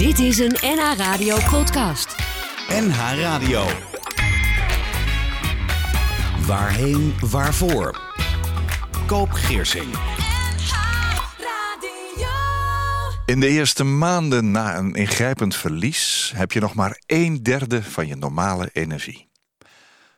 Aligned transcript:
Dit 0.00 0.18
is 0.18 0.38
een 0.38 0.56
NH 0.60 0.96
Radio 0.96 1.36
podcast. 1.50 2.16
NH 2.68 2.98
Radio. 3.18 3.66
Waarheen, 6.46 7.14
waarvoor? 7.30 8.00
Koop 9.06 9.30
Geersing. 9.30 9.94
In 13.26 13.40
de 13.40 13.48
eerste 13.48 13.84
maanden 13.84 14.50
na 14.50 14.78
een 14.78 14.94
ingrijpend 14.94 15.56
verlies 15.56 16.32
heb 16.34 16.52
je 16.52 16.60
nog 16.60 16.74
maar 16.74 17.02
een 17.06 17.42
derde 17.42 17.82
van 17.82 18.06
je 18.06 18.16
normale 18.16 18.70
energie. 18.72 19.28
Het 19.58 19.68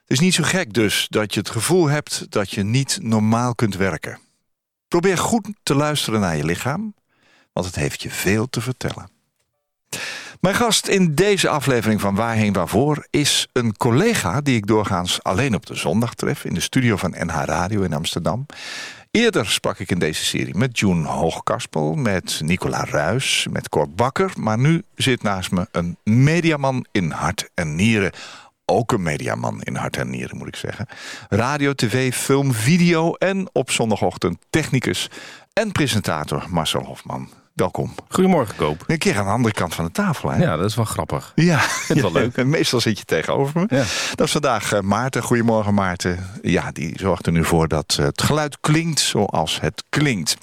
is 0.07 0.21
niet 0.21 0.35
zo 0.35 0.43
gek 0.43 0.73
dus 0.73 1.07
dat 1.09 1.35
je 1.35 1.41
het 1.41 1.51
gevoel 1.51 1.87
hebt 1.87 2.31
dat 2.31 2.51
je 2.51 2.63
niet 2.63 2.99
normaal 3.01 3.55
kunt 3.55 3.77
werken. 3.77 4.19
Probeer 4.89 5.19
goed 5.19 5.49
te 5.63 5.75
luisteren 5.75 6.21
naar 6.21 6.37
je 6.37 6.45
lichaam, 6.45 6.95
want 7.53 7.67
het 7.67 7.75
heeft 7.75 8.03
je 8.03 8.11
veel 8.11 8.49
te 8.49 8.61
vertellen. 8.61 9.21
Mijn 10.41 10.55
gast 10.55 10.87
in 10.87 11.15
deze 11.15 11.49
aflevering 11.49 12.01
van 12.01 12.15
Waarheen 12.15 12.53
Waarvoor 12.53 13.07
is 13.11 13.49
een 13.53 13.77
collega 13.77 14.41
die 14.41 14.57
ik 14.57 14.67
doorgaans 14.67 15.23
alleen 15.23 15.55
op 15.55 15.67
de 15.67 15.75
zondag 15.75 16.15
tref 16.15 16.45
in 16.45 16.55
de 16.55 16.61
studio 16.61 16.97
van 16.97 17.15
NH 17.19 17.43
Radio 17.45 17.83
in 17.83 17.95
Amsterdam. 17.95 18.47
Eerder 19.11 19.47
sprak 19.47 19.79
ik 19.79 19.91
in 19.91 19.99
deze 19.99 20.25
serie 20.25 20.57
met 20.57 20.79
June 20.79 21.09
Hoogkaspel, 21.09 21.95
met 21.95 22.41
Nicola 22.45 22.85
Ruis, 22.85 23.47
met 23.51 23.69
Cor 23.69 23.91
Bakker. 23.91 24.33
Maar 24.37 24.59
nu 24.59 24.83
zit 24.95 25.23
naast 25.23 25.51
me 25.51 25.67
een 25.73 25.97
mediaman 26.05 26.87
in 26.93 27.11
hart 27.11 27.51
en 27.55 27.75
nieren. 27.75 28.13
Ook 28.65 28.93
een 28.93 29.03
mediaman 29.03 29.63
in 29.63 29.77
hart 29.77 29.97
en 29.97 30.11
nieren, 30.11 30.37
moet 30.37 30.49
ik 30.49 30.57
zeggen. 30.57 30.87
Radio, 31.29 31.73
tv, 31.73 32.15
film, 32.15 32.53
video 32.53 33.15
en 33.15 33.49
op 33.53 33.71
zondagochtend 33.71 34.39
technicus 34.51 35.11
en 35.53 35.73
presentator 35.73 36.45
Marcel 36.49 36.85
Hofman. 36.85 37.42
Welkom. 37.55 37.95
Goedemorgen, 38.09 38.57
Koop. 38.57 38.85
Een 38.87 38.99
keer 38.99 39.19
aan 39.19 39.25
de 39.25 39.31
andere 39.31 39.55
kant 39.55 39.75
van 39.75 39.85
de 39.85 39.91
tafel, 39.91 40.31
hè? 40.31 40.43
Ja, 40.43 40.57
dat 40.57 40.71
is 40.71 40.75
wel 40.75 40.85
grappig. 40.85 41.33
Ja, 41.35 41.59
het 41.89 42.01
wel 42.01 42.13
leuk. 42.13 42.37
En 42.37 42.49
meestal 42.59 42.81
zit 42.81 42.99
je 42.99 43.05
tegenover 43.05 43.61
me. 43.61 43.77
Ja. 43.77 43.85
Dat 44.15 44.27
is 44.27 44.33
vandaag 44.33 44.73
eh, 44.73 44.81
Maarten. 44.81 45.23
Goedemorgen, 45.23 45.75
Maarten. 45.75 46.19
Ja, 46.43 46.71
die 46.73 46.99
zorgt 46.99 47.27
er 47.27 47.33
nu 47.33 47.45
voor 47.45 47.69
dat 47.69 47.97
eh, 47.99 48.05
het 48.05 48.23
geluid 48.23 48.61
klinkt 48.61 49.01
zoals 49.01 49.61
het 49.61 49.85
klinkt. 49.89 50.37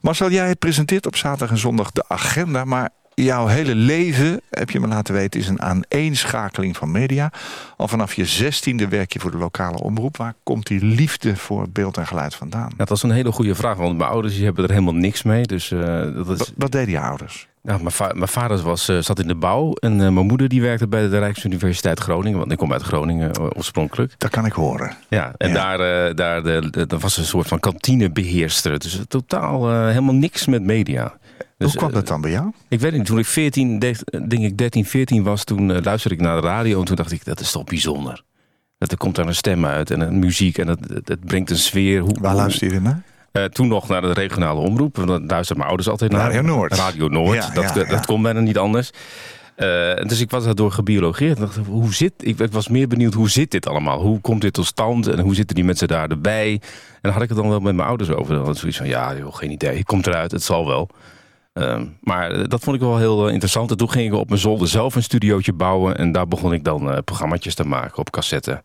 Marcel, 0.00 0.30
jij 0.30 0.54
presenteert 0.54 1.06
op 1.06 1.16
zaterdag 1.16 1.50
en 1.50 1.58
zondag 1.58 1.90
de 1.90 2.04
agenda, 2.08 2.64
maar 2.64 2.90
jouw 3.24 3.46
hele 3.46 3.74
leven, 3.74 4.40
heb 4.50 4.70
je 4.70 4.80
me 4.80 4.86
laten 4.86 5.14
weten, 5.14 5.40
is 5.40 5.48
een 5.48 5.62
aaneenschakeling 5.62 6.76
van 6.76 6.90
media. 6.90 7.30
Al 7.76 7.88
vanaf 7.88 8.14
je 8.14 8.24
zestiende 8.24 8.88
werk 8.88 9.12
je 9.12 9.20
voor 9.20 9.30
de 9.30 9.36
lokale 9.36 9.78
omroep. 9.80 10.16
Waar 10.16 10.34
komt 10.42 10.66
die 10.66 10.84
liefde 10.84 11.36
voor 11.36 11.66
beeld 11.70 11.96
en 11.96 12.06
geluid 12.06 12.34
vandaan? 12.34 12.70
Dat 12.76 12.90
is 12.90 13.02
een 13.02 13.10
hele 13.10 13.32
goede 13.32 13.54
vraag, 13.54 13.76
want 13.76 13.98
mijn 13.98 14.10
ouders 14.10 14.34
die 14.34 14.44
hebben 14.44 14.64
er 14.64 14.70
helemaal 14.70 14.94
niks 14.94 15.22
mee. 15.22 15.42
Dus, 15.42 15.70
eh, 15.70 15.80
dat 16.14 16.28
is, 16.30 16.38
Wat, 16.38 16.52
wat 16.56 16.72
deden 16.72 16.90
je 16.90 17.00
ouders? 17.00 17.48
nou, 17.62 17.78
mijn, 17.80 17.90
va- 17.94 18.12
mijn 18.14 18.28
vader 18.28 18.62
was, 18.62 18.88
eh, 18.88 18.98
zat 18.98 19.18
in 19.20 19.26
de 19.28 19.34
bouw 19.34 19.72
en 19.72 19.92
eh, 19.92 19.98
mijn 19.98 20.26
moeder 20.26 20.48
die 20.48 20.60
werkte 20.62 20.86
bij 20.88 21.08
de 21.08 21.18
Rijksuniversiteit 21.18 22.00
Groningen. 22.00 22.38
Want 22.38 22.52
ik 22.52 22.58
kom 22.58 22.72
uit 22.72 22.82
Groningen 22.82 23.56
oorspronkelijk. 23.56 24.14
Dat 24.18 24.30
kan 24.30 24.46
ik 24.46 24.52
horen. 24.52 24.96
Ja, 25.08 25.32
en 25.36 25.48
Ja. 25.48 25.54
daar, 25.76 26.14
daar 26.14 26.42
de, 26.42 26.68
de- 26.70 26.86
dat 26.86 27.02
was 27.02 27.16
een 27.16 27.24
soort 27.24 27.48
van 27.48 27.60
kantinebeheerster. 27.60 28.78
Dus 28.78 29.00
totaal 29.08 29.70
helemaal 29.86 30.14
niks 30.14 30.46
met 30.46 30.62
media. 30.62 31.14
Dus, 31.58 31.68
Hoe 31.70 31.76
kwam 31.76 31.88
eh, 31.88 31.94
dat 31.94 32.06
dan 32.06 32.20
bij 32.20 32.30
jou? 32.30 32.52
Ik 32.68 32.80
weet 32.80 32.92
niet, 32.92 33.04
toen 33.04 33.18
ik 33.18 33.26
14, 33.26 33.78
de- 33.78 34.04
denk 34.28 34.42
ik 34.42 34.58
13, 34.58 34.84
14 34.84 35.22
was, 35.22 35.44
toen 35.44 35.70
eh, 35.72 35.82
luisterde 35.82 36.16
ik 36.16 36.20
naar 36.22 36.40
de 36.40 36.46
radio 36.46 36.78
en 36.78 36.84
toen 36.84 36.96
dacht 36.96 37.12
ik, 37.12 37.24
dat 37.24 37.40
is 37.40 37.50
toch 37.50 37.64
bijzonder. 37.64 38.22
Dat 38.78 38.90
er 38.90 38.96
komt 38.96 39.14
daar 39.14 39.26
een 39.26 39.34
stem 39.34 39.66
uit 39.66 39.90
en 39.90 40.00
een 40.00 40.18
muziek 40.18 40.58
en 40.58 40.66
dat, 40.66 40.78
dat 41.04 41.24
brengt 41.24 41.50
een 41.50 41.58
sfeer. 41.58 42.00
Hoe, 42.00 42.16
Waar 42.20 42.34
luister 42.34 42.72
je 42.72 42.80
naar? 42.80 43.02
Eh, 43.32 43.44
toen 43.44 43.68
nog 43.68 43.88
naar 43.88 44.00
de 44.00 44.12
regionale 44.12 44.60
omroep. 44.60 44.96
want 44.96 45.08
Daar 45.08 45.18
luisterden 45.18 45.56
mijn 45.56 45.68
ouders 45.68 45.88
altijd 45.88 46.10
naar. 46.12 46.20
Radio 46.20 46.42
Noord. 46.42 46.74
Radio 46.74 47.08
Noord. 47.08 47.36
Ja, 47.36 47.50
dat, 47.50 47.64
ja, 47.64 47.74
dat 47.74 47.88
ja. 47.88 48.00
kon 48.00 48.22
bijna 48.22 48.40
niet 48.40 48.58
anders. 48.58 48.90
Eh, 49.56 49.66
dus 49.96 50.20
ik 50.20 50.30
was 50.30 50.44
daardoor 50.44 50.72
gebiologeerd. 50.72 51.32
Ik 51.32 51.40
dacht, 51.40 51.56
hoe 51.66 51.94
zit, 51.94 52.12
ik, 52.16 52.38
ik 52.38 52.52
was 52.52 52.68
meer 52.68 52.88
benieuwd, 52.88 53.14
hoe 53.14 53.30
zit 53.30 53.50
dit 53.50 53.66
allemaal? 53.66 54.00
Hoe 54.00 54.20
komt 54.20 54.40
dit 54.40 54.52
tot 54.52 54.66
stand? 54.66 55.06
En 55.06 55.18
hoe 55.18 55.34
zitten 55.34 55.54
die 55.56 55.64
mensen 55.64 55.88
daar 55.88 56.08
erbij? 56.08 56.52
En 56.52 56.98
dan 57.00 57.12
had 57.12 57.22
ik 57.22 57.28
het 57.28 57.38
dan 57.38 57.48
wel 57.48 57.60
met 57.60 57.74
mijn 57.74 57.88
ouders 57.88 58.10
over. 58.10 58.34
Dan 58.34 58.44
was 58.44 58.58
zoiets 58.58 58.78
van, 58.78 58.88
ja, 58.88 59.16
joh, 59.16 59.34
geen 59.34 59.50
idee. 59.50 59.76
Het 59.76 59.86
komt 59.86 60.06
eruit, 60.06 60.30
het 60.30 60.42
zal 60.42 60.66
wel. 60.66 60.88
Ehm, 61.56 61.86
maar 62.00 62.48
dat 62.48 62.60
vond 62.62 62.76
ik 62.76 62.82
wel 62.82 62.98
heel 62.98 63.26
eh, 63.26 63.32
interessant. 63.32 63.70
En 63.70 63.76
toen 63.76 63.90
ging 63.90 64.12
ik 64.12 64.18
op 64.18 64.28
mijn 64.28 64.40
zolder 64.40 64.68
zelf 64.68 64.94
een 64.94 65.02
studiootje 65.02 65.52
bouwen. 65.52 65.98
En 65.98 66.12
daar 66.12 66.28
begon 66.28 66.52
ik 66.52 66.64
dan 66.64 66.90
eh 66.90 66.98
programmaatjes 67.04 67.54
te 67.54 67.64
maken 67.64 67.98
op 67.98 68.10
cassette. 68.10 68.62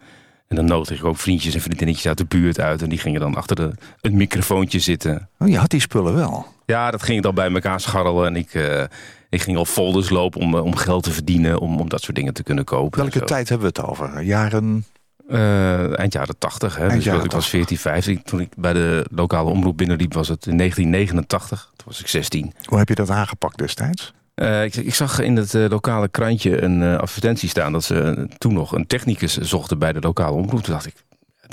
En 0.47 0.55
dan 0.55 0.65
nodigde 0.65 0.95
ik 0.95 1.05
ook 1.05 1.17
vriendjes 1.17 1.53
en 1.53 1.61
vriendinnetjes 1.61 2.07
uit 2.07 2.17
de 2.17 2.25
buurt 2.25 2.59
uit. 2.59 2.81
En 2.81 2.89
die 2.89 2.99
gingen 2.99 3.19
dan 3.19 3.35
achter 3.35 3.55
de, 3.55 3.71
het 4.01 4.13
microfoontje 4.13 4.79
zitten. 4.79 5.29
Oh, 5.39 5.47
je 5.47 5.57
had 5.57 5.69
die 5.69 5.79
spullen 5.79 6.15
wel. 6.15 6.45
Ja, 6.65 6.91
dat 6.91 7.03
ging 7.03 7.17
ik 7.17 7.23
dan 7.23 7.35
bij 7.35 7.51
elkaar 7.51 7.79
scharrelen. 7.79 8.25
En 8.25 8.35
ik, 8.35 8.53
eh, 8.53 8.83
ik 9.29 9.41
ging 9.41 9.57
al 9.57 9.65
folders 9.65 10.09
lopen 10.09 10.41
om, 10.41 10.55
om 10.55 10.75
geld 10.75 11.03
te 11.03 11.11
verdienen. 11.11 11.59
Om, 11.59 11.79
om 11.79 11.89
dat 11.89 12.01
soort 12.01 12.15
dingen 12.15 12.33
te 12.33 12.43
kunnen 12.43 12.63
kopen. 12.63 12.99
Welke 12.99 13.23
tijd 13.23 13.49
hebben 13.49 13.73
we 13.73 13.81
het 13.81 13.89
over? 13.89 14.23
Jaren... 14.23 14.85
Eh, 15.31 15.99
eind 15.99 16.13
jaren 16.13 16.37
80. 16.37 16.75
Hè. 16.75 16.81
Eind 16.81 16.93
dus 16.93 17.03
jaren 17.03 17.25
ik 17.25 17.31
was 17.31 17.49
80. 17.49 17.59
14, 17.59 17.77
15. 17.77 18.23
Toen 18.23 18.39
ik 18.39 18.49
bij 18.57 18.73
de 18.73 19.05
lokale 19.11 19.49
omroep 19.49 19.77
binnenliep 19.77 20.13
was 20.13 20.27
het 20.27 20.45
in 20.45 20.57
1989. 20.57 21.71
Toen 21.75 21.87
was 21.87 21.99
ik 21.99 22.07
16. 22.07 22.53
Hoe 22.65 22.77
heb 22.77 22.89
je 22.89 22.95
dat 22.95 23.09
aangepakt 23.09 23.57
destijds? 23.57 24.13
Eh, 24.35 24.63
ik, 24.63 24.75
ik 24.75 24.95
zag 24.95 25.19
in 25.19 25.35
het 25.35 25.53
eh, 25.53 25.69
lokale 25.69 26.07
krantje 26.07 26.61
een 26.61 26.83
advertentie 26.83 27.49
staan... 27.49 27.71
dat 27.71 27.83
ze 27.83 28.27
toen 28.37 28.53
nog 28.53 28.71
een 28.71 28.87
technicus 28.87 29.37
zochten 29.37 29.79
bij 29.79 29.93
de 29.93 29.99
lokale 29.99 30.35
omroep. 30.35 30.63
Toen 30.63 30.73
dacht 30.73 30.85
ik... 30.85 30.93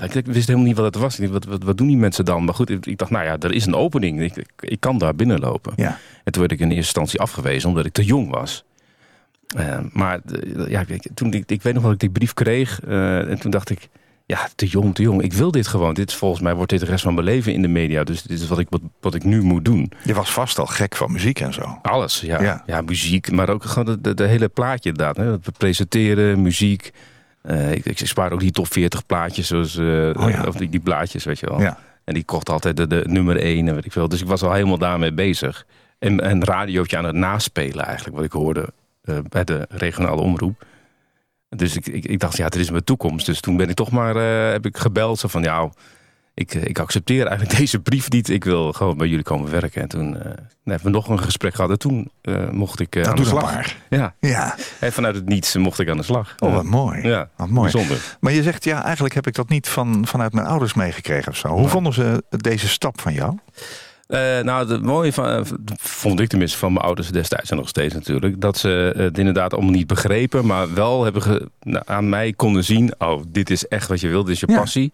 Ik 0.02 0.14
ik 0.14 0.26
wist 0.26 0.46
helemaal 0.46 0.66
niet 0.66 0.76
wat 0.76 0.84
het 0.84 1.02
was. 1.02 1.18
Ik 1.18 1.30
dacht, 1.30 1.44
wat, 1.44 1.44
wat, 1.44 1.62
wat 1.62 1.76
doen 1.76 1.86
die 1.86 1.96
mensen 1.96 2.24
dan? 2.24 2.44
Maar 2.44 2.54
goed, 2.54 2.70
ik, 2.70 2.86
ik 2.86 2.98
dacht, 2.98 3.10
nou 3.10 3.24
ja, 3.24 3.36
er 3.38 3.52
is 3.52 3.66
een 3.66 3.74
opening. 3.74 4.20
Ik, 4.20 4.36
ik, 4.36 4.50
ik 4.58 4.80
kan 4.80 4.98
daar 4.98 5.14
binnenlopen. 5.14 5.72
Ja. 5.76 5.98
En 6.24 6.32
toen 6.32 6.40
werd 6.40 6.52
ik 6.52 6.60
in 6.60 6.66
eerste 6.66 6.82
instantie 6.82 7.20
afgewezen 7.20 7.68
omdat 7.68 7.86
ik 7.86 7.92
te 7.92 8.04
jong 8.04 8.30
was. 8.30 8.64
Eh, 9.56 9.78
maar 9.92 10.20
eh, 10.56 10.68
ja, 10.68 10.84
ik, 10.86 11.08
toen 11.14 11.32
ik, 11.32 11.50
ik 11.50 11.62
weet 11.62 11.74
nog 11.74 11.82
dat 11.82 11.92
ik 11.92 11.98
die 12.00 12.10
brief 12.10 12.34
kreeg. 12.34 12.80
eh, 12.80 13.30
en 13.30 13.38
toen 13.38 13.50
dacht 13.50 13.70
ik, 13.70 13.88
ja, 14.26 14.48
te 14.54 14.66
jong, 14.66 14.94
te 14.94 15.02
jong. 15.02 15.22
Ik 15.22 15.32
wil 15.32 15.50
dit 15.50 15.66
gewoon. 15.66 15.94
Dit 15.94 16.08
is 16.08 16.14
volgens 16.16 16.40
mij 16.40 16.54
wordt 16.54 16.70
dit 16.70 16.80
de 16.80 16.86
rest 16.86 17.02
van 17.02 17.14
mijn 17.14 17.26
leven 17.26 17.52
in 17.52 17.62
de 17.62 17.68
media. 17.68 18.04
Dus 18.04 18.22
dit 18.22 18.40
is 18.40 18.48
wat 18.48 18.58
ik, 18.58 18.66
wat, 18.70 18.80
wat 19.00 19.14
ik 19.14 19.24
nu 19.24 19.42
moet 19.42 19.64
doen. 19.64 19.92
Je 20.04 20.14
was 20.14 20.32
vast 20.32 20.58
al 20.58 20.66
gek 20.66 20.96
van 20.96 21.12
muziek 21.12 21.40
en 21.40 21.52
zo. 21.52 21.78
Alles, 21.82 22.20
ja. 22.20 22.42
Ja. 22.42 22.62
Ja, 22.66 22.80
muziek, 22.80 23.30
maar 23.32 23.48
ook 23.48 23.64
gewoon 23.64 23.84
de, 23.84 24.00
de, 24.00 24.14
de 24.14 24.24
hele 24.26 24.48
plaatje 24.48 24.88
inderdaad. 24.90 25.16
Hè. 25.16 25.24
Dat 25.30 25.58
presenteren, 25.58 26.42
muziek. 26.42 26.90
Ik, 27.70 27.84
ik 27.84 27.98
spaar 27.98 28.32
ook 28.32 28.40
die 28.40 28.50
top 28.50 28.72
40 28.72 29.06
plaatjes, 29.06 29.46
zoals, 29.46 29.78
Oh 29.78 30.30
ja. 30.30 30.44
of 30.46 30.54
die, 30.56 30.68
die 30.68 30.80
blaadjes, 30.80 31.24
weet 31.24 31.38
je 31.38 31.46
wel. 31.46 31.60
Ja. 31.60 31.78
En 32.04 32.14
die 32.14 32.24
kocht 32.24 32.48
altijd 32.50 32.76
de, 32.76 32.86
de 32.86 33.02
nummer 33.06 33.36
1 33.36 33.68
en 33.68 33.74
weet 33.74 33.84
ik 33.84 33.92
veel. 33.92 34.08
Dus 34.08 34.20
ik 34.20 34.26
was 34.26 34.42
al 34.42 34.52
helemaal 34.52 34.78
daarmee 34.78 35.12
bezig. 35.12 35.66
En 35.98 36.30
een 36.30 36.44
radiootje 36.44 36.96
aan 36.96 37.04
het 37.04 37.14
naspelen 37.14 37.84
eigenlijk, 37.84 38.16
wat 38.16 38.24
ik 38.24 38.32
hoorde 38.32 38.68
bij 39.28 39.44
de 39.44 39.66
regionale 39.68 40.20
omroep. 40.20 40.64
Dus 41.48 41.76
ik, 41.76 41.86
ik, 41.86 42.04
ik 42.04 42.18
dacht, 42.18 42.36
ja, 42.36 42.44
het 42.44 42.56
is 42.56 42.70
mijn 42.70 42.84
toekomst. 42.84 43.26
Dus 43.26 43.40
toen 43.40 43.56
ben 43.56 43.68
ik 43.68 43.74
toch 43.74 43.90
maar, 43.90 44.16
eh, 44.16 44.52
heb 44.52 44.66
ik 44.66 44.76
gebeld. 44.76 45.18
Zo 45.18 45.28
van, 45.28 45.42
ja, 45.42 45.70
ik, 46.34 46.54
eh, 46.54 46.64
ik 46.64 46.78
accepteer 46.78 47.26
eigenlijk 47.26 47.58
deze 47.60 47.80
brief 47.80 48.10
niet. 48.10 48.28
Ik 48.28 48.44
wil 48.44 48.72
gewoon 48.72 48.96
bij 48.96 49.06
jullie 49.08 49.24
komen 49.24 49.50
werken. 49.50 49.82
En 49.82 49.88
toen 49.88 50.16
eh, 50.16 50.30
hebben 50.64 50.84
we 50.84 50.90
nog 50.90 51.08
een 51.08 51.20
gesprek 51.22 51.54
gehad. 51.54 51.70
En 51.70 51.78
toen 51.78 52.10
eh, 52.22 52.50
mocht 52.50 52.80
ik 52.80 52.96
eh, 52.96 53.02
Nou, 53.02 53.16
aan 53.16 53.22
de 53.22 53.28
slag. 53.28 53.74
Ja, 53.88 54.14
Ja, 54.20 54.54
en 54.80 54.92
vanuit 54.92 55.14
het 55.14 55.28
niets 55.28 55.56
mocht 55.56 55.78
ik 55.78 55.88
aan 55.88 55.96
de 55.96 56.02
slag. 56.02 56.34
oh 56.38 56.54
wat 56.54 56.64
mooi. 56.64 57.08
Ja, 57.08 57.28
Wat 57.36 57.48
mooi. 57.48 57.72
bijzonder. 57.72 58.16
Maar 58.20 58.32
je 58.32 58.42
zegt, 58.42 58.64
ja, 58.64 58.84
eigenlijk 58.84 59.14
heb 59.14 59.26
ik 59.26 59.34
dat 59.34 59.48
niet 59.48 59.68
van, 59.68 60.06
vanuit 60.06 60.32
mijn 60.32 60.46
ouders 60.46 60.74
meegekregen 60.74 61.30
of 61.32 61.36
zo. 61.36 61.48
Hoe 61.48 61.68
vonden 61.68 61.92
ze 61.92 62.22
deze 62.30 62.68
stap 62.68 63.00
van 63.00 63.12
jou? 63.12 63.38
Eh, 64.08 64.18
nou, 64.40 64.68
het 64.72 64.82
mooie 64.82 65.12
van, 65.12 65.26
eh, 65.26 65.40
vond 65.76 66.20
ik 66.20 66.28
tenminste 66.28 66.58
van 66.58 66.72
mijn 66.72 66.84
ouders 66.84 67.08
destijds 67.10 67.50
en 67.50 67.56
nog 67.56 67.68
steeds 67.68 67.94
natuurlijk, 67.94 68.40
dat 68.40 68.58
ze 68.58 68.92
het 68.96 69.18
inderdaad 69.18 69.52
allemaal 69.54 69.70
niet 69.72 69.86
begrepen, 69.86 70.46
maar 70.46 70.74
wel 70.74 71.04
hebben 71.04 71.22
ge- 71.22 71.48
nou, 71.62 71.82
aan 71.86 72.08
mij 72.08 72.32
konden 72.32 72.64
zien, 72.64 72.92
oh, 72.98 73.22
dit 73.28 73.50
is 73.50 73.66
echt 73.68 73.88
wat 73.88 74.00
je 74.00 74.08
wilt, 74.08 74.26
dit 74.26 74.34
is 74.34 74.40
je 74.40 74.46
Ja. 74.52 74.58
passie. 74.58 74.92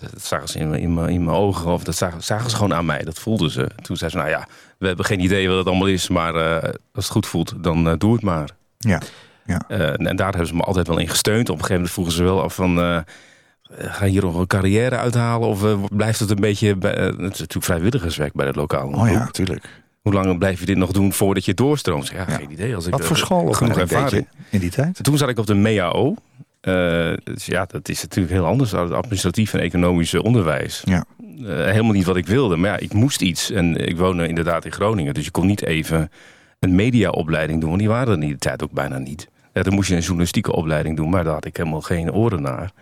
Dat 0.00 0.22
zagen 0.24 0.48
ze 0.48 0.58
in, 0.58 0.68
mijn- 0.70 0.82
in, 0.82 0.94
mijn- 0.94 1.08
in 1.08 1.24
mijn 1.24 1.36
ogen, 1.36 1.70
of 1.72 1.84
dat 1.84 1.96
zagen, 1.96 2.22
zagen 2.22 2.50
ze 2.50 2.56
gewoon 2.56 2.74
aan 2.74 2.86
mij, 2.86 3.02
dat 3.04 3.18
voelden 3.18 3.50
ze. 3.50 3.66
Toen 3.82 3.96
zeiden 3.96 4.20
ze, 4.20 4.26
nou 4.26 4.38
ja, 4.40 4.48
we 4.78 4.86
hebben 4.86 5.04
geen 5.04 5.20
idee 5.20 5.48
wat 5.48 5.58
het 5.58 5.66
allemaal 5.66 5.88
is, 5.88 6.08
maar 6.08 6.34
eh, 6.34 6.62
als 6.94 7.04
het 7.04 7.12
goed 7.12 7.26
voelt, 7.26 7.52
dan 7.56 7.98
doe 7.98 8.12
het 8.12 8.22
maar. 8.22 8.48
Ja. 8.78 9.00
Ja. 9.46 9.60
En, 9.68 10.06
en 10.06 10.16
daar 10.16 10.28
hebben 10.30 10.46
ze 10.48 10.54
me 10.54 10.62
altijd 10.62 10.86
wel 10.86 10.98
in 10.98 11.08
gesteund. 11.08 11.48
Op 11.48 11.58
een 11.58 11.64
gegeven 11.64 11.74
moment 11.74 11.92
vroegen 11.92 12.14
ze 12.14 12.22
wel 12.22 12.42
af 12.42 12.54
van... 12.54 13.04
eh, 13.70 13.94
ga 13.94 14.04
je 14.04 14.10
hier 14.10 14.22
nog 14.22 14.38
een 14.38 14.46
carrière 14.46 14.96
uithalen? 14.96 15.48
Of 15.48 15.64
eh, 15.64 15.84
blijft 15.90 16.20
het 16.20 16.30
een 16.30 16.40
beetje... 16.40 16.76
Bij, 16.76 16.94
eh, 16.94 17.04
het 17.04 17.14
is 17.18 17.20
natuurlijk 17.20 17.64
vrijwilligerswerk 17.64 18.32
bij 18.32 18.46
het 18.46 18.56
lokale 18.56 18.96
Oh 18.96 19.08
ja, 19.08 19.18
natuurlijk. 19.18 19.84
Hoe 20.00 20.12
lang 20.12 20.38
blijf 20.38 20.60
je 20.60 20.66
dit 20.66 20.76
nog 20.76 20.92
doen 20.92 21.12
voordat 21.12 21.44
je 21.44 21.54
doorstroomt? 21.54 22.08
Ja, 22.08 22.24
Ja. 22.28 22.36
geen 22.36 22.52
idee. 22.52 22.74
Als 22.74 22.86
ik 22.86 22.92
Wat 22.92 23.04
voor 23.04 23.16
school 23.16 23.44
of 23.44 23.56
genoeg 23.56 23.78
ervaring. 23.78 24.28
in 24.50 24.60
die 24.60 24.70
tijd? 24.70 25.02
Toen 25.02 25.18
zat 25.18 25.28
ik 25.28 25.38
op 25.38 25.46
de 25.46 25.54
MEAO. 25.54 26.14
Dus 27.24 27.46
ja, 27.46 27.64
dat 27.64 27.88
is 27.88 28.02
natuurlijk 28.02 28.34
heel 28.34 28.44
anders 28.44 28.70
dan 28.70 28.82
het 28.82 28.92
administratief 28.92 29.54
en 29.54 29.60
economische 29.60 30.22
onderwijs. 30.22 30.82
Ja. 30.84 31.04
Helemaal 31.42 31.92
niet 31.92 32.04
wat 32.04 32.16
ik 32.16 32.26
wilde. 32.26 32.56
Maar 32.56 32.70
ja, 32.70 32.78
ik 32.78 32.92
moest 32.92 33.22
iets. 33.22 33.50
En 33.50 33.88
ik 33.88 33.96
woonde 33.96 34.28
inderdaad 34.28 34.64
in 34.64 34.72
Groningen. 34.72 35.14
Dus 35.14 35.24
je 35.24 35.30
kon 35.30 35.46
niet 35.46 35.62
even 35.62 36.10
een 36.58 36.74
mediaopleiding 36.74 37.60
doen. 37.60 37.68
Want 37.68 37.80
die 37.80 37.90
waren 37.90 38.06
er 38.08 38.14
in 38.14 38.20
die 38.20 38.38
tijd 38.38 38.62
ook 38.62 38.72
bijna 38.72 38.98
niet. 38.98 39.28
Ja, 39.52 39.62
dan 39.62 39.74
moest 39.74 39.88
je 39.88 39.94
een 39.94 40.00
journalistieke 40.00 40.52
opleiding 40.52 40.96
doen. 40.96 41.10
Maar 41.10 41.24
daar 41.24 41.34
had 41.34 41.44
ik 41.44 41.56
helemaal 41.56 41.80
geen 41.80 42.12
oren 42.12 42.42
naar. 42.42 42.72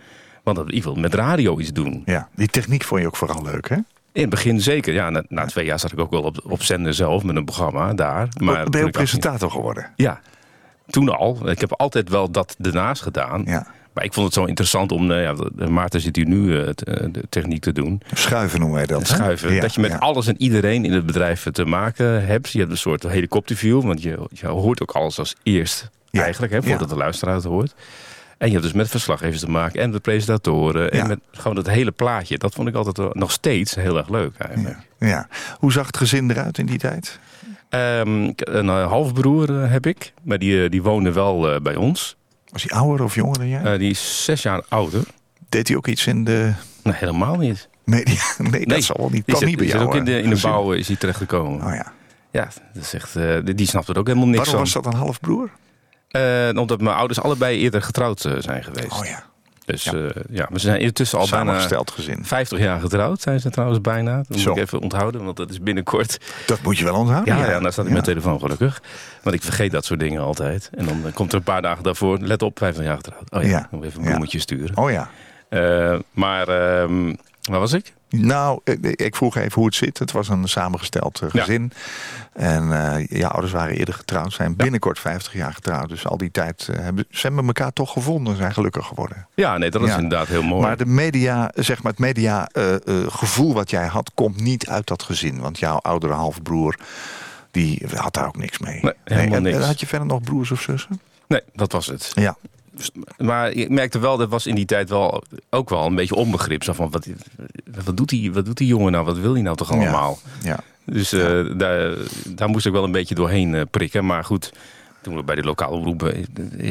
Want 0.45 0.73
ik 0.73 0.83
wilde 0.83 0.99
met 0.99 1.13
radio 1.13 1.59
iets 1.59 1.73
doen. 1.73 2.01
Ja, 2.05 2.27
die 2.35 2.47
techniek 2.47 2.83
vond 2.83 3.01
je 3.01 3.07
ook 3.07 3.15
vooral 3.15 3.43
leuk, 3.43 3.69
hè? 3.69 3.75
In 4.11 4.21
het 4.21 4.29
begin 4.29 4.61
zeker. 4.61 4.93
Ja, 4.93 5.09
na, 5.09 5.23
na 5.27 5.45
twee 5.45 5.65
jaar 5.65 5.79
zat 5.79 5.91
ik 5.91 5.99
ook 5.99 6.11
wel 6.11 6.21
op, 6.21 6.37
op 6.43 6.61
zender 6.63 6.93
zelf 6.93 7.23
met 7.23 7.35
een 7.35 7.45
programma 7.45 7.93
daar. 7.93 8.27
Maar 8.39 8.69
ben 8.69 8.79
je 8.79 8.85
ook 8.85 8.91
presentator 8.91 9.51
geworden? 9.51 9.83
18 9.83 10.05
Ja, 10.05 10.19
toen 10.87 11.09
al. 11.17 11.49
Ik 11.49 11.59
heb 11.59 11.71
altijd 11.73 12.09
wel 12.09 12.31
dat 12.31 12.55
ernaast 12.61 13.01
gedaan. 13.01 13.43
Ja. 13.45 13.67
Maar 13.93 14.03
ik 14.03 14.13
vond 14.13 14.25
het 14.25 14.35
zo 14.35 14.45
interessant 14.45 14.91
om... 14.91 15.11
eh, 15.11 15.21
ja, 15.21 15.33
de- 15.33 15.67
Maarten 15.69 16.01
zit 16.01 16.15
hier 16.15 16.25
nu 16.27 16.57
eh, 16.59 16.67
eh, 16.67 16.73
de 17.11 17.23
techniek 17.29 17.61
te 17.61 17.71
doen. 17.71 18.01
Schuiven 18.13 18.59
noemen 18.59 18.77
wij 18.77 18.85
dat. 18.85 19.07
Schuiven. 19.07 19.53
Ja, 19.53 19.61
dat 19.61 19.73
je 19.73 19.81
met 19.81 19.91
ja. 19.91 19.97
alles 19.97 20.27
en 20.27 20.35
iedereen 20.41 20.85
in 20.85 20.91
het 20.93 21.05
bedrijf 21.05 21.47
te 21.51 21.65
maken 21.65 22.25
hebt. 22.25 22.49
Je 22.51 22.59
hebt 22.59 22.71
een 22.71 22.77
soort 22.77 23.03
helikopterview. 23.03 23.83
Want 23.83 24.01
je, 24.01 24.19
je 24.31 24.47
hoort 24.47 24.81
ook 24.81 24.91
alles 24.91 25.19
als 25.19 25.35
eerst 25.43 25.89
Ja. 26.09 26.21
eigenlijk. 26.23 26.53
Hè, 26.53 26.63
voordat 26.63 26.89
de 26.89 26.95
luisteraar 26.95 27.35
het 27.35 27.43
hoort. 27.43 27.73
En 28.37 28.47
je 28.47 28.51
hebt 28.53 28.63
dus 28.63 28.73
met 28.73 28.89
verslaggevers 28.89 29.39
te 29.39 29.49
maken. 29.49 29.81
En 29.81 29.89
met 29.91 30.01
presentatoren. 30.01 30.91
En 30.91 30.97
Ja. 30.97 31.05
met 31.07 31.19
gewoon 31.31 31.57
het 31.57 31.67
hele 31.69 31.91
plaatje. 31.91 32.37
Dat 32.37 32.53
vond 32.53 32.67
ik 32.67 32.75
altijd 32.75 32.97
wel- 32.97 33.09
nog 33.13 33.31
steeds 33.31 33.75
heel 33.75 33.97
erg 33.97 34.09
leuk 34.09 34.37
eigenlijk. 34.37 34.77
Ja. 34.99 35.07
ja. 35.07 35.27
Hoe 35.59 35.71
zag 35.71 35.85
het 35.87 35.97
gezin 35.97 36.29
eruit 36.31 36.57
in 36.57 36.65
die 36.65 36.77
tijd? 36.79 37.19
Ik- 37.69 38.41
een 38.49 38.69
eh, 38.69 38.87
halfbroer 38.87 39.61
eh, 39.63 39.71
heb 39.71 39.85
ik. 39.85 40.13
Maar 40.23 40.37
die, 40.39 40.63
eh, 40.63 40.69
die 40.69 40.83
woonde 40.83 41.11
wel 41.11 41.61
bij 41.61 41.75
ons. 41.75 42.15
Was 42.49 42.63
hij 42.63 42.77
ouder 42.79 43.05
of 43.05 43.15
jonger 43.15 43.37
dan 43.37 43.47
jij? 43.49 43.77
Die 43.77 43.89
is 43.89 44.23
zes 44.23 44.41
jaar 44.41 44.61
ouder. 44.69 45.03
Deed 45.49 45.67
hij 45.67 45.77
ook 45.77 45.87
iets 45.87 46.07
in 46.07 46.23
de 46.23 46.51
Nee, 46.83 46.93
helemaal 46.93 47.35
niet. 47.35 47.69
media? 47.83 48.21
Nee, 48.51 48.65
dat 48.65 48.83
zal 48.83 48.95
wel 48.99 49.09
niet. 49.09 49.25
Kan 49.25 49.37
zit, 49.37 49.47
niet 49.47 49.57
bij 49.57 49.67
jou. 49.67 49.83
ook 49.85 49.95
in 49.95 50.05
de, 50.05 50.21
in 50.21 50.29
de 50.29 50.39
bouw 50.41 50.71
is 50.71 50.87
hij 50.87 50.95
terechtgekomen. 50.95 51.65
Oh 51.67 51.73
ja. 51.73 51.91
Ja, 52.31 52.47
dat 52.73 52.83
is 52.83 52.93
echt, 52.93 53.15
eh, 53.15 53.37
die, 53.43 53.53
die 53.55 53.67
snapt 53.67 53.87
er 53.87 53.97
ook 53.97 54.07
helemaal 54.07 54.27
niks 54.27 54.37
Waarom 54.49 54.65
van. 54.65 54.73
was 54.73 54.83
dat 54.83 54.93
een 54.93 54.99
halfbroer? 54.99 55.49
Eh, 56.15 56.59
omdat 56.59 56.81
mijn 56.81 56.95
ouders 56.95 57.21
allebei 57.21 57.57
eerder 57.59 57.81
getrouwd 57.81 58.25
eh, 58.25 58.33
zijn 58.39 58.63
geweest. 58.63 58.91
Oh 58.99 59.05
ja. 59.05 59.23
Dus 59.65 59.83
Ja. 59.83 59.91
ja. 59.97 60.11
ja, 60.29 60.47
we 60.51 60.59
zijn 60.59 60.79
intussen 60.79 61.19
al 61.19 61.27
bijna 61.29 61.59
gezin. 61.85 62.25
50 62.25 62.59
jaar 62.59 62.79
getrouwd. 62.79 63.21
Zijn 63.21 63.39
ze 63.39 63.49
trouwens 63.49 63.81
bijna. 63.81 64.23
Dat 64.27 64.39
Zo. 64.39 64.49
moet 64.49 64.57
ik 64.57 64.63
even 64.63 64.79
onthouden, 64.79 65.23
want 65.23 65.37
dat 65.37 65.49
is 65.49 65.61
binnenkort. 65.61 66.17
Dat 66.45 66.61
moet 66.61 66.77
je 66.77 66.83
wel 66.83 66.95
onthouden. 66.95 67.37
Ja, 67.37 67.49
ja, 67.49 67.59
daar 67.59 67.71
staat 67.71 67.85
Ja. 67.85 67.91
mijn 67.91 68.03
telefoon 68.03 68.39
gelukkig. 68.39 68.81
Want 69.23 69.35
ik 69.35 69.41
vergeet 69.43 69.71
dat 69.71 69.85
soort 69.85 69.99
dingen 69.99 70.21
altijd. 70.21 70.69
En 70.75 70.85
dan 70.85 71.01
eh, 71.05 71.13
komt 71.13 71.31
er 71.31 71.37
een 71.37 71.43
paar 71.43 71.61
dagen 71.61 71.83
daarvoor. 71.83 72.17
Let 72.19 72.41
op, 72.41 72.57
50 72.57 72.83
jaar 72.83 72.95
getrouwd. 72.95 73.31
Oh 73.31 73.41
ja, 73.41 73.47
Ja. 73.49 73.67
nog 73.71 73.83
even 73.83 73.99
een 73.99 74.05
bloemetje 74.05 74.39
sturen. 74.39 74.77
Oh 74.77 74.91
ja. 74.91 75.09
Eh, 75.49 75.99
maar, 76.11 76.47
ehm, 76.47 77.13
waar 77.41 77.59
was 77.59 77.73
ik? 77.73 77.93
Nou, 78.09 78.59
ik 78.95 79.15
vroeg 79.15 79.35
even 79.35 79.53
hoe 79.53 79.65
het 79.65 79.75
zit. 79.75 79.99
Het 79.99 80.11
was 80.11 80.29
een 80.29 80.47
samengesteld 80.47 81.21
eh, 81.21 81.29
Ja. 81.31 81.39
gezin. 81.39 81.71
En 82.33 82.63
je 83.09 83.27
ouders 83.27 83.53
waren 83.53 83.75
eerder 83.75 83.93
getrouwd. 83.93 84.33
Zijn 84.33 84.55
binnenkort 84.55 84.99
50 84.99 85.33
jaar 85.33 85.53
getrouwd. 85.53 85.89
Dus 85.89 86.07
al 86.07 86.17
die 86.17 86.31
tijd 86.31 86.67
eh, 86.71 86.79
hebben 86.79 87.05
ze 87.09 87.27
hebben 87.27 87.45
elkaar 87.45 87.73
toch 87.73 87.91
gevonden. 87.91 88.35
Zijn 88.35 88.53
gelukkig 88.53 88.85
geworden. 88.85 89.27
Ja, 89.35 89.57
nee, 89.57 89.69
dat 89.71 89.81
is 89.81 89.87
Ja. 89.87 89.95
inderdaad 89.95 90.27
heel 90.27 90.43
mooi. 90.43 90.61
Maar 90.61 90.77
de 90.77 90.85
media, 90.85 91.51
zeg 91.55 91.83
maar 91.83 91.91
het 91.91 92.01
media 92.01 92.49
gevoel 93.07 93.53
wat 93.53 93.69
jij 93.69 93.85
had, 93.85 94.11
komt 94.13 94.41
niet 94.41 94.67
uit 94.67 94.87
dat 94.87 95.03
gezin. 95.03 95.39
Want 95.39 95.59
jouw 95.59 95.77
oudere 95.77 96.13
halfbroer, 96.13 96.75
die 97.51 97.85
had 97.95 98.13
daar 98.13 98.27
ook 98.27 98.37
niks 98.37 98.59
mee. 98.59 98.79
Nee, 98.81 98.93
helemaal 99.03 99.37
en, 99.37 99.43
niks. 99.43 99.57
en 99.57 99.63
had 99.65 99.79
je 99.79 99.87
verder 99.87 100.07
nog 100.07 100.21
broers 100.21 100.51
of 100.51 100.61
zussen? 100.61 101.01
Nee, 101.27 101.41
dat 101.53 101.71
was 101.71 101.85
het. 101.85 102.11
Ja. 102.15 102.35
Maar 103.17 103.51
ik 103.51 103.69
merkte 103.69 103.99
wel, 103.99 104.17
dat 104.17 104.29
was 104.29 104.47
in 104.47 104.55
die 104.55 104.65
tijd 104.65 104.89
wel 104.89 105.23
ook 105.49 105.69
wel 105.69 105.85
een 105.85 105.95
beetje 105.95 106.15
onbegrip. 106.15 106.63
Zo 106.63 106.73
van, 106.73 106.89
wat, 106.89 107.07
wat, 107.85 107.97
doet 107.97 108.09
die, 108.09 108.33
wat 108.33 108.45
doet 108.45 108.57
die 108.57 108.67
jongen 108.67 108.91
nou? 108.91 109.05
Wat 109.05 109.17
wil 109.17 109.33
hij 109.33 109.41
nou 109.41 109.55
toch 109.55 109.71
allemaal? 109.71 110.19
Ja. 110.43 110.59
Dus 110.85 111.11
eh, 111.11 111.45
daar, 111.57 111.93
daar 112.27 112.49
moest 112.49 112.65
ik 112.65 112.71
wel 112.71 112.83
een 112.83 112.91
beetje 112.91 113.15
doorheen 113.15 113.55
eh, 113.55 113.61
prikken. 113.71 114.05
Maar 114.05 114.23
goed, 114.23 114.53
toen 115.05 115.15
we 115.15 115.23
bij 115.23 115.35
de 115.35 115.43
lokale 115.43 115.75
omroepen... 115.75 116.15
eh, 116.15 116.25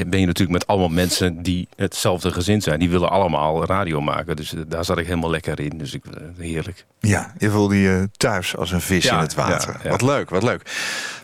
ben 0.06 0.20
je 0.20 0.26
natuurlijk 0.26 0.50
met 0.50 0.66
allemaal 0.66 0.88
mensen 0.88 1.42
die 1.42 1.68
hetzelfde 1.76 2.32
gezin 2.32 2.62
zijn. 2.62 2.78
Die 2.78 2.90
willen 2.90 3.10
allemaal 3.10 3.64
radio 3.64 4.00
maken. 4.00 4.36
Dus 4.36 4.54
eh, 4.54 4.60
daar 4.66 4.84
zat 4.84 4.98
ik 4.98 5.06
helemaal 5.06 5.30
lekker 5.30 5.60
in. 5.60 5.78
Dus 5.78 5.94
ik, 5.94 6.04
eh, 6.04 6.22
heerlijk. 6.38 6.84
Ja, 7.00 7.32
je 7.38 7.50
voelde 7.50 7.80
je 7.80 8.08
thuis 8.16 8.56
als 8.56 8.70
een 8.70 8.80
vis 8.80 9.04
Ja, 9.04 9.14
in 9.14 9.18
het 9.20 9.34
water. 9.34 9.72
ja, 9.72 9.80
ja. 9.82 9.90
Wat 9.90 10.02
leuk, 10.02 10.30
wat 10.30 10.42
leuk. 10.42 10.62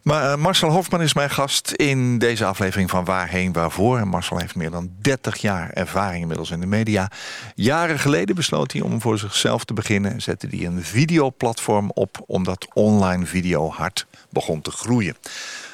Maar 0.02 0.38
Marcel 0.38 0.70
Hofman 0.70 1.02
is 1.02 1.14
mijn 1.14 1.30
gast 1.30 1.70
in 1.70 2.18
deze 2.18 2.44
aflevering 2.44 2.90
van 2.90 3.04
Waarheen 3.04 3.52
Waarvoor. 3.52 3.98
En 3.98 4.08
Marcel 4.08 4.38
heeft 4.38 4.54
meer 4.54 4.70
dan 4.70 4.90
30 5.00 5.36
jaar 5.36 5.70
ervaring 5.70 6.20
inmiddels 6.20 6.50
in 6.50 6.60
de 6.60 6.66
media. 6.66 7.10
Jaren 7.54 7.98
geleden 7.98 8.34
besloot 8.34 8.72
hij 8.72 8.80
om 8.80 9.00
voor 9.00 9.18
zichzelf 9.18 9.64
te 9.64 9.74
beginnen. 9.74 10.22
Zette 10.22 10.46
hij 10.50 10.66
een 10.66 10.82
videoplatform 10.82 11.90
op 11.94 12.22
omdat 12.26 12.66
online 12.72 13.26
video 13.26 13.70
hard 13.70 14.06
begon 14.30 14.60
te 14.60 14.70
groeien. 14.70 15.16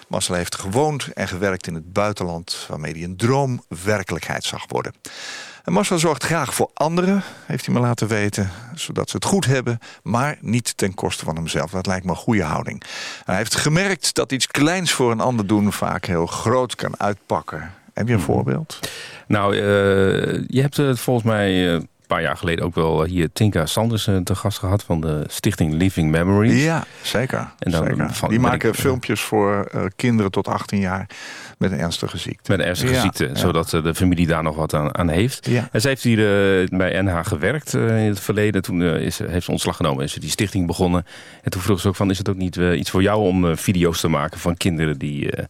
Marcel 0.07 0.35
heeft 0.35 0.55
gewoond 0.55 1.13
en 1.13 1.29
gewerkt 1.29 1.67
in 1.67 1.75
het 1.75 1.93
buitenland... 1.93 2.67
waarmee 2.69 2.93
hij 2.93 3.03
een 3.03 3.17
droom 3.17 3.63
werkelijkheid 3.85 4.45
zag 4.45 4.65
worden. 4.69 4.93
En 5.65 5.73
Marcel 5.73 5.99
zorgt 5.99 6.25
graag 6.25 6.55
voor 6.55 6.71
anderen, 6.75 7.23
heeft 7.47 7.67
hij 7.67 7.75
me 7.75 7.81
laten 7.81 8.09
weten, 8.09 8.51
zodat 8.75 9.11
ze 9.11 9.17
het 9.17 9.25
goed 9.25 9.47
hebben, 9.47 9.79
maar 10.03 10.39
niet 10.41 10.77
ten 10.77 10.95
koste 10.95 11.25
van 11.25 11.37
hemzelf. 11.37 11.71
Dat 11.71 11.87
lijkt 11.87 12.05
me 12.05 12.11
een 12.11 12.17
goede 12.17 12.43
houding. 12.43 12.83
Hij 13.25 13.37
heeft 13.37 13.55
gemerkt 13.55 14.15
dat 14.15 14.33
iets 14.33 14.47
kleins 14.47 14.93
voor 14.93 15.11
een 15.11 15.21
ander 15.21 15.47
doen 15.47 15.73
vaak 15.73 16.05
heel 16.05 16.27
groot 16.27 16.75
kan 16.75 17.01
uitpakken. 17.01 17.75
Heb 17.97 18.09
je 18.09 18.15
een 18.15 18.21
voorbeeld? 18.21 18.81
Nou, 19.27 19.55
eh, 19.57 19.63
je 20.47 20.61
hebt 20.61 20.79
eh, 20.79 20.95
volgens 20.95 21.27
mij 21.27 21.75
eh, 21.75 21.81
paar 22.07 22.23
jaar 22.23 22.37
geleden 22.37 22.65
ook 22.65 22.75
wel 22.75 23.05
hier 23.05 23.33
Tinka 23.33 23.67
Sanders 23.67 24.07
eh, 24.07 24.17
te 24.17 24.35
gast 24.35 24.59
gehad... 24.59 24.83
van 24.85 25.01
de 25.01 25.25
stichting 25.27 25.73
Living 25.73 26.11
Memories. 26.11 26.63
Ja, 26.65 26.85
zeker. 27.03 27.39
En 27.59 27.71
dan 27.71 27.85
zeker. 27.87 28.15
van- 28.15 28.29
Die 28.29 28.41
maken 28.41 28.69
ik, 28.69 28.75
eh, 28.75 28.81
filmpjes 28.81 29.21
voor 29.21 29.65
eh, 29.73 29.85
kinderen 29.97 30.31
tot 30.31 30.49
18 30.49 30.79
jaar 30.81 31.09
met 31.59 31.73
een 31.73 31.79
ernstige 31.79 32.19
ziekte. 32.19 32.51
Met 32.51 32.61
een 32.61 32.67
ernstige 32.67 32.93
Ja, 32.93 33.01
ziekte, 33.01 33.27
ja. 33.29 33.35
zodat 33.35 33.73
eh, 33.73 33.83
de 33.83 33.95
familie 33.95 34.27
daar 34.27 34.43
nog 34.43 34.57
wat 34.57 34.75
aan, 34.75 34.99
aan 34.99 35.09
heeft. 35.09 35.47
Ja. 35.49 35.69
En 35.73 35.81
ze 35.81 35.89
heeft 35.89 36.03
hier 36.03 36.19
eh, 36.19 36.69
bij 36.79 37.03
NH 37.03 37.21
gewerkt 37.23 37.75
eh, 37.75 37.83
in 38.05 38.09
het 38.09 38.21
verleden. 38.21 38.63
Toen 38.63 38.83
eh, 38.83 39.01
is, 39.01 39.19
heeft 39.19 39.45
ze 39.45 39.51
ontslag 39.51 39.77
genomen 39.77 39.99
en 39.99 40.05
is 40.05 40.13
ze 40.13 40.21
die 40.21 40.31
stichting 40.31 40.67
begonnen. 40.67 41.07
En 41.43 41.51
toen 41.51 41.61
vroeg 41.61 41.81
ze 41.81 41.89
ook 41.89 41.97
van, 41.97 42.11
is 42.11 42.19
het 42.19 42.29
ook 42.29 42.37
niet 42.37 42.57
eh, 42.57 42.79
iets 42.79 42.91
voor 42.91 43.03
jou 43.03 43.21
om 43.21 43.51
eh, 43.51 43.57
video's 43.57 44.01
te 44.01 44.09
maken 44.09 44.39
van 44.41 44.57
kinderen 44.57 44.99
die 44.99 45.31
eh, 45.31 45.45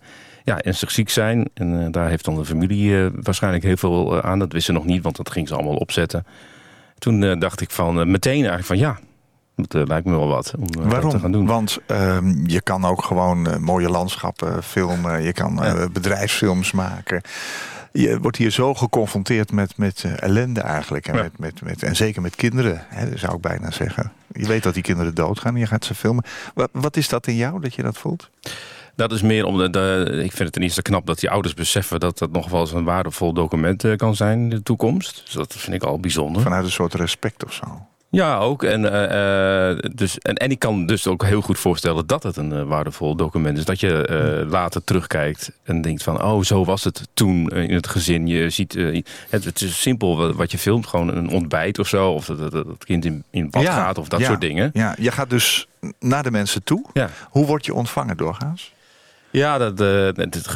ja, 0.47 0.61
ernstig 0.63 0.91
ziek 0.91 1.11
zijn? 1.11 1.49
En 1.55 1.81
eh, 1.85 1.87
daar 1.91 2.09
heeft 2.09 2.25
dan 2.25 2.35
de 2.35 2.45
familie 2.45 3.05
eh, 3.05 3.07
waarschijnlijk 3.23 3.65
heel 3.65 3.77
veel 3.77 4.17
eh, 4.17 4.31
aan. 4.31 4.39
Dat 4.39 4.53
wist 4.53 4.67
ze 4.67 4.73
nog 4.73 4.85
niet, 4.85 5.03
want 5.03 5.17
dat 5.17 5.31
ging 5.31 5.49
ze 5.49 5.55
allemaal 5.55 5.77
opzetten. 5.77 6.27
Toen 6.99 7.39
dacht 7.39 7.61
ik 7.61 7.71
van, 7.71 8.11
meteen 8.11 8.35
eigenlijk 8.35 8.67
van 8.67 8.79
ja, 8.79 8.99
dat 9.57 9.89
lijkt 9.89 10.07
me 10.07 10.17
wel 10.17 10.29
wat 10.29 10.55
om 10.59 10.71
dat 10.73 11.11
te 11.11 11.19
gaan 11.19 11.33
doen. 11.33 11.47
Waarom? 11.47 11.67
Want 11.67 11.79
ehm, 11.87 12.47
je 12.47 12.61
kan 12.61 12.85
ook 12.85 13.05
gewoon 13.05 13.63
mooie 13.63 13.89
landschappen 13.89 14.63
filmen. 14.63 15.23
Je 15.23 15.33
kan 15.33 15.59
Ja. 15.63 15.89
bedrijfsfilms 15.89 16.73
maken. 16.73 17.21
Je 17.93 18.21
wordt 18.21 18.37
hier 18.37 18.51
zo 18.51 18.75
geconfronteerd 18.75 19.53
met, 19.53 19.77
met 19.77 20.05
ellende 20.17 20.61
eigenlijk. 20.61 21.07
En, 21.09 21.15
Ja. 21.15 21.23
met, 21.23 21.39
met, 21.39 21.63
met, 21.63 21.83
en 21.83 21.97
zeker 21.97 22.23
met 22.23 22.37
kinderen, 22.37 22.85
hè, 22.89 23.17
zou 23.17 23.35
ik 23.35 23.41
bijna 23.41 23.71
zeggen. 23.71 24.13
Je 24.33 24.47
weet 24.47 24.63
dat 24.63 24.75
die 24.75 24.83
kinderen 24.83 25.15
doodgaan 25.15 25.55
en 25.55 25.61
je 25.61 25.67
gaat 25.67 25.85
ze 25.85 25.95
filmen. 25.95 26.25
Wat, 26.55 26.69
wat 26.73 26.97
is 26.97 27.09
dat 27.09 27.27
in 27.27 27.37
jou, 27.37 27.61
dat 27.61 27.75
je 27.75 27.83
dat 27.83 27.99
voelt? 27.99 28.31
Dat 28.97 29.13
is 29.13 29.23
meer 29.23 29.45
om 29.45 29.59
de, 29.59 29.71
de- 29.71 30.11
Ik 30.25 30.29
vind 30.31 30.39
het 30.39 30.53
ten 30.53 30.63
eerste 30.63 30.83
knap 30.83 31.07
dat 31.07 31.19
die 31.19 31.31
ouders 31.31 31.55
beseffen 31.55 32.01
dat 32.01 32.19
dat 32.19 32.31
nog 32.33 32.49
wel 32.49 32.61
eens 32.61 32.73
een 32.73 32.85
waardevol 32.85 33.33
document 33.33 33.85
eh, 33.85 33.97
kan 33.97 34.17
zijn 34.17 34.39
in 34.39 34.49
de 34.51 34.63
toekomst. 34.63 35.23
Dus 35.25 35.35
dat 35.35 35.55
vind 35.57 35.75
ik 35.77 35.83
al 35.83 36.01
bijzonder. 36.01 36.43
Vanuit 36.43 36.65
een 36.65 36.71
soort 36.71 36.95
respect 36.95 37.45
of 37.45 37.53
zo. 37.53 37.87
Ja, 38.11 38.39
ook. 38.39 38.63
En, 38.63 38.93
eh, 38.93 39.71
eh, 39.71 39.79
dus, 39.95 40.19
en, 40.19 40.35
en 40.35 40.51
ik 40.51 40.59
kan 40.59 40.87
dus 40.87 41.07
ook 41.07 41.25
heel 41.25 41.41
goed 41.41 41.59
voorstellen 41.59 42.07
dat 42.07 42.23
het 42.23 42.37
een 42.37 42.53
eh, 42.53 42.63
waardevol 42.63 43.17
document 43.17 43.59
is. 43.59 43.65
Dat 43.65 43.81
je 43.81 44.07
eh, 44.07 44.51
later 44.51 44.85
terugkijkt 44.85 45.51
en 45.63 45.81
denkt 45.81 46.03
van, 46.03 46.23
oh, 46.23 46.43
zo 46.43 46.65
was 46.65 46.85
het 46.85 47.09
toen 47.15 47.49
eh, 47.51 47.63
in 47.63 47.75
het 47.75 47.87
gezin. 47.89 48.27
Je 48.27 48.51
ziet, 48.51 48.77
eh, 48.77 49.03
het, 49.31 49.45
het 49.45 49.61
is 49.61 49.81
simpel 49.81 50.33
wat, 50.35 50.51
je 50.51 50.59
filmt. 50.59 50.87
Gewoon 50.87 51.17
een 51.17 51.29
ontbijt 51.31 51.79
of 51.79 51.89
zo. 51.89 52.11
Of 52.11 52.27
dat 52.27 52.53
het 52.53 52.85
kind 52.85 53.05
in, 53.05 53.25
in 53.31 53.51
bad 53.51 53.63
Ja, 53.63 53.73
gaat 53.73 53.99
of 53.99 54.09
dat 54.09 54.21
ja. 54.21 54.27
soort 54.27 54.41
dingen. 54.41 54.71
Ja, 54.73 54.95
je 54.99 55.11
gaat 55.13 55.31
dus 55.31 55.67
naar 56.01 56.23
de 56.23 56.31
mensen 56.31 56.63
toe. 56.65 56.85
Ja. 56.93 57.11
Hoe 57.31 57.47
word 57.47 57.65
je 57.67 57.75
ontvangen 57.75 58.17
doorgaans? 58.17 58.75
Ja, 59.37 59.59
dat, 59.59 59.81
eh, 59.81 60.09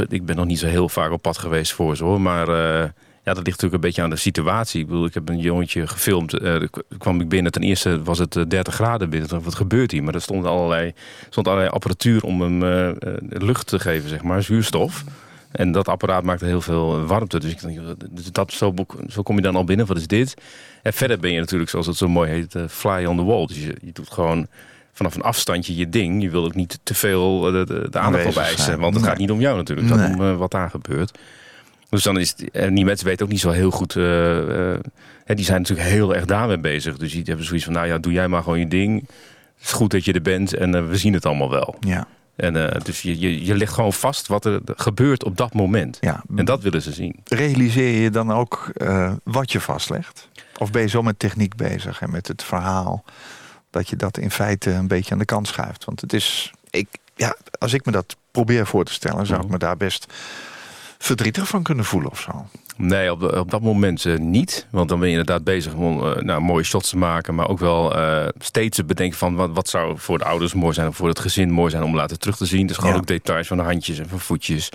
ik 0.08 0.24
ben 0.24 0.36
nog 0.36 0.46
niet 0.46 0.58
zo 0.58 0.66
heel 0.66 0.88
vaak 0.88 1.10
op 1.10 1.22
pad 1.22 1.38
geweest 1.38 1.72
voor 1.72 1.98
hoor. 1.98 2.20
Maar 2.20 2.48
eh, 2.48 2.88
ja, 3.24 3.34
dat 3.34 3.36
ligt 3.36 3.46
natuurlijk 3.46 3.74
een 3.74 3.80
beetje 3.80 4.02
aan 4.02 4.10
de 4.10 4.16
situatie. 4.16 4.80
Ik 4.80 4.86
bedoel, 4.86 5.04
ik 5.04 5.14
heb 5.14 5.28
een 5.28 5.38
jongetje 5.38 5.86
gefilmd. 5.86 6.38
k- 6.70 6.82
kwam 6.98 7.20
ik 7.20 7.28
binnen. 7.28 7.52
Ten 7.52 7.62
eerste 7.62 8.02
was 8.02 8.18
het 8.18 8.36
eh, 8.36 8.44
30 8.48 8.74
graden 8.74 9.10
binnen. 9.10 9.28
Dacht, 9.28 9.44
Wat 9.44 9.54
gebeurt 9.54 9.90
hier? 9.90 10.02
Maar 10.02 10.14
er 10.14 10.20
stond 10.20 10.44
allerlei, 10.44 10.92
stond 11.30 11.46
allerlei 11.46 11.70
apparatuur 11.70 12.22
om 12.22 12.40
hem 12.40 12.62
lucht 13.28 13.66
te 13.66 13.78
geven, 13.78 14.08
zeg 14.08 14.22
maar, 14.22 14.42
zuurstof. 14.42 15.04
En 15.50 15.72
dat 15.72 15.88
apparaat 15.88 16.24
maakte 16.24 16.44
heel 16.44 16.60
veel 16.60 17.04
warmte. 17.04 17.40
Dus 17.40 17.50
ik 17.50 17.60
dus 18.10 18.32
dat, 18.32 18.52
zo, 18.52 18.74
zo 19.08 19.22
kom 19.22 19.36
je 19.36 19.42
dan 19.42 19.56
al 19.56 19.64
binnen. 19.64 19.86
Wat 19.86 19.96
is 19.96 20.06
dit? 20.06 20.34
En 20.82 20.92
verder 20.92 21.18
ben 21.18 21.32
je 21.32 21.38
natuurlijk, 21.40 21.70
zoals 21.70 21.86
het 21.86 21.96
zo 21.96 22.08
mooi 22.08 22.30
heet, 22.30 22.56
fly 22.68 23.04
on 23.04 23.16
the 23.16 23.24
wall. 23.24 23.46
Dus 23.46 23.64
je 23.64 23.92
doet 23.92 24.10
gewoon 24.10 24.46
vanaf 25.00 25.14
een 25.14 25.22
afstandje 25.22 25.76
je 25.76 25.88
ding. 25.88 26.22
Je 26.22 26.30
wil 26.30 26.44
ook 26.44 26.54
niet 26.54 26.78
te 26.82 26.94
veel 26.94 27.46
eh, 27.46 27.52
de, 27.52 27.64
de, 27.66 27.88
de 27.90 27.98
aandacht 27.98 28.26
op 28.26 28.36
eisen. 28.36 28.78
Want 28.78 28.92
het 28.94 29.02
Nee. 29.02 29.10
gaat 29.10 29.20
niet 29.20 29.30
om 29.30 29.40
jou 29.40 29.56
natuurlijk. 29.56 29.88
Nee. 29.94 30.08
om 30.14 30.20
eh, 30.20 30.36
wat 30.36 30.50
daar 30.50 30.70
gebeurt. 30.70 31.18
Dus 31.88 32.02
dan 32.02 32.18
is 32.18 32.30
het, 32.36 32.50
en 32.50 32.74
die 32.74 32.84
mensen 32.84 33.06
weten 33.06 33.24
ook 33.26 33.32
niet 33.32 33.40
zo 33.40 33.50
heel 33.50 33.70
goed. 33.70 33.96
eh, 33.96 34.72
eh, 34.72 34.78
hè, 35.24 35.34
die 35.34 35.44
zijn 35.44 35.60
natuurlijk 35.60 35.88
heel 35.88 36.14
erg 36.14 36.24
daarmee 36.24 36.58
bezig. 36.58 36.96
Dus 36.96 37.12
die 37.12 37.22
hebben 37.24 37.44
zoiets 37.46 37.64
van: 37.64 37.74
nou 37.74 37.86
ja, 37.86 37.98
doe 37.98 38.12
jij 38.12 38.28
maar 38.28 38.42
gewoon 38.42 38.58
je 38.58 38.68
ding. 38.68 39.00
Het 39.56 39.64
is 39.68 39.72
goed 39.72 39.90
dat 39.90 40.04
je 40.04 40.12
er 40.12 40.22
bent 40.22 40.54
en 40.54 40.74
eh, 40.74 40.86
we 40.88 40.96
zien 40.96 41.12
het 41.12 41.26
allemaal 41.26 41.50
wel. 41.50 41.76
Ja. 41.80 42.06
En 42.36 42.70
eh, 42.72 42.80
dus 42.84 43.02
je, 43.02 43.18
je, 43.20 43.44
je 43.44 43.54
legt 43.56 43.72
gewoon 43.72 43.92
vast 43.92 44.26
wat 44.26 44.44
er 44.44 44.60
gebeurt 44.76 45.24
op 45.24 45.36
dat 45.36 45.54
moment. 45.54 45.98
ja. 46.00 46.22
En 46.36 46.44
dat 46.44 46.62
willen 46.62 46.82
ze 46.82 46.92
zien. 46.92 47.20
Realiseer 47.24 48.00
je 48.02 48.10
dan 48.10 48.32
ook 48.32 48.70
eh, 48.74 49.12
wat 49.24 49.52
je 49.52 49.60
vastlegt? 49.60 50.28
Of 50.58 50.70
ben 50.70 50.82
je 50.82 50.88
zo 50.88 51.02
met 51.02 51.18
techniek 51.18 51.56
bezig 51.56 52.00
en 52.02 52.10
met 52.10 52.28
het 52.28 52.42
verhaal 52.42 53.04
dat 53.70 53.88
je 53.88 53.96
dat 53.96 54.18
in 54.18 54.30
feite 54.30 54.70
een 54.70 54.88
beetje 54.88 55.12
aan 55.12 55.18
de 55.18 55.24
kant 55.24 55.46
schuift. 55.48 55.84
Want 55.84 56.00
het 56.00 56.12
is, 56.12 56.52
ik, 56.70 56.88
ja, 57.14 57.36
als 57.58 57.72
ik 57.72 57.84
me 57.84 57.92
dat 57.92 58.16
probeer 58.30 58.66
voor 58.66 58.84
te 58.84 58.92
stellen, 58.92 59.26
zou 59.26 59.38
ik 59.38 59.44
Mhm. 59.44 59.52
me 59.52 59.58
daar 59.58 59.76
best 59.76 60.06
verdrietig 60.98 61.48
van 61.48 61.62
kunnen 61.62 61.84
voelen 61.84 62.10
of 62.10 62.20
zo. 62.20 62.46
Nee, 62.76 63.12
op, 63.12 63.22
op 63.22 63.50
dat 63.50 63.60
moment 63.62 64.04
eh, 64.04 64.18
niet. 64.18 64.66
Want 64.70 64.88
dan 64.88 64.98
ben 64.98 65.08
je 65.08 65.16
inderdaad 65.18 65.44
bezig 65.44 65.74
om 65.74 66.06
eh, 66.06 66.22
nou, 66.22 66.40
mooie 66.40 66.64
shots 66.64 66.88
te 66.90 66.96
maken. 66.96 67.34
Maar 67.34 67.48
ook 67.48 67.58
wel 67.58 67.96
eh, 67.96 68.28
steeds 68.38 68.76
te 68.76 68.84
bedenken 68.84 69.18
van 69.18 69.34
wat, 69.34 69.50
wat 69.52 69.68
zou 69.68 69.98
voor 69.98 70.18
de 70.18 70.24
ouders 70.24 70.54
mooi 70.54 70.74
zijn. 70.74 70.88
Of 70.88 70.96
voor 70.96 71.08
het 71.08 71.18
gezin 71.18 71.50
mooi 71.50 71.70
zijn 71.70 71.82
om 71.82 71.94
later 71.94 72.18
terug 72.18 72.36
te 72.36 72.46
zien. 72.46 72.66
Dus 72.66 72.76
gewoon 72.76 72.92
Ja. 72.92 72.98
ook 72.98 73.06
details 73.06 73.46
van 73.46 73.56
de 73.56 73.62
handjes 73.62 73.98
en 73.98 74.08
van 74.08 74.20
voetjes. 74.20 74.68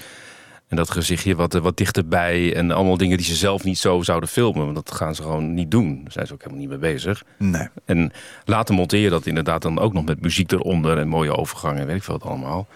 En 0.76 0.82
dat 0.82 0.92
gezichtje 0.92 1.36
wat, 1.36 1.56
eh, 1.56 1.62
wat 1.62 1.78
dichterbij. 1.78 2.56
En 2.56 2.72
allemaal 2.72 2.98
dingen 2.98 3.18
die 3.18 3.26
ze 3.26 3.36
zelf 3.36 3.64
niet 3.64 3.78
zo 3.78 4.02
zouden 4.02 4.30
filmen. 4.30 4.64
Want 4.64 4.76
dat 4.76 4.92
gaan 4.96 5.16
ze 5.16 5.22
gewoon 5.22 5.54
niet 5.54 5.72
doen. 5.72 6.00
Daar 6.04 6.12
zijn 6.12 6.28
ze 6.28 6.34
ook 6.34 6.40
helemaal 6.40 6.60
niet 6.60 6.70
mee 6.70 6.92
bezig. 6.94 7.24
Nee. 7.38 7.68
En 7.86 8.12
later 8.46 8.76
monteer 8.76 9.00
je 9.00 9.10
dat 9.10 9.26
inderdaad 9.26 9.62
dan 9.62 9.80
ook 9.80 9.94
nog 9.94 10.06
met 10.06 10.22
muziek 10.22 10.52
eronder. 10.52 10.98
En 10.98 11.08
mooie 11.08 11.36
overgangen 11.38 11.80
en 11.82 11.88
weet 11.88 11.96
ik 11.96 12.04
veel 12.04 12.18
wat 12.18 12.30
allemaal. 12.30 12.68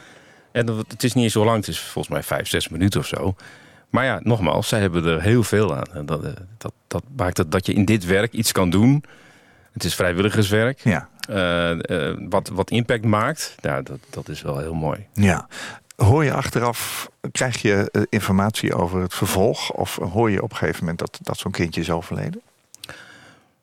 En 0.51 0.67
het 0.67 1.03
is 1.03 1.13
niet 1.13 1.23
eens 1.23 1.33
zo 1.33 1.45
lang. 1.45 1.57
Het 1.57 1.67
is 1.67 1.79
volgens 1.79 2.13
mij 2.13 2.23
vijf, 2.23 2.47
zes 2.47 2.69
minuten 2.69 2.99
of 2.99 3.07
zo. 3.07 3.35
Maar 3.89 4.05
ja, 4.05 4.19
nogmaals, 4.23 4.67
zij 4.67 4.79
hebben 4.79 5.05
er 5.05 5.21
heel 5.21 5.43
veel 5.43 5.75
aan. 5.75 5.93
En 5.93 6.05
dat, 6.05 6.23
eh, 6.23 6.31
dat, 6.57 6.73
dat 6.87 7.03
maakt 7.15 7.37
het 7.37 7.51
dat 7.51 7.65
je 7.65 7.73
in 7.73 7.85
dit 7.85 8.05
werk 8.05 8.33
iets 8.33 8.51
kan 8.51 8.69
doen. 8.69 9.03
Het 9.73 9.83
is 9.83 9.95
vrijwilligerswerk. 9.95 10.79
Ja. 10.83 11.09
eh, 11.27 12.13
wat, 12.29 12.49
wat 12.53 12.71
impact 12.71 13.05
maakt. 13.05 13.55
Ja, 13.61 13.81
dat, 13.81 13.99
dat 14.09 14.29
is 14.29 14.41
wel 14.41 14.57
heel 14.57 14.73
mooi. 14.73 15.05
ja. 15.13 15.47
Hoor 16.03 16.23
je 16.23 16.33
achteraf, 16.33 17.09
krijg 17.31 17.61
je 17.61 17.89
eh, 17.91 18.01
informatie 18.09 18.73
over 18.75 19.01
het 19.01 19.13
vervolg? 19.13 19.71
Of 19.71 19.95
hoor 19.95 20.31
je 20.31 20.41
op 20.43 20.51
een 20.51 20.57
gegeven 20.57 20.79
moment 20.79 20.99
dat, 20.99 21.19
dat 21.23 21.37
zo'n 21.37 21.51
kindje 21.51 21.81
is 21.81 21.91
overleden? 21.91 22.41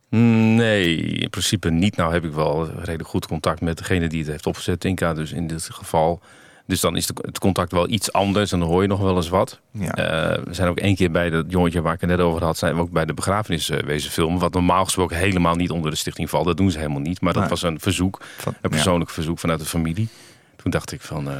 Nee, 0.08 0.96
in 0.96 1.30
principe 1.30 1.70
niet. 1.70 1.96
Nou 1.96 2.12
heb 2.12 2.24
ik 2.24 2.32
wel 2.32 2.70
redelijk 2.70 3.08
goed 3.08 3.26
contact 3.26 3.60
met 3.60 3.78
degene 3.78 4.08
die 4.08 4.20
het 4.20 4.30
heeft 4.30 4.46
opgezet, 4.46 4.80
Tinka. 4.80 5.14
Dus 5.14 5.32
in 5.32 5.46
dit 5.46 5.68
geval. 5.72 6.20
Dus 6.66 6.80
dan 6.80 6.96
is 6.96 7.08
het 7.08 7.38
contact 7.38 7.72
wel 7.72 7.88
iets 7.88 8.12
anders 8.12 8.52
en 8.52 8.58
dan 8.58 8.68
hoor 8.68 8.82
je 8.82 8.88
nog 8.88 9.00
wel 9.00 9.16
eens 9.16 9.28
wat. 9.28 9.60
Ja. 9.70 9.90
Eh, 9.94 10.42
we 10.44 10.54
zijn 10.54 10.68
ook 10.68 10.78
één 10.78 10.94
keer 10.96 11.10
bij 11.10 11.30
dat 11.30 11.44
jongetje 11.48 11.80
waar 11.82 11.94
ik 11.94 12.00
het 12.00 12.10
net 12.10 12.20
over 12.20 12.44
had, 12.44 12.58
zijn 12.58 12.74
we 12.74 12.80
ook 12.80 12.90
bij 12.90 13.04
de 13.04 13.14
begrafenis 13.14 13.70
eh, 13.70 13.78
wezen 13.82 14.10
filmen. 14.10 14.38
Wat 14.38 14.52
normaal 14.52 14.84
gesproken 14.84 15.16
helemaal 15.16 15.54
niet 15.54 15.70
onder 15.70 15.90
de 15.90 15.96
stichting 15.96 16.30
valt. 16.30 16.44
Dat 16.46 16.56
doen 16.56 16.70
ze 16.70 16.78
helemaal 16.78 17.00
niet. 17.00 17.20
Maar 17.20 17.32
dat 17.32 17.40
Nee. 17.42 17.50
was 17.50 17.62
een 17.62 17.80
verzoek, 17.80 18.20
Van- 18.36 18.54
een 18.60 18.70
persoonlijk 18.70 19.10
verzoek 19.10 19.38
vanuit 19.38 19.60
de 19.60 19.66
familie. 19.66 20.08
Toen 20.56 20.70
dacht 20.70 20.92
ik 20.92 21.00
van, 21.00 21.30
eh, 21.30 21.36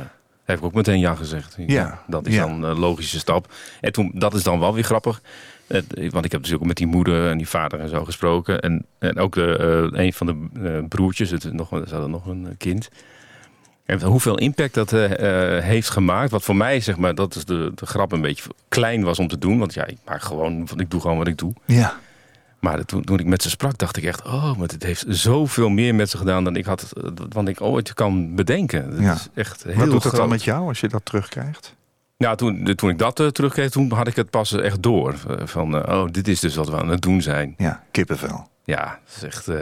heb 0.47 0.59
ik 0.59 0.65
ook 0.65 0.75
meteen 0.75 0.99
ja 0.99 1.15
gezegd. 1.15 1.55
Ja, 1.67 2.03
dat 2.07 2.27
is 2.27 2.35
ja. 2.35 2.47
dan 2.47 2.63
een 2.63 2.79
logische 2.79 3.19
stap. 3.19 3.53
En 3.81 3.93
toen, 3.93 4.11
dat 4.15 4.35
is 4.35 4.43
dan 4.43 4.61
wel 4.61 4.75
weer 4.75 4.85
grappig. 4.85 5.23
Eh, 5.67 5.81
Want 6.11 6.25
ik 6.25 6.33
heb 6.33 6.43
dus 6.43 6.55
ook 6.55 6.65
met 6.65 6.77
die 6.77 6.87
moeder 6.87 7.31
en 7.31 7.39
die 7.39 7.49
vader 7.49 7.81
en 7.81 7.89
zo 7.89 8.05
gesproken. 8.05 8.61
En, 8.61 8.87
en 8.99 9.19
ook 9.19 9.35
de, 9.35 9.57
eh, 9.93 10.05
een 10.05 10.13
van 10.13 10.27
de 10.27 10.61
eh, 10.65 10.89
broertjes, 10.89 11.31
het 11.31 11.53
nog, 11.53 11.73
er 11.73 11.89
zat 11.89 12.03
er 12.03 12.09
nog 12.09 12.27
een 12.27 12.55
kind. 12.59 12.89
En 13.87 14.03
hoeveel 14.03 14.39
impact 14.39 14.75
dat 14.75 14.93
eh, 14.93 15.57
eh, 15.57 15.65
heeft 15.65 15.91
gemaakt. 15.91 16.31
Wat 16.31 16.43
voor 16.43 16.57
mij, 16.57 16.81
zeg 16.81 16.97
maar, 16.97 17.15
dat 17.15 17.35
is 17.35 17.45
de, 17.45 17.73
de 17.75 17.87
grap 17.87 18.13
een 18.13 18.21
beetje 18.21 18.51
klein 18.69 19.03
was 19.03 19.19
om 19.19 19.29
te 19.29 19.39
doen. 19.39 19.59
Want 19.59 19.75
ja, 19.75 19.87
ik, 19.87 19.99
maak 20.05 20.23
gewoon, 20.23 20.69
ik 20.77 20.91
doe 20.91 21.01
gewoon 21.01 21.19
wat 21.19 21.27
ik 21.27 21.39
doe. 21.39 21.53
Ja. 21.65 21.99
Maar 22.67 22.85
toen, 22.85 23.05
toen 23.05 23.19
ik 23.19 23.27
met 23.27 23.43
ze 23.43 23.51
sprak, 23.51 23.79
dacht 23.79 23.97
ik 23.97 24.05
echt... 24.05 24.23
oh, 24.25 24.57
maar 24.57 24.69
het 24.69 24.83
heeft 24.83 25.05
zoveel 25.09 25.69
meer 25.69 25.95
met 25.95 26.11
ze 26.11 26.17
gedaan 26.17 26.45
dan 26.45 26.57
ik 26.57 26.65
had, 26.65 26.93
eh, 27.03 27.11
dan 27.29 27.49
ik 27.49 27.61
ooit 27.61 27.95
kan 27.95 28.35
bedenken. 28.35 28.91
Dat 28.91 29.01
Ja. 29.01 29.13
is 29.15 29.29
echt 29.35 29.63
heel 29.65 29.75
Wat 29.77 29.91
doet 29.91 30.01
groot. 30.01 30.17
dan 30.17 30.29
met 30.29 30.45
jou 30.45 30.69
als 30.69 30.81
je 30.81 30.89
dat 30.89 31.05
terugkrijgt? 31.05 31.75
Nou, 32.19 32.37
toen, 32.37 32.75
toen 32.75 32.91
ik 32.91 32.99
dat 32.99 33.21
eh, 33.21 33.27
terugkreeg, 33.27 33.71
toen 33.71 33.93
had 33.93 34.07
ik 34.07 34.17
het 34.17 34.31
pas 34.31 34.53
echt 34.53 34.83
door. 34.83 35.15
Eh, 35.29 35.47
Van, 35.47 35.83
eh, 35.85 35.99
oh, 35.99 36.11
dit 36.11 36.29
is 36.29 36.41
dus 36.41 36.55
wat 36.55 36.69
we 36.69 36.77
aan 36.77 36.89
het 36.89 37.03
doen 37.03 37.23
zijn. 37.23 37.55
Ja, 37.57 37.83
kippenvel. 37.91 38.49
Ja, 38.65 38.99
dat 39.05 39.17
is 39.17 39.23
echt... 39.23 39.49
eh, 39.49 39.59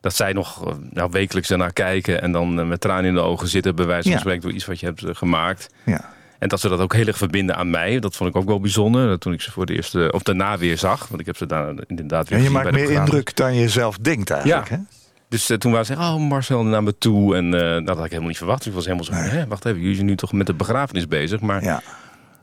dat 0.00 0.14
zij 0.14 0.32
nog 0.32 0.66
eh, 0.66 0.72
nou, 0.90 1.10
wekelijks 1.10 1.50
ernaar 1.50 1.72
kijken... 1.72 2.22
en 2.22 2.32
dan 2.32 2.58
eh, 2.60 2.66
met 2.66 2.80
tranen 2.80 3.04
in 3.04 3.14
de 3.14 3.20
ogen 3.20 3.48
zitten... 3.48 3.74
bij 3.74 3.86
wijze 3.86 4.02
van 4.02 4.12
Ja. 4.12 4.18
spreken 4.18 4.42
door 4.42 4.52
iets 4.52 4.66
wat 4.66 4.80
je 4.80 4.86
hebt 4.86 5.02
eh, 5.04 5.14
gemaakt. 5.14 5.66
Ja. 5.84 6.12
En 6.44 6.50
dat 6.50 6.60
ze 6.60 6.68
dat 6.68 6.80
ook 6.80 6.94
heel 6.94 7.06
erg 7.06 7.16
verbinden 7.16 7.56
aan 7.56 7.70
mij. 7.70 7.98
Dat 7.98 8.16
vond 8.16 8.30
ik 8.30 8.36
ook 8.36 8.46
wel 8.46 8.60
bijzonder. 8.60 9.18
Toen 9.18 9.32
ik 9.32 9.40
ze 9.40 9.50
voor 9.50 9.66
de 9.66 9.74
eerste... 9.74 10.12
of 10.12 10.22
daarna 10.22 10.58
weer 10.58 10.78
zag. 10.78 11.08
Want 11.08 11.20
ik 11.20 11.26
heb 11.26 11.36
ze 11.36 11.46
daar 11.46 11.74
inderdaad 11.86 12.28
weer 12.28 12.38
En 12.38 12.44
je 12.44 12.50
maakt 12.50 12.70
meer 12.70 12.90
indruk 12.90 13.36
dan 13.36 13.54
je 13.54 13.68
zelf 13.68 13.96
denkt 13.98 14.30
eigenlijk. 14.30 14.68
Ja. 14.68 14.76
Hè? 14.76 14.82
Dus 15.28 15.50
eh, 15.50 15.56
toen 15.56 15.70
waren 15.72 15.86
ze, 15.86 15.92
oh 15.92 16.16
Marcel 16.16 16.64
naar 16.64 16.82
me 16.82 16.98
toe. 16.98 17.36
En 17.36 17.54
eh, 17.54 17.60
nou, 17.60 17.84
dat 17.84 17.94
had 17.96 18.04
ik 18.04 18.10
helemaal 18.10 18.28
niet 18.28 18.38
verwacht. 18.38 18.66
Ik 18.66 18.72
was 18.72 18.84
helemaal 18.84 19.04
zo, 19.04 19.12
Nee. 19.12 19.22
hè, 19.28 19.46
wacht 19.46 19.64
even, 19.64 19.80
jullie 19.80 19.94
zijn 19.94 20.06
nu 20.06 20.16
toch 20.16 20.32
met 20.32 20.46
de 20.46 20.54
begrafenis 20.54 21.08
bezig. 21.08 21.40
Maar 21.40 21.62
ja. 21.62 21.82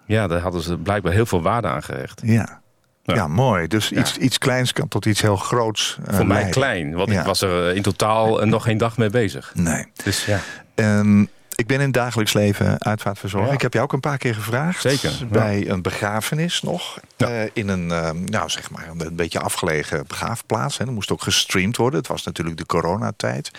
Ja. 0.06 0.28
daar 0.28 0.40
hadden 0.40 0.62
ze 0.62 0.78
blijkbaar 0.78 1.14
heel 1.14 1.26
veel 1.26 1.42
waarde 1.42 1.68
aan 1.68 1.84
gehecht. 1.84 2.22
Ja. 2.26 2.62
Ja. 3.04 3.14
Ja, 3.16 3.28
mooi. 3.28 3.68
Dus 3.68 3.92
iets, 3.92 4.18
iets 4.18 4.38
kleins 4.38 4.74
kan 4.74 4.88
tot 4.88 5.06
iets 5.06 5.22
heel 5.22 5.36
groots 5.36 5.98
eh, 6.06 6.16
Voor 6.16 6.26
mij 6.26 6.36
leiden. 6.36 6.54
klein, 6.62 6.94
want 6.94 7.12
Ja. 7.12 7.20
ik 7.20 7.26
was 7.26 7.42
er 7.42 7.70
eh, 7.70 7.76
in 7.76 7.82
totaal 7.82 8.42
eh, 8.42 8.48
nog 8.48 8.64
geen 8.64 8.78
dag 8.78 8.98
mee 8.98 9.10
bezig. 9.10 9.52
Nee. 9.56 9.86
Dus 10.04 10.26
ja, 10.26 10.40
Ehm, 10.76 11.26
ik 11.62 11.68
ben 11.68 11.80
in 11.80 11.86
het 11.86 11.94
dagelijks 11.94 12.34
leven 12.34 12.84
uitvaartverzorger. 12.84 13.50
Ja. 13.50 13.56
Ik 13.56 13.62
heb 13.62 13.74
jou 13.74 13.86
ook 13.86 13.94
een 13.94 14.00
paar 14.00 14.18
keer 14.18 14.36
gevraagd. 14.36 14.82
Zeker, 14.82 15.12
ja. 15.20 15.26
Bij 15.26 15.70
een 15.70 15.82
begrafenis 15.82 16.62
nog. 16.62 17.00
Ja. 17.18 17.28
eh, 17.28 17.50
in 17.54 17.68
een, 17.68 17.92
ehm, 17.92 18.24
nou 18.24 18.50
zeg 18.50 18.72
maar, 18.72 18.88
een 18.98 19.16
beetje 19.16 19.40
afgelegen 19.40 20.08
begraafplaats. 20.08 20.78
Hè. 20.78 20.86
Dat 20.86 20.94
moest 20.94 21.12
ook 21.12 21.22
gestreamd 21.22 21.78
worden. 21.78 22.00
Het 22.00 22.08
was 22.08 22.24
natuurlijk 22.24 22.58
de 22.58 22.66
coronatijd. 22.66 23.52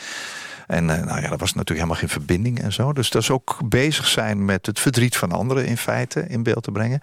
En 0.67 0.91
eh, 0.91 1.05
nou 1.05 1.21
ja, 1.21 1.31
er 1.31 1.37
was 1.37 1.55
natuurlijk 1.55 1.69
helemaal 1.69 1.97
geen 1.97 2.09
verbinding 2.09 2.63
en 2.63 2.73
zo. 2.73 2.93
Dus 2.93 3.11
dat 3.11 3.23
is 3.23 3.31
ook 3.31 3.59
bezig 3.65 4.07
zijn 4.07 4.45
met 4.45 4.67
het 4.67 4.81
verdriet 4.81 5.17
van 5.17 5.33
anderen 5.33 5.67
in 5.67 5.77
feite 5.77 6.25
in 6.29 6.43
beeld 6.43 6.63
te 6.63 6.73
brengen. 6.73 7.01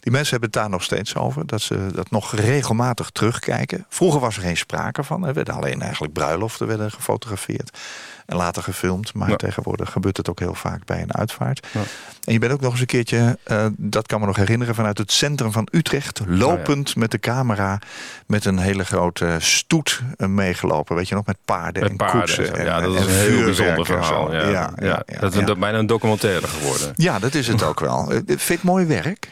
Die 0.00 0.12
mensen 0.12 0.30
hebben 0.30 0.50
het 0.50 0.60
daar 0.60 0.70
nog 0.70 0.82
steeds 0.82 1.14
over. 1.14 1.46
Dat 1.46 1.60
ze 1.60 1.86
dat 1.92 2.10
nog 2.10 2.34
regelmatig 2.34 3.10
terugkijken. 3.10 3.86
Vroeger 3.88 4.20
was 4.20 4.36
er 4.36 4.42
geen 4.42 4.56
sprake 4.56 5.04
van. 5.04 5.26
Er 5.26 5.34
werden 5.34 5.54
alleen 5.54 5.82
eigenlijk 5.82 6.12
bruiloften 6.12 6.66
werden 6.66 6.90
gefotografeerd. 6.90 7.78
En 8.28 8.36
later 8.36 8.62
gefilmd. 8.62 9.14
Maar 9.14 9.28
Ja. 9.30 9.36
tegenwoordig 9.36 9.90
gebeurt 9.92 10.16
het 10.16 10.28
ook 10.30 10.38
heel 10.38 10.54
vaak 10.54 10.84
bij 10.84 11.02
een 11.02 11.14
uitvaart. 11.14 11.66
Ja. 11.72 11.80
En 12.24 12.32
je 12.32 12.38
bent 12.38 12.52
ook 12.52 12.60
nog 12.60 12.70
eens 12.70 12.80
een 12.80 12.86
keertje, 12.86 13.38
eh, 13.42 13.66
dat 13.76 14.06
kan 14.06 14.20
me 14.20 14.26
nog 14.26 14.36
herinneren, 14.36 14.74
vanuit 14.74 14.98
het 14.98 15.12
centrum 15.12 15.52
van 15.52 15.68
Utrecht. 15.70 16.20
Lopend 16.26 16.96
met 16.96 17.10
de 17.10 17.18
camera. 17.18 17.78
Met 18.26 18.44
een 18.44 18.58
hele 18.58 18.84
grote 18.84 19.36
stoet 19.38 20.00
eh, 20.16 20.28
meegelopen. 20.28 20.96
Weet 20.96 21.08
je 21.08 21.14
nog, 21.14 21.26
met 21.26 21.36
paarden 21.44 21.82
met 21.82 21.90
en 21.90 21.96
paarden. 21.96 22.20
koetsen. 22.20 22.52
en 22.52 22.58
En, 22.58 22.64
ja, 22.64 22.80
dat 22.80 22.94
is 22.94 23.00
en 23.00 23.08
een 23.08 23.14
heel 23.14 23.44
bijzonder 23.44 23.86
verhaal. 23.86 24.34
Ja, 24.34 24.72
ja, 24.80 25.02
dat 25.20 25.34
is 25.34 25.44
bijna 25.58 25.78
een 25.78 25.86
documentaire 25.86 26.46
geworden. 26.46 26.92
Ja, 26.96 27.18
dat 27.18 27.34
is 27.34 27.46
het 27.48 27.62
ook 27.70 27.80
wel. 27.80 28.10
Eh, 28.12 28.18
Vind 28.26 28.48
het 28.48 28.62
mooi 28.62 28.86
werk? 28.86 29.28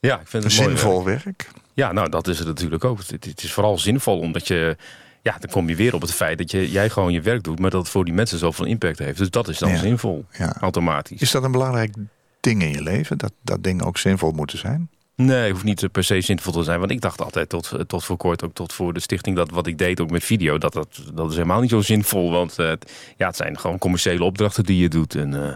Ja, 0.00 0.20
ik 0.20 0.28
vind 0.28 0.44
het 0.44 0.56
mooi 0.56 0.68
Zinvol 0.68 1.04
werk. 1.04 1.24
werk? 1.24 1.48
Ja, 1.74 1.92
nou 1.92 2.08
dat 2.08 2.28
is 2.28 2.38
het 2.38 2.46
natuurlijk 2.48 2.84
ook. 2.84 2.98
Het, 2.98 3.24
het 3.24 3.42
is 3.42 3.52
vooral 3.52 3.78
zinvol 3.78 4.18
omdat 4.18 4.48
je... 4.48 4.76
Ja, 5.22 5.36
dan 5.38 5.50
kom 5.50 5.68
je 5.68 5.74
weer 5.76 5.94
op 5.94 6.00
het 6.00 6.12
feit 6.14 6.38
dat 6.38 6.50
je, 6.50 6.70
jij 6.70 6.90
gewoon 6.90 7.12
je 7.12 7.20
werk 7.20 7.42
doet... 7.42 7.58
maar 7.58 7.70
dat 7.70 7.80
het 7.80 7.90
voor 7.90 8.04
die 8.04 8.14
mensen 8.14 8.38
zoveel 8.38 8.64
impact 8.64 8.98
heeft. 8.98 9.18
Dus 9.18 9.30
dat 9.30 9.48
is 9.48 9.58
dan 9.58 9.70
Ja. 9.70 9.76
zinvol, 9.76 10.24
Ja. 10.38 10.56
automatisch. 10.60 11.20
Is 11.20 11.30
dat 11.30 11.44
een 11.44 11.52
belangrijk 11.52 11.94
ding 12.40 12.62
in 12.62 12.70
je 12.70 12.82
leven? 12.82 13.18
Dat, 13.18 13.32
dat 13.42 13.62
dingen 13.62 13.84
ook 13.84 13.98
zinvol 13.98 14.32
moeten 14.32 14.58
zijn? 14.58 14.88
Nee, 15.16 15.50
hoeft 15.52 15.64
niet 15.64 15.92
per 15.92 16.04
se 16.04 16.20
zinvol 16.20 16.52
te 16.52 16.62
zijn. 16.62 16.78
Want 16.78 16.90
ik 16.90 17.00
dacht 17.00 17.20
altijd 17.22 17.48
tot, 17.48 17.72
tot 17.86 18.04
voor 18.04 18.16
kort, 18.16 18.44
ook 18.44 18.54
tot 18.54 18.72
voor 18.72 18.92
de 18.92 19.00
stichting, 19.00 19.36
dat 19.36 19.50
wat 19.50 19.66
ik 19.66 19.78
deed 19.78 20.00
ook 20.00 20.10
met 20.10 20.24
video, 20.24 20.58
dat, 20.58 20.72
dat, 20.72 21.00
dat 21.14 21.28
is 21.30 21.34
helemaal 21.34 21.60
niet 21.60 21.70
zo 21.70 21.80
zinvol. 21.80 22.30
Want 22.30 22.58
eh, 22.58 22.72
ja, 23.16 23.26
het 23.26 23.36
zijn 23.36 23.58
gewoon 23.58 23.78
commerciële 23.78 24.24
opdrachten 24.24 24.64
die 24.64 24.78
je 24.82 24.88
doet. 24.88 25.14
En 25.14 25.34
eh, 25.46 25.54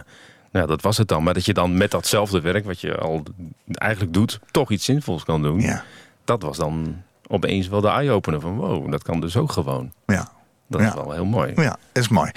nou, 0.51 0.67
dat 0.67 0.81
was 0.81 0.97
het 0.97 1.07
dan. 1.07 1.23
Maar 1.23 1.33
dat 1.33 1.45
je 1.45 1.53
dan 1.53 1.77
met 1.77 1.91
datzelfde 1.91 2.41
werk, 2.41 2.65
wat 2.65 2.81
je 2.81 2.95
al 2.97 3.23
eigenlijk 3.67 4.13
doet, 4.13 4.39
toch 4.51 4.71
iets 4.71 4.85
zinvols 4.85 5.23
kan 5.23 5.41
doen. 5.41 5.59
Ja. 5.61 5.83
Dat 6.25 6.41
was 6.41 6.57
dan 6.57 7.01
opeens 7.27 7.67
wel 7.67 7.81
de 7.81 7.87
eye-opener 7.87 8.39
van 8.39 8.55
wow, 8.55 8.91
dat 8.91 9.03
kan 9.03 9.19
dus 9.19 9.37
ook 9.37 9.51
gewoon. 9.51 9.91
Ja. 10.05 10.29
Dat 10.67 10.81
Ja. 10.81 10.87
is 10.87 10.93
wel 10.93 11.11
heel 11.11 11.25
mooi. 11.25 11.53
Ja, 11.55 11.77
dat 11.91 12.03
is 12.03 12.07
mooi. 12.07 12.31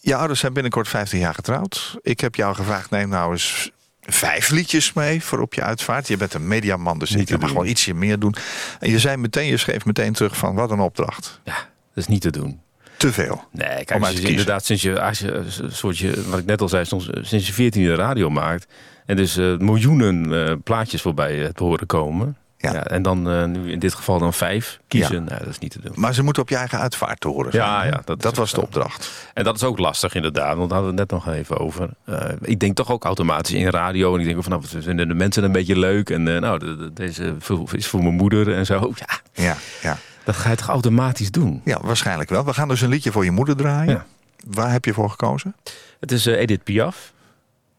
Je 0.00 0.14
ouders 0.14 0.40
zijn 0.40 0.52
binnenkort 0.52 0.88
15 0.88 1.18
jaar 1.18 1.34
getrouwd. 1.34 1.96
Ik 2.02 2.20
heb 2.20 2.34
jou 2.34 2.54
gevraagd, 2.54 2.90
neem 2.90 3.08
nou 3.08 3.32
eens 3.32 3.70
vijf 4.00 4.50
liedjes 4.50 4.92
mee 4.92 5.22
voor 5.24 5.38
op 5.40 5.54
je 5.54 5.62
uitvaart. 5.62 6.08
Je 6.08 6.16
bent 6.16 6.34
een 6.34 6.48
mediaman, 6.48 6.98
dus 6.98 7.10
Niet 7.10 7.28
je 7.28 7.34
te 7.34 7.40
mag 7.40 7.52
wel 7.52 7.64
ietsje 7.66 7.94
meer 7.94 8.18
doen. 8.18 8.34
En 8.78 8.90
je 8.90 8.98
zei 8.98 9.16
meteen, 9.16 9.46
je 9.46 9.56
schreef 9.56 9.84
meteen 9.84 10.12
terug 10.12 10.36
van 10.36 10.54
wat 10.54 10.70
een 10.70 10.80
opdracht. 10.80 11.40
Ja, 11.44 11.54
dat 11.54 11.64
is 11.94 12.06
niet 12.06 12.20
te 12.20 12.30
doen. 12.30 12.60
Te 12.96 13.12
veel. 13.12 13.44
Nee, 13.52 13.84
kijk, 13.84 14.02
als 14.02 14.14
te 14.14 14.22
je 14.22 14.28
inderdaad 14.28 14.64
sinds 14.64 14.82
je, 14.82 15.00
als 15.00 15.18
je 15.18 15.32
een 15.32 15.72
soort 15.72 15.98
je, 15.98 16.24
wat 16.28 16.38
ik 16.38 16.44
net 16.44 16.60
al 16.60 16.68
zei, 16.68 16.84
soms, 16.84 17.08
sinds 17.20 17.46
je 17.46 17.52
14 17.52 17.84
de 17.84 17.94
radio 17.94 18.30
maakt 18.30 18.66
en 19.06 19.16
dus 19.16 19.36
eh, 19.36 19.56
miljoenen 19.56 20.46
eh, 20.48 20.54
plaatjes 20.64 21.02
voorbij 21.02 21.36
het 21.36 21.58
horen 21.58 21.86
komen. 21.86 22.36
Ja. 22.62 22.72
Ja. 22.72 22.84
en 22.86 23.02
dan 23.02 23.30
eh, 23.30 23.44
nu 23.44 23.72
in 23.72 23.78
dit 23.78 23.94
geval 23.94 24.18
dan 24.18 24.32
vijf 24.34 24.80
kiezen. 24.88 25.14
Ja. 25.14 25.20
Nou, 25.20 25.38
dat 25.38 25.48
is 25.48 25.58
niet 25.58 25.70
te 25.70 25.80
doen. 25.80 25.92
Maar 25.94 26.14
ze 26.14 26.22
moeten 26.22 26.42
op 26.42 26.48
je 26.48 26.56
eigen 26.56 26.78
uitvaart 26.78 27.24
horen 27.24 27.52
zijn. 27.52 27.64
Ja, 27.64 27.84
ja, 27.84 28.02
dat 28.04 28.22
dat 28.22 28.36
was 28.36 28.52
de 28.52 28.60
opdracht. 28.60 29.10
En 29.34 29.44
dat 29.44 29.54
is 29.56 29.62
ook 29.64 29.78
lastig 29.78 30.14
inderdaad, 30.14 30.56
want 30.56 30.68
daar 30.70 30.78
hadden 30.78 30.96
we 30.96 31.00
het 31.00 31.10
net 31.10 31.24
nog 31.24 31.34
even 31.36 31.58
over. 31.58 31.88
Eh, 32.04 32.28
ik 32.40 32.58
denk 32.60 32.76
toch 32.76 32.90
ook 32.90 33.04
automatisch 33.04 33.54
in 33.54 33.68
radio. 33.68 34.14
En 34.14 34.20
ik 34.20 34.26
denk 34.26 34.42
van, 34.42 34.52
nou, 34.52 34.64
we 34.70 34.82
vinden 34.82 35.08
de 35.08 35.14
mensen 35.14 35.44
een 35.44 35.52
beetje 35.52 35.78
leuk. 35.78 36.10
En 36.10 36.34
eh, 36.34 36.40
nou, 36.40 36.58
de- 36.58 36.76
de- 36.76 36.92
deze 36.92 37.34
is 37.72 37.86
voor 37.86 38.02
mijn 38.02 38.14
moeder 38.14 38.54
en 38.54 38.66
zo. 38.66 38.92
Ja, 38.94 39.20
Ja, 39.44 39.56
ja. 39.82 39.96
dat 40.24 40.36
ga 40.36 40.50
je 40.50 40.56
toch 40.56 40.68
automatisch 40.68 41.30
doen. 41.30 41.60
ja, 41.64 41.78
waarschijnlijk 41.82 42.30
wel. 42.30 42.44
We 42.44 42.52
gaan 42.54 42.68
dus 42.68 42.80
een 42.80 42.88
liedje 42.88 43.12
voor 43.12 43.24
je 43.24 43.30
moeder 43.30 43.56
draaien. 43.56 44.04
Waar 44.46 44.72
heb 44.72 44.84
je 44.84 44.92
voor 44.92 45.10
gekozen? 45.10 45.54
Het 46.00 46.12
is 46.12 46.26
Edith 46.26 46.62
Piaf. 46.64 47.12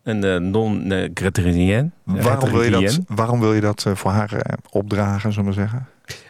En 0.03 0.25
uh, 0.25 0.36
non-Greterienne. 0.38 1.89
Waarom 2.03 2.50
wil 2.51 2.62
je 2.63 2.70
dat, 3.08 3.15
waarom 3.17 3.39
wil 3.39 3.53
je 3.53 3.62
dat 3.62 3.86
eh, 3.86 3.96
voor 3.96 4.12
haar 4.12 4.34
eh, 4.34 4.53
opdragen, 4.70 5.31
zullen 5.34 5.48
we 5.50 5.53
zeggen? 5.55 5.88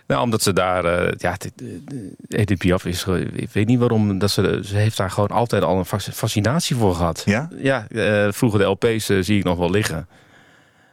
Nou, 0.07 0.23
omdat 0.23 0.41
ze 0.41 0.53
daar, 0.53 0.85
eh, 0.85 1.11
ja, 1.17 1.35
dit- 1.37 1.61
eh, 1.61 2.39
Edith 2.39 2.57
Piaf 2.57 2.85
is, 2.85 3.05
ik 3.33 3.49
weet 3.51 3.67
niet 3.67 3.79
waarom, 3.79 4.19
dat 4.19 4.31
ze, 4.31 4.59
ze 4.63 4.75
heeft 4.77 4.97
daar 4.97 5.09
gewoon 5.11 5.29
altijd 5.29 5.63
al 5.63 5.77
een 5.77 5.85
fasc- 5.85 6.11
fascinatie 6.13 6.75
voor 6.75 6.95
gehad. 6.95 7.21
Ja? 7.25 7.49
Ja, 7.61 7.87
eh, 7.87 8.27
vroeger 8.31 8.59
de 8.59 8.65
LP's 8.65 9.09
eh, 9.09 9.17
zie 9.21 9.37
ik 9.37 9.43
nog 9.43 9.57
wel 9.57 9.69
liggen. 9.69 10.07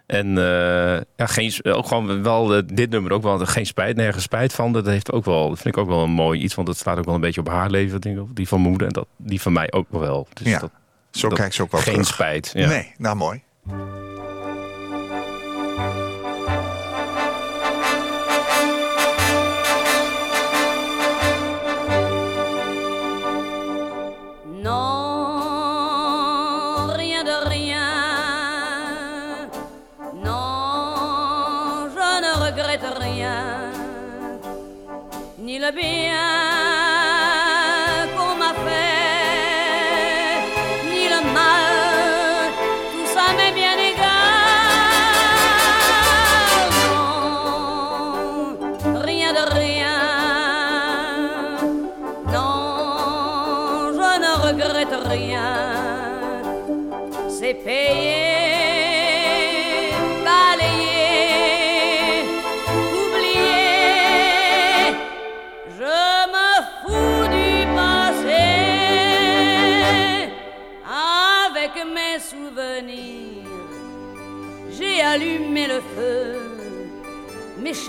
En 0.07 0.27
eh, 0.39 1.01
ja, 1.17 1.27
geen, 1.27 1.53
ook 1.63 1.87
gewoon 1.87 2.23
wel 2.23 2.55
eh, 2.57 2.63
dit 2.75 2.91
nummer 2.91 3.13
ook 3.13 3.23
wel 3.23 3.39
geen 3.39 3.67
spijt, 3.67 3.97
nergens 3.97 4.25
spijt 4.25 4.53
van. 4.53 4.73
Dat 4.73 4.87
heeft 4.87 5.13
ook 5.13 5.25
wel, 5.25 5.49
dat 5.49 5.59
vind 5.61 5.77
ik 5.77 5.83
ook 5.83 5.89
wel 5.89 6.03
een 6.03 6.11
mooi 6.11 6.41
iets, 6.41 6.55
want 6.55 6.69
het 6.69 6.77
staat 6.77 6.99
ook 6.99 7.05
wel 7.05 7.15
een 7.15 7.21
beetje 7.21 7.41
op 7.41 7.49
haar 7.49 7.71
leven, 7.71 8.01
denk 8.01 8.19
ik, 8.19 8.25
die 8.37 8.49
van 8.49 8.61
moeder 8.61 8.87
en 8.87 8.93
dat, 8.93 9.07
die 9.17 9.41
van 9.41 9.53
mij 9.53 9.73
ook 9.73 9.87
wel. 9.91 10.27
Dus 10.33 10.47
Ja, 10.47 10.59
dat, 10.59 10.71
Zo 11.19 11.29
kijkt 11.29 11.55
ze 11.55 11.63
ook 11.63 11.73
wel 11.73 11.81
geen 11.81 11.93
terug. 11.93 12.09
spijt. 12.09 12.51
Ja. 12.55 12.69
Nee, 12.69 12.95
nou 12.99 13.17
mooi. 13.17 13.43
Non, 24.63 25.19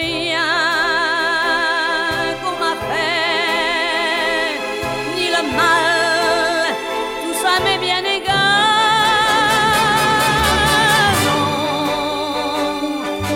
Bien 0.00 0.52
qu'on 2.42 2.54
m'a 2.62 2.74
fait, 2.86 4.52
ni 5.14 5.26
le 5.34 5.42
mal, 5.56 6.70
tout 7.22 7.36
ça 7.42 7.52
m'est 7.64 7.80
bien 7.88 8.02
égal. 8.18 8.34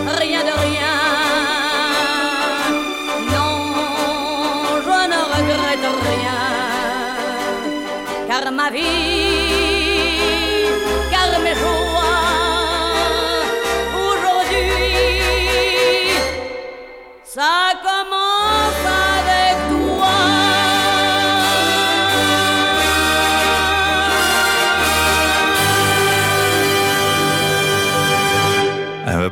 Non, 0.07 0.13
rien 0.25 0.43
de 0.51 0.55
rien. 0.67 0.97
Non, 3.35 3.55
je 4.87 4.99
ne 5.13 5.21
regrette 5.35 5.89
rien, 6.09 6.41
car 8.29 8.45
ma 8.53 8.69
vie, 8.71 9.10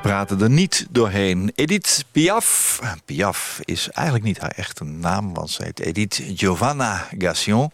praten 0.09 0.41
er 0.41 0.51
niet 0.51 0.87
doorheen. 0.91 1.53
Edith 1.55 2.05
Piaf. 2.13 2.81
Piaf 3.05 3.61
is 3.65 3.91
eigenlijk 3.91 4.27
niet 4.27 4.39
haar 4.39 4.51
echte 4.57 4.85
naam, 4.85 5.35
want 5.35 5.51
ze 5.51 5.63
heet 5.63 5.81
Edith 5.81 6.23
Giovanna 6.35 7.09
Gassion. 7.19 7.73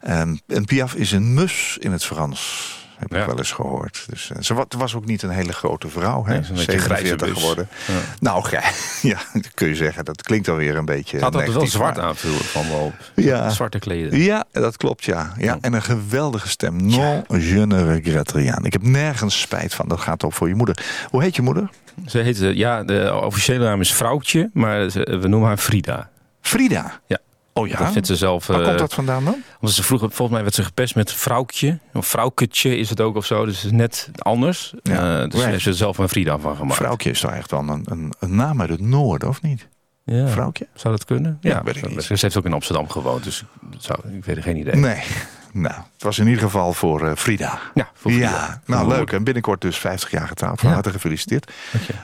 Ehm, 0.00 0.36
en 0.46 0.64
Piaf 0.64 0.94
is 0.94 1.12
een 1.12 1.34
mus 1.34 1.76
in 1.80 1.92
het 1.92 2.04
Frans. 2.04 2.75
Heb 2.98 3.14
ik 3.14 3.24
wel 3.26 3.38
eens 3.38 3.52
gehoord. 3.52 4.06
Dus, 4.08 4.30
eh, 4.30 4.42
ze 4.42 4.54
wa- 4.54 4.64
was 4.78 4.94
ook 4.94 5.04
niet 5.06 5.22
een 5.22 5.30
hele 5.30 5.52
grote 5.52 5.88
vrouw. 5.88 6.24
Hè? 6.24 6.32
Nee, 6.32 6.44
ze 6.44 6.52
is 6.52 6.58
een 6.60 6.66
beetje 6.66 6.80
grijze 6.80 7.06
47 7.06 7.28
bus. 7.28 7.38
geworden. 7.38 7.68
Ja. 7.86 7.94
Nou, 8.20 8.46
ja, 9.12 9.18
dat 9.32 9.54
kun 9.54 9.68
je 9.68 9.74
zeggen. 9.74 10.04
Dat 10.04 10.22
klinkt 10.22 10.48
alweer 10.48 10.76
een 10.76 10.84
beetje 10.84 11.20
had 11.20 11.34
altijd 11.34 11.52
wel 11.52 11.66
zwart 11.66 11.96
maar- 11.96 12.04
aan 12.04 12.16
vroeger, 12.16 12.44
van 12.44 12.68
wel 12.68 12.92
Ja. 13.14 13.50
zwarte 13.50 13.78
kleden. 13.78 14.18
Ja, 14.18 14.44
dat 14.52 14.76
klopt, 14.76 15.04
ja. 15.04 15.32
ja. 15.38 15.58
En 15.60 15.72
een 15.72 15.82
geweldige 15.82 16.48
stem. 16.48 16.86
Non, 16.86 17.24
je 17.28 17.66
ne 17.66 17.84
regrette 17.84 18.32
rien. 18.38 18.64
Ik 18.64 18.72
heb 18.72 18.82
nergens 18.82 19.40
spijt 19.40 19.74
van. 19.74 19.88
Dat 19.88 20.00
gaat 20.00 20.24
ook 20.24 20.32
voor 20.32 20.48
je 20.48 20.54
moeder. 20.54 20.84
Hoe 21.10 21.22
heet 21.22 21.36
je 21.36 21.42
moeder? 21.42 21.68
Ze 22.06 22.18
heet, 22.18 22.40
eh, 22.42 22.54
ja, 22.54 22.82
de 22.84 23.20
officiële 23.24 23.64
naam 23.64 23.80
is 23.80 23.92
Vrouwtje, 23.94 24.50
maar 24.52 24.86
we 24.90 25.28
noemen 25.28 25.48
haar 25.48 25.56
Frida. 25.58 26.10
Frida. 26.40 27.00
Ja. 27.06 27.18
Oh 27.56 27.68
ja? 27.68 27.78
Dat 27.78 27.92
vindt 27.92 28.06
ze 28.06 28.16
zelf. 28.16 28.46
Waar 28.46 28.60
eh, 28.60 28.66
komt 28.66 28.78
dat 28.78 28.94
vandaan 28.94 29.24
dan? 29.24 29.42
Omdat 29.60 29.76
ze 29.76 29.82
vroeger, 29.82 30.08
volgens 30.08 30.30
mij 30.30 30.42
werd 30.42 30.54
ze 30.54 30.64
gepest 30.64 30.94
met 30.94 31.12
vrouwtje. 31.12 31.78
Of 31.94 32.06
vrouwketje 32.06 32.76
is 32.78 32.90
het 32.90 33.00
ook 33.00 33.16
of 33.16 33.26
zo. 33.26 33.44
Dus 33.44 33.56
het 33.56 33.64
is 33.64 33.70
net 33.70 34.10
anders. 34.18 34.74
Ja. 34.82 34.92
Eh, 35.14 35.22
dus 35.24 35.32
Right. 35.34 35.50
heeft 35.50 35.62
ze 35.62 35.68
er 35.70 35.76
zelf 35.76 35.98
een 35.98 36.08
Frida 36.08 36.38
van 36.38 36.56
gemaakt. 36.56 36.76
Vrouwtje 36.76 37.10
is 37.10 37.20
toch 37.20 37.30
echt 37.30 37.50
wel 37.50 37.60
een, 37.60 37.82
een, 37.84 38.12
een 38.18 38.34
naam 38.34 38.60
uit 38.60 38.70
het 38.70 38.80
noorden, 38.80 39.28
of 39.28 39.42
niet? 39.42 39.68
Ja. 40.04 40.28
Vrouwtje? 40.28 40.66
Zou 40.74 40.94
dat 40.94 41.04
kunnen? 41.04 41.38
Ja, 41.40 41.62
weet 41.62 41.76
ik 41.76 41.88
niet. 41.88 42.02
Ze 42.02 42.14
heeft 42.20 42.36
ook 42.36 42.44
in 42.44 42.52
Amsterdam 42.52 42.88
gewoond, 42.90 43.24
dus 43.24 43.44
zou, 43.78 43.98
ik 44.16 44.24
weet 44.24 44.36
er 44.36 44.42
geen 44.42 44.56
idee. 44.56 44.74
Nee. 44.74 45.02
Nou, 45.52 45.74
het 45.92 46.02
was 46.02 46.18
in 46.18 46.26
ieder 46.26 46.42
geval 46.42 46.72
voor 46.72 47.06
eh, 47.08 47.16
Frida. 47.16 47.58
Ja, 47.74 47.90
voor 47.94 48.10
Frida. 48.10 48.26
Ja, 48.30 48.60
nou 48.66 48.88
leuk. 48.88 49.12
En 49.12 49.24
binnenkort 49.24 49.60
dus 49.60 49.76
50 49.78 50.10
jaar 50.10 50.26
getrouwd. 50.28 50.58
Van 50.60 50.68
Ja. 50.68 50.74
harte 50.74 50.90
gefeliciteerd. 50.90 51.52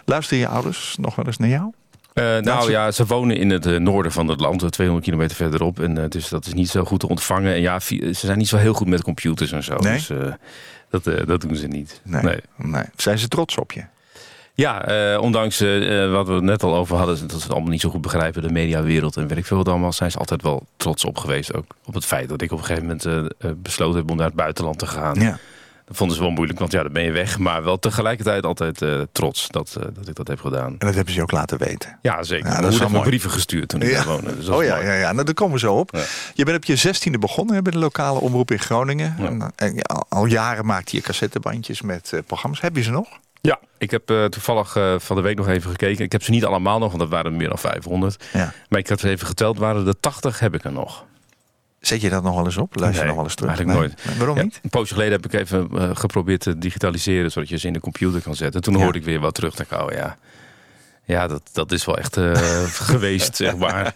Luisteren 0.04 0.38
je 0.38 0.48
ouders 0.48 0.96
nog 1.00 1.14
wel 1.14 1.26
eens 1.26 1.36
naar 1.36 1.48
jou? 1.48 1.72
Eh, 2.12 2.38
nou 2.38 2.70
ja, 2.70 2.90
ze 2.90 3.07
wonen 3.07 3.37
in 3.37 3.51
het 3.51 3.66
eh, 3.66 3.77
noorden 3.77 4.12
van 4.12 4.29
het 4.29 4.40
land, 4.40 4.62
eh, 4.62 4.68
200 4.68 5.07
kilometer 5.09 5.37
verderop. 5.37 5.81
En 5.81 5.98
eh, 5.98 6.09
dus 6.09 6.29
dat 6.29 6.46
is 6.46 6.55
niet 6.55 6.68
zo 6.68 6.85
goed 6.85 7.01
te 7.01 7.09
ontvangen. 7.09 7.55
En 7.55 7.61
ja, 7.61 7.81
ze 7.81 8.12
zijn 8.12 8.38
niet 8.38 8.48
zo 8.48 8.57
heel 8.57 8.75
goed 8.75 8.87
met 8.88 9.03
computers 9.03 9.53
en 9.53 9.62
zo. 9.64 9.77
Nee? 9.77 9.92
Dus 9.92 10.11
eh, 10.11 10.33
dat, 10.90 11.07
eh, 11.07 11.27
dat 11.27 11.40
doen 11.40 11.57
ze 11.57 11.66
niet. 11.66 12.01
Nee. 12.05 12.40
nee. 12.57 12.85
Zijn 12.96 13.18
ze 13.18 13.29
trots 13.29 13.57
op 13.59 13.72
je? 13.72 13.85
Ja, 14.55 14.85
eh, 14.85 15.20
ondanks 15.20 15.61
eh, 15.61 16.05
eh, 16.05 16.11
wat 16.12 16.27
we 16.27 16.33
het 16.33 16.42
net 16.42 16.62
al 16.62 16.75
over 16.75 16.96
hadden, 16.96 17.18
dat 17.20 17.31
ze 17.31 17.37
het 17.42 17.53
allemaal 17.53 17.70
niet 17.70 17.81
zo 17.81 17.90
goed 17.90 18.01
begrijpen, 18.01 18.42
de 18.42 18.51
mediawereld 18.53 19.16
en 19.16 19.27
weet 19.27 19.38
ik 19.38 19.46
veel 19.46 19.57
wat 19.57 19.68
allemaal, 19.68 19.92
zijn 19.92 20.11
ze 20.11 20.18
altijd 20.18 20.42
wel 20.42 20.66
trots 20.77 21.05
op 21.05 21.18
geweest. 21.18 21.55
Ook 21.55 21.64
op 21.85 21.94
het 21.94 22.05
feit 22.05 22.29
dat 22.29 22.42
ik 22.42 22.53
op 22.53 22.59
een 22.59 22.64
gegeven 22.64 22.87
moment 22.87 23.05
eh, 23.05 23.18
eh, 23.18 23.57
besloten 23.57 24.01
heb 24.01 24.11
om 24.11 24.16
naar 24.16 24.27
het 24.27 24.35
buitenland 24.35 24.79
te 24.79 24.87
gaan. 24.87 25.20
Ja. 25.20 25.38
Dat 25.87 25.97
vonden 25.97 26.16
ze 26.16 26.23
wel 26.23 26.31
moeilijk, 26.33 26.59
want 26.59 26.73
ja, 26.73 26.83
dan 26.83 26.92
ben 26.92 27.03
je 27.03 27.11
weg. 27.12 27.38
Maar 27.38 27.64
wel 27.64 27.79
tegelijkertijd 27.79 28.45
altijd 28.47 28.83
eh, 28.83 29.01
trots 29.12 29.49
dat, 29.49 29.77
eh, 29.81 29.87
dat 29.95 30.09
ik 30.09 30.14
dat 30.14 30.29
heb 30.29 30.40
gedaan. 30.40 30.71
En 30.71 30.77
dat 30.79 30.95
hebben 30.95 31.12
ze 31.12 31.18
je 31.18 31.23
ook 31.23 31.31
laten 31.33 31.59
weten. 31.59 31.99
Ja, 32.03 32.23
zeker. 32.23 32.51
Ja, 32.51 32.61
dat 32.61 32.88
mooi. 32.88 33.03
brieven 33.09 33.31
gestuurd 33.31 33.68
toen 33.68 33.83
ik 33.83 33.88
Ja. 33.90 33.95
daar 33.95 34.07
woonde. 34.07 34.37
Dus 34.37 34.49
Oh 34.49 34.64
ja, 34.64 34.75
mooi. 34.75 34.87
ja, 34.87 34.92
ja, 34.95 35.12
nou, 35.12 35.25
daar 35.25 35.35
komen 35.35 35.55
we 35.55 35.59
zo 35.61 35.75
op. 35.75 35.90
Ja. 35.97 36.05
Je 36.35 36.45
bent 36.45 36.57
op 36.57 36.64
je 36.64 36.77
zestiende 36.77 37.18
begonnen 37.18 37.55
hè, 37.55 37.62
bij 37.62 37.73
de 37.73 37.79
lokale 37.79 38.21
omroep 38.21 38.51
in 38.51 38.59
Groningen. 38.59 39.16
En, 39.57 39.83
al, 40.09 40.25
jaren 40.27 40.66
maakte 40.66 40.97
je 40.97 41.03
cassettebandjes 41.03 41.83
met 41.83 42.12
eh, 42.12 42.21
programma's. 42.27 42.61
Heb 42.61 42.77
je 42.77 42.83
ze 42.83 42.90
nog? 42.90 43.09
Ja, 43.40 43.59
ik 43.79 43.90
heb 43.90 44.07
toevallig 44.31 44.73
van 44.99 45.16
de 45.16 45.23
week 45.23 45.37
nog 45.37 45.49
even 45.49 45.71
gekeken. 45.71 46.05
Ik 46.05 46.12
heb 46.12 46.23
ze 46.23 46.31
niet 46.31 46.45
allemaal 46.45 46.79
nog, 46.79 46.88
want 46.88 47.01
dat 47.01 47.09
waren 47.11 47.31
er 47.31 47.37
meer 47.37 47.49
dan 47.49 47.59
500. 47.59 48.25
Ja. 48.33 48.53
Maar 48.68 48.79
ik 48.81 48.88
had 48.88 49.03
even 49.03 49.27
geteld, 49.27 49.59
waren 49.59 49.87
er 49.87 50.01
80 50.01 50.38
heb 50.38 50.55
ik 50.55 50.64
er 50.64 50.73
nog. 50.73 51.05
Zet 51.83 52.01
je 52.01 52.09
dat 52.11 52.23
nog 52.23 52.35
wel 52.35 52.45
eens 52.45 52.57
op? 52.57 52.77
Luister 52.77 52.90
je 52.90 52.99
Nee, 52.99 53.07
nog 53.07 53.14
wel 53.16 53.25
eens 53.25 53.35
terug? 53.35 53.51
eigenlijk 53.57 53.79
Nee? 53.81 53.88
nooit. 53.88 54.05
Nee, 54.07 54.16
waarom 54.18 54.37
Ja, 54.37 54.42
niet? 54.42 54.61
Een 54.62 54.71
poosje 54.71 54.92
geleden 54.95 55.12
heb 55.12 55.25
ik 55.33 55.40
even 55.40 55.68
eh, 55.75 55.90
geprobeerd 55.92 56.40
te 56.40 56.59
digitaliseren, 56.59 57.31
zodat 57.31 57.49
je 57.49 57.59
ze 57.59 57.66
in 57.66 57.73
de 57.73 57.81
computer 57.81 58.21
kan 58.23 58.35
zetten. 58.35 58.61
Toen 58.61 58.75
Ja. 58.77 58.83
hoorde 58.83 58.99
ik 58.99 59.05
weer 59.05 59.21
wat 59.21 59.35
terug. 59.35 59.55
Dacht 59.55 59.73
ik, 59.73 59.81
oh 59.81 59.92
ja, 59.92 60.16
ja 61.05 61.27
dat, 61.27 61.42
dat 61.53 61.73
is 61.73 61.85
wel 61.85 61.99
echt 61.99 62.16
eh, 62.16 62.33
geweest, 62.90 63.37
zeg 63.37 63.57
maar. 63.57 63.95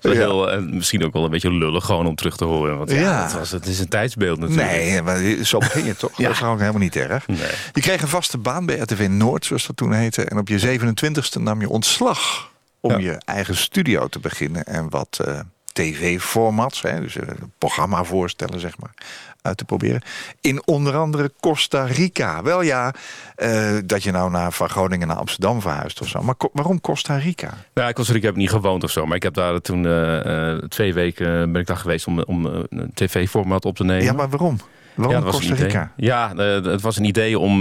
Ja. 0.00 0.10
heel, 0.10 0.50
en 0.52 0.74
misschien 0.74 1.04
ook 1.04 1.12
wel 1.12 1.24
een 1.24 1.30
beetje 1.30 1.52
lullig 1.52 1.84
gewoon 1.84 2.06
om 2.06 2.14
terug 2.14 2.36
te 2.36 2.44
horen. 2.44 2.78
Want 2.78 2.90
ja, 2.90 3.30
was, 3.38 3.50
het 3.50 3.66
is 3.66 3.78
een 3.80 3.88
tijdsbeeld 3.88 4.38
natuurlijk. 4.38 4.70
Nee, 4.70 5.02
maar 5.02 5.44
zo 5.44 5.58
begin 5.58 5.84
je 5.84 5.96
toch? 5.96 6.10
Ja. 6.18 6.26
Dat 6.26 6.36
is 6.36 6.42
ook 6.42 6.58
helemaal 6.58 6.80
niet 6.80 6.96
erg. 6.96 7.26
Nee. 7.28 7.38
Je 7.72 7.80
kreeg 7.80 8.02
een 8.02 8.08
vaste 8.08 8.38
baan 8.38 8.66
bij 8.66 8.78
RTV 8.78 9.06
Noord, 9.10 9.44
zoals 9.44 9.66
dat 9.66 9.76
toen 9.76 9.92
heette. 9.92 10.24
En 10.24 10.38
op 10.38 10.48
je 10.48 10.78
27e 10.78 11.40
nam 11.42 11.60
je 11.60 11.68
ontslag 11.68 12.50
om 12.80 12.98
je 13.00 13.20
eigen 13.24 13.56
studio 13.56 14.08
te 14.08 14.18
beginnen. 14.18 14.64
En 14.64 14.90
wat 14.90 15.18
eh, 15.24 15.40
tv-formats, 15.72 16.80
dus 16.80 17.16
eh, 17.16 17.28
programma 17.58 18.04
voorstellen, 18.04 18.60
zeg 18.60 18.78
maar, 18.78 18.94
uit 19.42 19.56
te 19.56 19.64
proberen. 19.64 20.02
In 20.40 20.66
onder 20.66 20.96
andere 20.96 21.32
Costa 21.40 21.84
Rica. 21.84 22.42
Wel 22.42 22.62
ja, 22.62 22.94
eh, 23.36 23.76
dat 23.84 24.02
je 24.02 24.10
nou 24.10 24.30
naar, 24.30 24.52
van 24.52 24.68
Groningen 24.68 25.08
naar 25.08 25.16
Amsterdam 25.16 25.60
verhuist 25.60 26.00
of 26.00 26.08
zo. 26.08 26.22
Maar 26.22 26.34
waarom 26.52 26.80
Costa 26.80 27.16
Rica? 27.16 27.50
Ja, 27.74 27.88
in 27.88 27.94
Costa 27.94 28.12
Rica 28.12 28.24
heb 28.26 28.34
ik 28.34 28.40
niet 28.40 28.50
gewoond 28.50 28.84
of 28.84 28.90
zo. 28.90 29.06
Maar 29.06 29.16
ik 29.16 29.22
heb 29.22 29.34
daar 29.34 29.60
toen 29.60 29.86
eh, 29.86 30.54
twee 30.68 30.94
weken 30.94 31.52
ben 31.52 31.60
ik 31.60 31.66
daar 31.66 31.76
geweest 31.76 32.06
om, 32.06 32.22
om 32.22 32.46
een 32.46 32.90
tv-format 32.94 33.64
op 33.64 33.76
te 33.76 33.84
nemen. 33.84 34.04
Ja, 34.04 34.12
maar 34.12 34.28
waarom? 34.28 34.56
Waarom 34.94 35.24
Ja, 35.24 35.30
Costa. 35.30 35.54
Rica? 35.54 35.92
Ja, 35.96 36.36
het 36.36 36.80
was 36.80 36.96
een 36.96 37.04
idee 37.04 37.38
om 37.38 37.60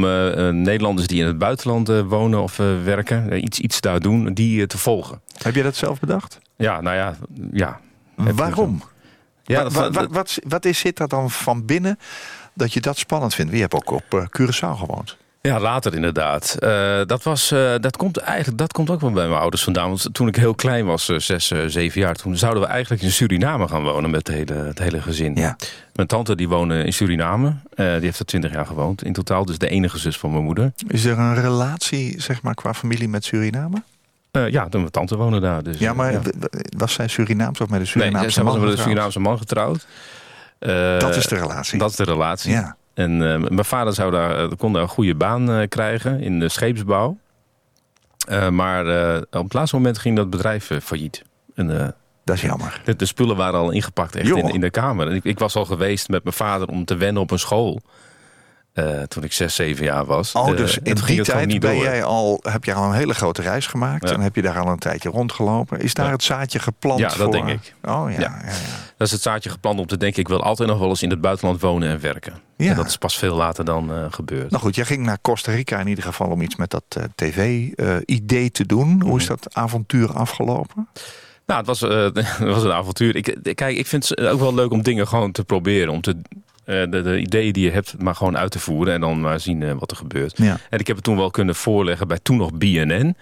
Nederlanders 0.62 1.08
die 1.08 1.20
in 1.20 1.28
het 1.28 1.38
buitenland 1.38 1.88
wonen 1.88 2.42
of 2.42 2.58
werken, 2.84 3.44
iets, 3.44 3.60
iets 3.60 3.82
daar 3.82 4.00
doen, 4.00 4.34
die 4.34 4.68
te 4.68 4.78
volgen. 4.78 5.22
Heb 5.42 5.56
je 5.56 5.64
dat 5.64 5.76
zelf 5.76 6.00
bedacht? 6.00 6.40
Ja, 6.56 6.82
nou 6.82 6.96
ja, 6.96 7.16
ja. 7.52 7.80
Waarom? 8.36 8.82
Ja, 9.44 9.58
Wa- 9.58 9.64
dat, 9.64 9.74
wa- 9.74 9.82
dat- 9.90 9.94
wa- 9.94 10.08
wat, 10.08 10.40
wat 10.48 10.66
is, 10.66 10.80
zit 10.80 11.00
er 11.00 11.08
dan 11.08 11.32
van 11.32 11.66
binnen 11.66 12.00
dat 12.54 12.74
je 12.74 12.82
dat 12.82 12.98
spannend 12.98 13.36
vindt? 13.36 13.52
Je 13.52 13.60
hebt 13.60 13.74
ook 13.74 13.92
op 13.92 14.04
eh, 14.14 14.24
Curaçao 14.40 14.78
gewoond. 14.78 15.18
Ja, 15.42 15.60
later 15.60 15.94
inderdaad. 15.96 16.56
Eh, 16.60 17.02
dat, 17.06 17.24
was, 17.24 17.52
eh, 17.52 17.74
dat, 17.80 17.98
komt 17.98 18.18
eigenlijk, 18.18 18.58
dat 18.58 18.74
komt 18.74 18.90
ook 18.90 19.02
wel 19.02 19.12
bij 19.12 19.28
mijn 19.28 19.40
ouders 19.40 19.64
vandaan. 19.64 19.88
Want 19.88 20.08
toen 20.12 20.28
ik 20.28 20.36
heel 20.36 20.56
klein 20.56 20.86
was, 20.86 21.10
eh, 21.10 21.18
zes, 21.20 21.48
zeven 21.68 22.02
jaar... 22.02 22.16
toen 22.16 22.38
zouden 22.38 22.64
we 22.64 22.70
eigenlijk 22.70 23.02
in 23.02 23.12
Suriname 23.12 23.68
gaan 23.68 23.84
wonen 23.84 24.10
met 24.10 24.28
het 24.28 24.36
hele, 24.36 24.54
het 24.62 24.80
hele 24.80 25.02
gezin. 25.02 25.36
Ja. 25.36 25.56
Mijn 25.94 26.08
tante 26.08 26.36
die 26.36 26.50
woonde 26.50 26.84
in 26.84 26.94
Suriname. 26.94 27.56
Die 27.76 27.86
heeft 27.86 28.20
er 28.20 28.26
twintig 28.26 28.52
jaar 28.54 28.66
gewoond 28.66 29.04
in 29.04 29.14
totaal. 29.14 29.46
Dus 29.46 29.58
de 29.58 29.70
enige 29.70 29.98
zus 29.98 30.18
van 30.18 30.32
mijn 30.32 30.44
moeder. 30.44 30.72
Is 30.88 31.06
er 31.06 31.20
een 31.20 31.36
relatie, 31.42 32.22
zeg 32.22 32.42
maar, 32.42 32.54
qua 32.54 32.74
familie 32.74 33.08
met 33.08 33.26
Suriname? 33.26 33.82
Eh, 34.32 34.50
ja, 34.50 34.66
de- 34.66 34.78
mijn 34.78 34.92
tante 34.92 35.18
woonde 35.18 35.40
daar. 35.40 35.64
Dus, 35.64 35.78
Ja, 35.80 35.94
maar 35.94 36.20
was 36.78 36.94
zij 36.94 37.08
Surinaams 37.08 37.60
of 37.62 37.70
met 37.70 37.70
een 37.70 37.78
Nee, 37.78 37.86
Surinaamse 37.88 38.30
zij 38.30 38.44
was 38.44 38.54
man 38.56 38.64
met 38.64 38.72
een? 38.74 38.78
Surinaamse 38.78 39.20
man 39.20 39.38
getrouwd. 39.38 39.88
Eh, 40.60 41.00
Dat 41.00 41.16
is 41.16 41.26
de 41.26 41.36
relatie. 41.36 41.80
Dat 41.80 41.90
is 41.90 41.96
de 41.96 42.04
relatie. 42.04 42.52
Ja. 42.52 42.76
En 42.94 43.12
eh, 43.34 43.38
mijn 43.50 43.66
vader 43.66 43.94
zou 43.94 44.12
daar, 44.12 44.56
kon 44.56 44.74
daar 44.74 44.82
een 44.82 44.88
goede 44.88 45.16
baan 45.16 45.68
krijgen 45.68 46.20
in 46.20 46.40
de 46.40 46.50
scheepsbouw. 46.50 47.18
Maar 48.52 48.86
op 49.32 49.44
het 49.44 49.54
laatste 49.54 49.76
moment 49.76 49.98
ging 49.98 50.16
dat 50.16 50.30
bedrijf 50.30 50.72
failliet. 50.84 51.24
En, 51.56 51.94
Dat 52.24 52.36
is 52.36 52.42
jammer. 52.42 52.82
de, 52.84 52.96
de 52.96 53.06
spullen 53.06 53.36
waren 53.36 53.60
al 53.60 53.72
ingepakt 53.72 54.16
echt 54.16 54.30
in, 54.30 54.50
in 54.54 54.60
de 54.62 54.70
kamer. 54.70 55.08
En 55.08 55.16
ik, 55.16 55.24
ik 55.24 55.40
was 55.40 55.56
al 55.56 55.66
geweest 55.66 56.10
met 56.10 56.24
mijn 56.24 56.36
vader 56.36 56.68
om 56.68 56.86
te 56.86 56.96
wennen 56.96 57.22
op 57.22 57.32
een 57.32 57.40
school. 57.40 57.82
Eh, 58.74 59.02
toen 59.02 59.24
ik 59.24 59.34
zes, 59.34 59.56
zeven 59.56 59.86
jaar 59.86 60.06
was. 60.06 60.32
Oh, 60.34 60.50
Eh, 60.50 60.58
dus 60.58 60.78
in 60.84 60.96
die 61.06 61.22
tijd 61.24 61.48
ben 61.48 61.60
door. 61.60 61.74
jij 61.84 62.04
al, 62.04 62.40
heb 62.50 62.64
je 62.64 62.74
al 62.74 62.84
een 62.86 62.94
hele 62.94 63.14
grote 63.14 63.42
reis 63.42 63.68
gemaakt. 63.68 64.10
Ja. 64.10 64.16
En 64.16 64.22
heb 64.22 64.36
je 64.36 64.42
daar 64.42 64.60
al 64.60 64.68
een 64.68 64.80
tijdje 64.80 65.10
rondgelopen. 65.10 65.80
Is 65.80 65.94
daar 65.94 66.06
Ja. 66.06 66.12
het 66.12 66.24
zaadje 66.24 66.60
geplant 66.60 67.00
Ja, 67.00 67.08
dat 67.08 67.16
voor? 67.18 67.32
denk 67.32 67.48
ik. 67.50 67.74
Oh 67.84 68.06
ja, 68.12 68.20
ja. 68.20 68.42
Dat 68.98 69.08
is 69.08 69.12
het 69.12 69.22
zaadje 69.22 69.50
gepland 69.50 69.80
om 69.80 69.86
te 69.86 69.98
denken... 69.98 70.20
ik 70.20 70.28
wil 70.28 70.44
altijd 70.44 70.70
nog 70.70 70.80
wel 70.80 70.90
eens 70.90 71.04
in 71.04 71.10
het 71.10 71.22
buitenland 71.22 71.62
wonen 71.62 71.90
en 71.90 72.00
werken. 72.02 72.34
Ja. 72.58 72.70
En 72.70 72.76
dat 72.76 72.88
is 72.88 72.98
pas 72.98 73.18
veel 73.18 73.36
later 73.36 73.66
dan 73.66 73.92
eh, 73.94 74.06
gebeurd. 74.10 74.52
Nou 74.52 74.64
goed, 74.64 74.76
jij 74.76 74.86
ging 74.86 75.04
naar 75.06 75.18
Costa 75.22 75.52
Rica 75.52 75.80
in 75.80 75.88
ieder 75.88 76.04
geval 76.04 76.28
om 76.28 76.42
iets 76.42 76.56
met 76.56 76.70
dat 76.70 76.84
tv-idee 77.16 78.52
te 78.52 78.66
doen. 78.66 79.02
Hoe 79.02 79.18
is 79.20 79.28
Mhm. 79.28 79.36
dat 79.42 79.56
avontuur 79.56 80.14
afgelopen? 80.14 80.88
Nou, 81.46 81.60
het 81.60 81.68
was, 81.68 81.80
het 82.16 82.38
was 82.40 82.64
een 82.64 82.72
avontuur. 82.72 83.16
Ik, 83.16 83.38
kijk, 83.56 83.78
ik 83.78 83.88
vind 83.88 84.08
het 84.10 84.20
ook 84.20 84.40
wel 84.40 84.54
leuk 84.54 84.72
om 84.72 84.82
dingen 84.82 85.08
gewoon 85.08 85.32
te 85.32 85.44
proberen. 85.44 85.94
Om 85.94 86.02
te, 86.02 86.22
de, 86.66 87.02
de 87.02 87.20
ideeën 87.20 87.54
die 87.54 87.66
je 87.66 87.72
hebt, 87.72 87.96
maar 88.02 88.16
gewoon 88.16 88.38
uit 88.38 88.52
te 88.52 88.60
voeren. 88.60 88.94
En 88.94 89.02
dan 89.02 89.22
maar 89.22 89.40
zien 89.40 89.64
eh, 89.64 89.74
wat 89.80 89.92
er 89.92 89.98
gebeurt. 89.98 90.38
Ja. 90.38 90.58
En 90.70 90.80
ik 90.80 90.88
heb 90.88 90.96
het 90.96 91.06
toen 91.06 91.18
wel 91.18 91.32
kunnen 91.32 91.56
voorleggen 91.56 92.08
bij 92.08 92.20
toen 92.22 92.38
nog 92.38 92.54
BNN. 92.54 93.16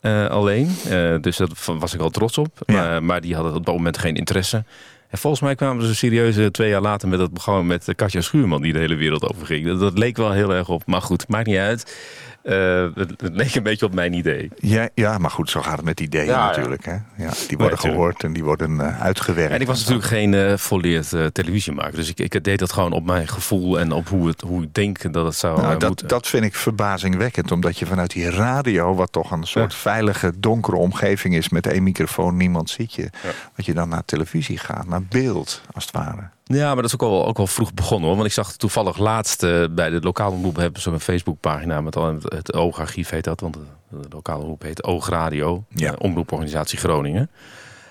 eh, 0.00 0.26
alleen. 0.26 0.68
Eh, 0.88 1.14
dus 1.20 1.36
daar 1.36 1.48
was 1.78 1.94
ik 1.94 2.00
al 2.00 2.10
trots 2.10 2.38
op. 2.38 2.58
Ja. 2.66 2.74
Maar, 2.74 3.02
maar 3.04 3.20
die 3.20 3.34
hadden 3.34 3.54
op 3.54 3.66
dat 3.66 3.74
moment 3.74 3.98
geen 3.98 4.14
interesse. 4.16 4.64
En 5.08 5.18
volgens 5.18 5.42
mij 5.42 5.54
kwamen 5.54 5.86
ze 5.86 5.94
serieus 5.94 6.36
eh, 6.36 6.46
twee 6.46 6.68
jaar 6.68 6.80
later 6.80 7.08
met 7.08 7.18
het 7.20 7.32
programma 7.32 7.62
met 7.62 7.88
eh, 7.88 7.94
Katja 7.94 8.20
Schuurman, 8.20 8.62
die 8.62 8.72
de 8.72 8.78
hele 8.78 8.94
wereld 8.94 9.30
over 9.32 9.46
ging. 9.46 9.66
Dat, 9.66 9.80
dat 9.80 9.98
leek 9.98 10.16
wel 10.16 10.32
heel 10.32 10.54
erg 10.54 10.68
op. 10.68 10.86
Maar 10.86 11.02
goed, 11.02 11.28
maakt 11.28 11.46
niet 11.46 11.56
uit. 11.56 11.96
Eh, 12.42 12.86
het, 12.94 13.10
het 13.20 13.34
leek 13.34 13.54
een 13.54 13.62
beetje 13.62 13.86
op 13.86 13.94
mijn 13.94 14.12
idee. 14.12 14.50
Ja, 14.56 14.88
ja, 14.94 15.18
maar 15.18 15.30
goed, 15.30 15.50
zo 15.50 15.60
gaat 15.60 15.76
het 15.76 15.84
met 15.84 16.00
ideeën 16.00 16.26
Ja, 16.26 16.32
ja. 16.32 16.46
natuurlijk. 16.46 16.84
Hè? 16.84 16.96
Ja, 17.16 17.30
die 17.48 17.58
worden 17.58 17.78
gehoord 17.78 18.24
en 18.24 18.32
die 18.32 18.44
worden 18.44 18.80
eh, 18.80 19.02
uitgewerkt. 19.02 19.52
En 19.52 19.60
ik 19.60 19.66
was 19.66 19.78
natuurlijk 19.78 20.06
geen 20.06 20.34
eh 20.34 20.56
volleerd 20.56 21.12
eh, 21.12 21.26
televisiemaker. 21.26 21.94
Dus 21.94 22.08
ik, 22.08 22.20
ik 22.20 22.44
deed 22.44 22.58
dat 22.58 22.72
gewoon 22.72 22.92
op 22.92 23.04
mijn 23.04 23.28
gevoel 23.28 23.80
en 23.80 23.92
op 23.92 24.08
hoe, 24.08 24.28
het, 24.28 24.40
hoe 24.40 24.62
ik 24.62 24.74
denk 24.74 25.12
dat 25.12 25.24
het 25.24 25.34
zou 25.34 25.60
Nou, 25.60 25.72
eh, 25.72 25.78
dat, 25.78 25.88
moeten. 25.88 26.08
dat 26.08 26.26
vind 26.26 26.44
ik 26.44 26.54
verbazingwekkend, 26.54 27.52
omdat 27.52 27.78
je 27.78 27.86
vanuit 27.86 28.12
die 28.12 28.30
radio, 28.30 28.94
wat 28.94 29.12
toch 29.12 29.30
een 29.30 29.44
soort 29.44 29.74
veilige, 29.74 30.32
donkere 30.36 30.76
omgeving 30.76 31.34
is 31.34 31.48
met 31.48 31.66
één 31.66 31.82
microfoon, 31.82 32.36
niemand 32.36 32.70
ziet 32.70 32.92
je, 32.92 33.10
dat 33.56 33.66
je 33.66 33.74
dan 33.74 33.88
naar 33.88 34.04
televisie 34.04 34.58
gaat, 34.58 34.86
naar 34.86 35.02
beeld, 35.02 35.62
als 35.72 35.84
het 35.84 35.94
ware. 35.94 36.28
Ja, 36.52 36.66
maar 36.66 36.82
dat 36.82 36.84
is 36.84 36.94
ook 36.94 37.02
al, 37.02 37.26
ook 37.26 37.38
al 37.38 37.46
vroeg 37.46 37.74
begonnen 37.74 38.06
hoor. 38.06 38.16
Want 38.16 38.28
ik 38.28 38.34
zag 38.34 38.56
toevallig 38.56 38.98
laatst 38.98 39.42
eh, 39.42 39.64
bij 39.70 39.90
de 39.90 40.00
lokale 40.00 40.34
omroep 40.34 40.56
hebben 40.56 40.80
ze 40.82 40.90
een 40.90 41.00
Facebookpagina 41.00 41.80
met 41.80 41.96
al 41.96 42.14
het, 42.14 42.22
het 42.22 42.52
Oogarchief 42.52 43.10
heet 43.10 43.24
dat. 43.24 43.40
Want 43.40 43.54
de, 43.54 43.60
de 43.88 44.08
lokale 44.10 44.42
omroep 44.42 44.62
heet 44.62 44.84
Oogradio. 44.84 45.64
Ja. 45.68 45.92
eh, 45.92 45.96
omroeporganisatie 45.98 46.78
Groningen. 46.78 47.30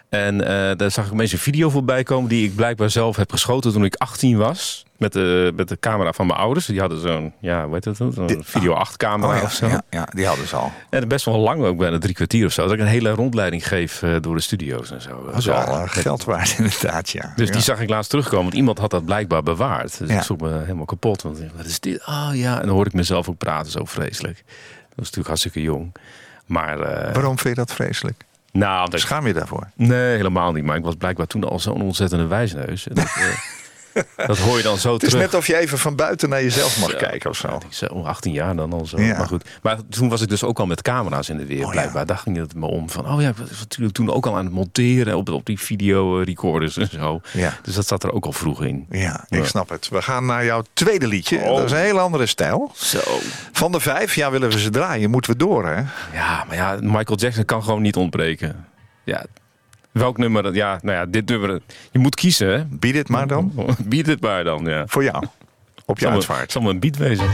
En 0.09 0.41
eh, 0.47 0.77
daar 0.77 0.91
zag 0.91 1.05
ik 1.05 1.13
opeens 1.13 1.31
een 1.31 1.37
video 1.39 1.69
voorbij 1.69 2.03
komen 2.03 2.29
die 2.29 2.45
ik 2.45 2.55
blijkbaar 2.55 2.89
zelf 2.89 3.15
heb 3.15 3.31
geschoten 3.31 3.71
toen 3.71 3.85
ik 3.85 3.95
18 3.95 4.37
was. 4.37 4.83
Met 4.97 5.13
de, 5.13 5.51
met 5.55 5.67
de 5.69 5.79
camera 5.79 6.11
van 6.13 6.27
mijn 6.27 6.39
ouders. 6.39 6.65
Die 6.65 6.79
hadden 6.79 7.01
zo'n, 7.01 7.33
ja, 7.39 7.65
hoe 7.65 7.73
heet 7.73 7.83
dat? 7.97 8.27
Dit- 8.27 8.37
video 8.45 8.73
8 8.73 8.97
camera 8.97 9.31
Oh 9.33 9.37
ja, 9.37 9.43
of 9.43 9.53
zo. 9.53 9.67
ja, 9.67 9.81
ja, 9.89 10.07
die 10.11 10.25
hadden 10.25 10.47
ze 10.47 10.55
al. 10.55 10.71
En 10.89 11.07
best 11.07 11.25
wel 11.25 11.37
lang, 11.37 11.63
ook 11.63 11.77
bijna 11.77 11.97
drie 11.97 12.13
kwartier 12.13 12.45
of 12.45 12.51
zo. 12.51 12.63
Dat 12.63 12.71
ik 12.73 12.79
een 12.79 12.85
hele 12.85 13.09
rondleiding 13.09 13.67
geef 13.67 14.01
eh, 14.03 14.15
door 14.21 14.35
de 14.35 14.41
studio's 14.41 14.91
en 14.91 15.01
zo. 15.01 15.25
Dat 15.25 15.37
is 15.37 15.45
wel 15.45 15.55
eh, 15.57 15.83
geld 15.85 16.23
waard 16.23 16.55
inderdaad, 16.59 17.09
ja. 17.09 17.33
Dus 17.35 17.47
Ja. 17.47 17.53
die 17.53 17.61
zag 17.63 17.79
ik 17.79 17.89
laatst 17.89 18.09
terugkomen, 18.09 18.43
want 18.43 18.55
iemand 18.55 18.77
had 18.77 18.91
dat 18.91 19.05
blijkbaar 19.05 19.43
bewaard. 19.43 19.97
Dus 19.99 20.09
ik 20.09 20.21
zoek 20.21 20.41
me 20.41 20.49
helemaal 20.59 20.85
kapot. 20.85 21.21
Want 21.21 21.39
wat 21.55 21.65
is 21.65 21.79
dit? 21.79 22.05
Oh 22.07 22.29
ja, 22.33 22.59
en 22.61 22.65
dan 22.65 22.75
hoor 22.75 22.85
ik 22.85 22.93
mezelf 22.93 23.29
ook 23.29 23.37
praten, 23.37 23.71
zo 23.71 23.85
vreselijk. 23.85 24.35
Dat 24.45 24.87
was 24.95 24.97
natuurlijk 24.97 25.27
hartstikke 25.27 25.61
jong. 25.61 25.95
Maar, 26.45 26.77
Waarom 27.13 27.37
vind 27.39 27.55
je 27.55 27.65
dat 27.65 27.73
vreselijk? 27.73 28.23
Nou, 28.51 28.89
dat, 28.89 28.99
Schaam 28.99 29.27
je 29.27 29.33
daarvoor? 29.33 29.69
nee, 29.75 30.15
helemaal 30.15 30.51
niet. 30.51 30.63
Maar 30.63 30.75
ik 30.77 30.83
was 30.83 30.95
blijkbaar 30.95 31.27
toen 31.27 31.43
al 31.43 31.59
zo'n 31.59 31.81
ontzettende 31.81 32.27
wijsneus. 32.27 32.87
En 32.87 32.95
Dat, 32.95 33.05
eh, 33.15 33.23
dat 34.15 34.37
hoor 34.37 34.57
je 34.57 34.63
dan 34.63 34.77
zo 34.77 34.93
Het 34.93 35.03
is 35.03 35.09
terug. 35.09 35.25
net 35.25 35.33
of 35.33 35.47
je 35.47 35.57
even 35.57 35.77
van 35.77 35.95
buiten 35.95 36.29
naar 36.29 36.43
jezelf 36.43 36.79
mag 36.79 36.89
Zo. 36.89 36.97
kijken 36.97 37.29
of 37.29 37.35
zo. 37.37 37.57
Zei, 37.69 37.91
oh, 37.91 38.05
18 38.05 38.33
jaar 38.33 38.55
dan 38.55 38.73
al 38.73 38.85
zo. 38.85 39.01
Ja. 39.01 39.17
Maar 39.17 39.27
goed. 39.27 39.45
Maar 39.61 39.77
toen 39.89 40.09
was 40.09 40.21
ik 40.21 40.29
dus 40.29 40.43
ook 40.43 40.59
al 40.59 40.65
met 40.65 40.81
camera's 40.81 41.29
in 41.29 41.37
de 41.37 41.45
weer. 41.45 41.65
Oh, 41.65 41.71
blijkbaar. 41.71 42.05
Daar 42.05 42.17
ging 42.17 42.37
het 42.37 42.55
me 42.55 42.65
om. 42.65 42.89
Van, 42.89 43.11
oh 43.11 43.21
ja, 43.21 43.29
ik 43.29 43.37
was 43.37 43.59
natuurlijk 43.59 43.95
toen 43.95 44.11
ook 44.11 44.25
al 44.25 44.37
aan 44.37 44.45
het 44.45 44.53
monteren 44.53 45.17
op, 45.17 45.29
op 45.29 45.45
die 45.45 45.59
videorecorders 45.59 46.77
en 46.77 46.89
zo. 46.91 47.21
Ja. 47.33 47.57
Dus 47.61 47.75
dat 47.75 47.87
zat 47.87 48.03
er 48.03 48.11
ook 48.13 48.25
al 48.25 48.33
vroeg 48.33 48.63
in. 48.63 48.85
Ja, 48.89 49.25
ik 49.29 49.45
snap 49.45 49.69
het. 49.69 49.89
We 49.89 50.01
gaan 50.01 50.25
naar 50.25 50.45
jouw 50.45 50.63
tweede 50.73 51.07
liedje. 51.07 51.37
Oh. 51.37 51.55
Dat 51.55 51.65
is 51.65 51.71
een 51.71 51.77
hele 51.77 51.99
andere 51.99 52.25
stijl. 52.25 52.71
Zo. 52.75 52.99
Van 53.51 53.71
de 53.71 53.79
vijf, 53.79 54.15
ja, 54.15 54.31
willen 54.31 54.49
we 54.49 54.59
ze 54.59 54.69
draaien, 54.69 55.09
moeten 55.09 55.31
we 55.31 55.37
door, 55.37 55.65
hè? 55.65 55.81
Ja, 56.13 56.43
maar 56.47 56.55
ja, 56.55 56.77
Michael 56.81 57.17
Jackson 57.17 57.45
kan 57.45 57.63
gewoon 57.63 57.81
niet 57.81 57.95
ontbreken. 57.95 58.65
Ja, 59.03 59.25
welk 59.99 60.17
nummer? 60.17 60.43
dat- 60.43 60.55
Ja, 60.55 60.79
nou 60.81 60.97
ja, 60.97 61.05
dit 61.05 61.29
nummer. 61.29 61.61
Je 61.91 61.99
moet 61.99 62.15
kiezen, 62.15 62.47
hè? 62.47 62.65
Bied 62.65 62.95
het 62.95 63.09
maar 63.09 63.27
dan. 63.27 63.53
Bied 63.85 64.05
het 64.07 64.21
maar 64.21 64.43
dan, 64.43 64.65
ja. 64.65 64.83
Voor 64.87 65.03
jou. 65.03 65.25
Op 65.85 65.99
je 65.99 66.05
Zal 66.05 66.13
uitvaart. 66.13 66.51
Zal 66.51 66.61
me 66.61 66.69
een 66.69 66.79
beat 66.79 66.97
wezen. 66.97 67.25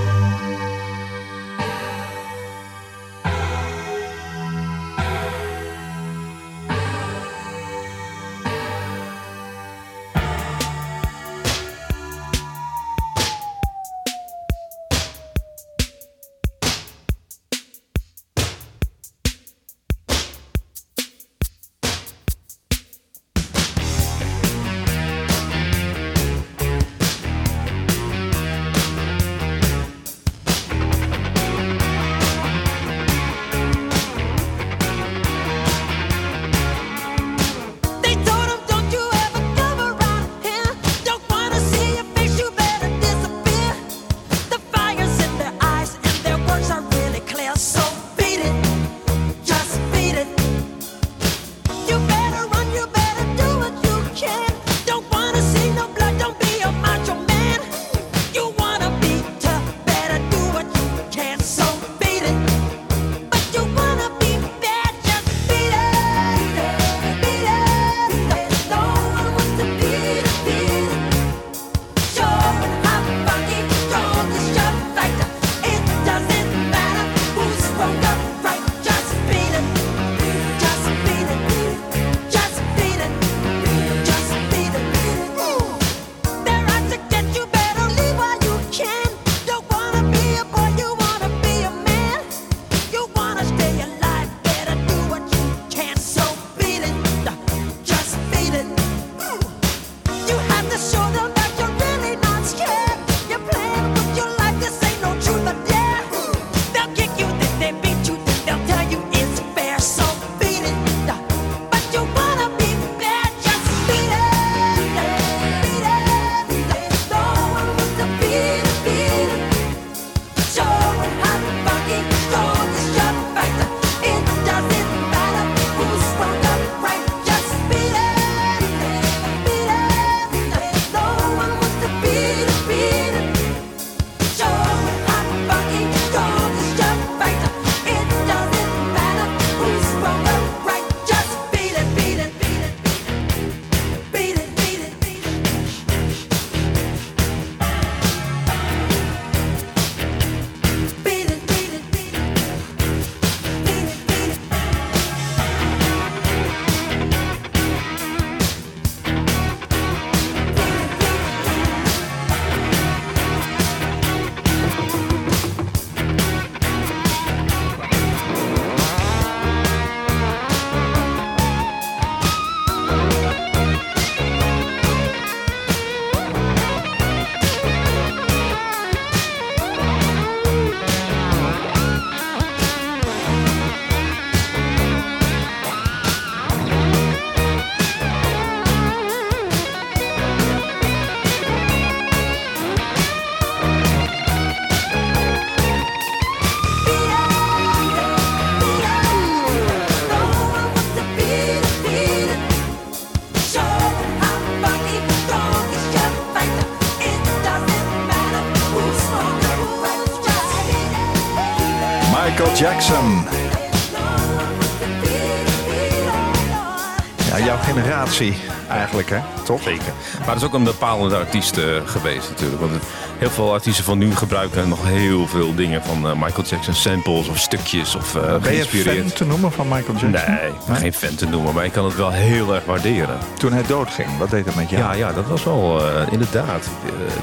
Eigenlijk, 218.69 219.10
hè? 219.10 219.19
Toch? 219.43 219.62
Zeker. 219.62 219.93
Maar 220.17 220.28
dat 220.28 220.36
is 220.36 220.43
ook 220.43 220.54
een 220.54 220.63
bepalende 220.63 221.15
artiest 221.17 221.58
eh, 221.58 221.65
geweest 221.86 222.30
natuurlijk. 222.30 222.60
Want 222.62 222.73
het- 222.73 222.84
heel 223.17 223.30
veel 223.30 223.54
artiesten 223.54 223.84
van 223.84 223.97
nu 223.97 224.15
gebruiken 224.15 224.69
nog 224.69 224.80
heel 224.86 225.28
veel 225.28 225.56
dingen 225.56 225.84
van 225.84 226.08
eh, 226.10 226.13
Michael 226.13 226.47
Jackson. 226.47 226.73
Samples 226.73 227.28
of 227.28 227.38
stukjes 227.38 227.95
of 227.95 228.15
eh 228.15 228.36
Ben 228.38 228.54
je 228.56 228.65
fan 228.65 229.06
te 229.13 229.25
noemen 229.25 229.51
van 229.51 229.67
Michael 229.67 229.97
Jackson? 229.97 230.12
Nee, 230.34 230.51
ben 230.67 230.75
geen 230.75 230.93
fan 230.93 231.15
te 231.15 231.25
noemen, 231.28 231.54
maar 231.54 231.65
ik 231.65 231.71
kan 231.71 231.86
het 231.86 231.95
wel 231.95 232.12
heel 232.12 232.56
erg 232.56 232.65
waarderen. 232.65 233.17
Toen 233.38 233.54
hij 233.54 233.63
doodging, 233.67 234.08
wat 234.17 234.30
deed 234.30 234.45
dat 234.45 234.56
met 234.56 234.69
jou? 234.69 234.82
Ja, 234.84 234.93
ja, 234.93 235.13
dat 235.13 235.25
was 235.28 235.43
wel 235.43 235.82
inderdaad. 236.12 236.69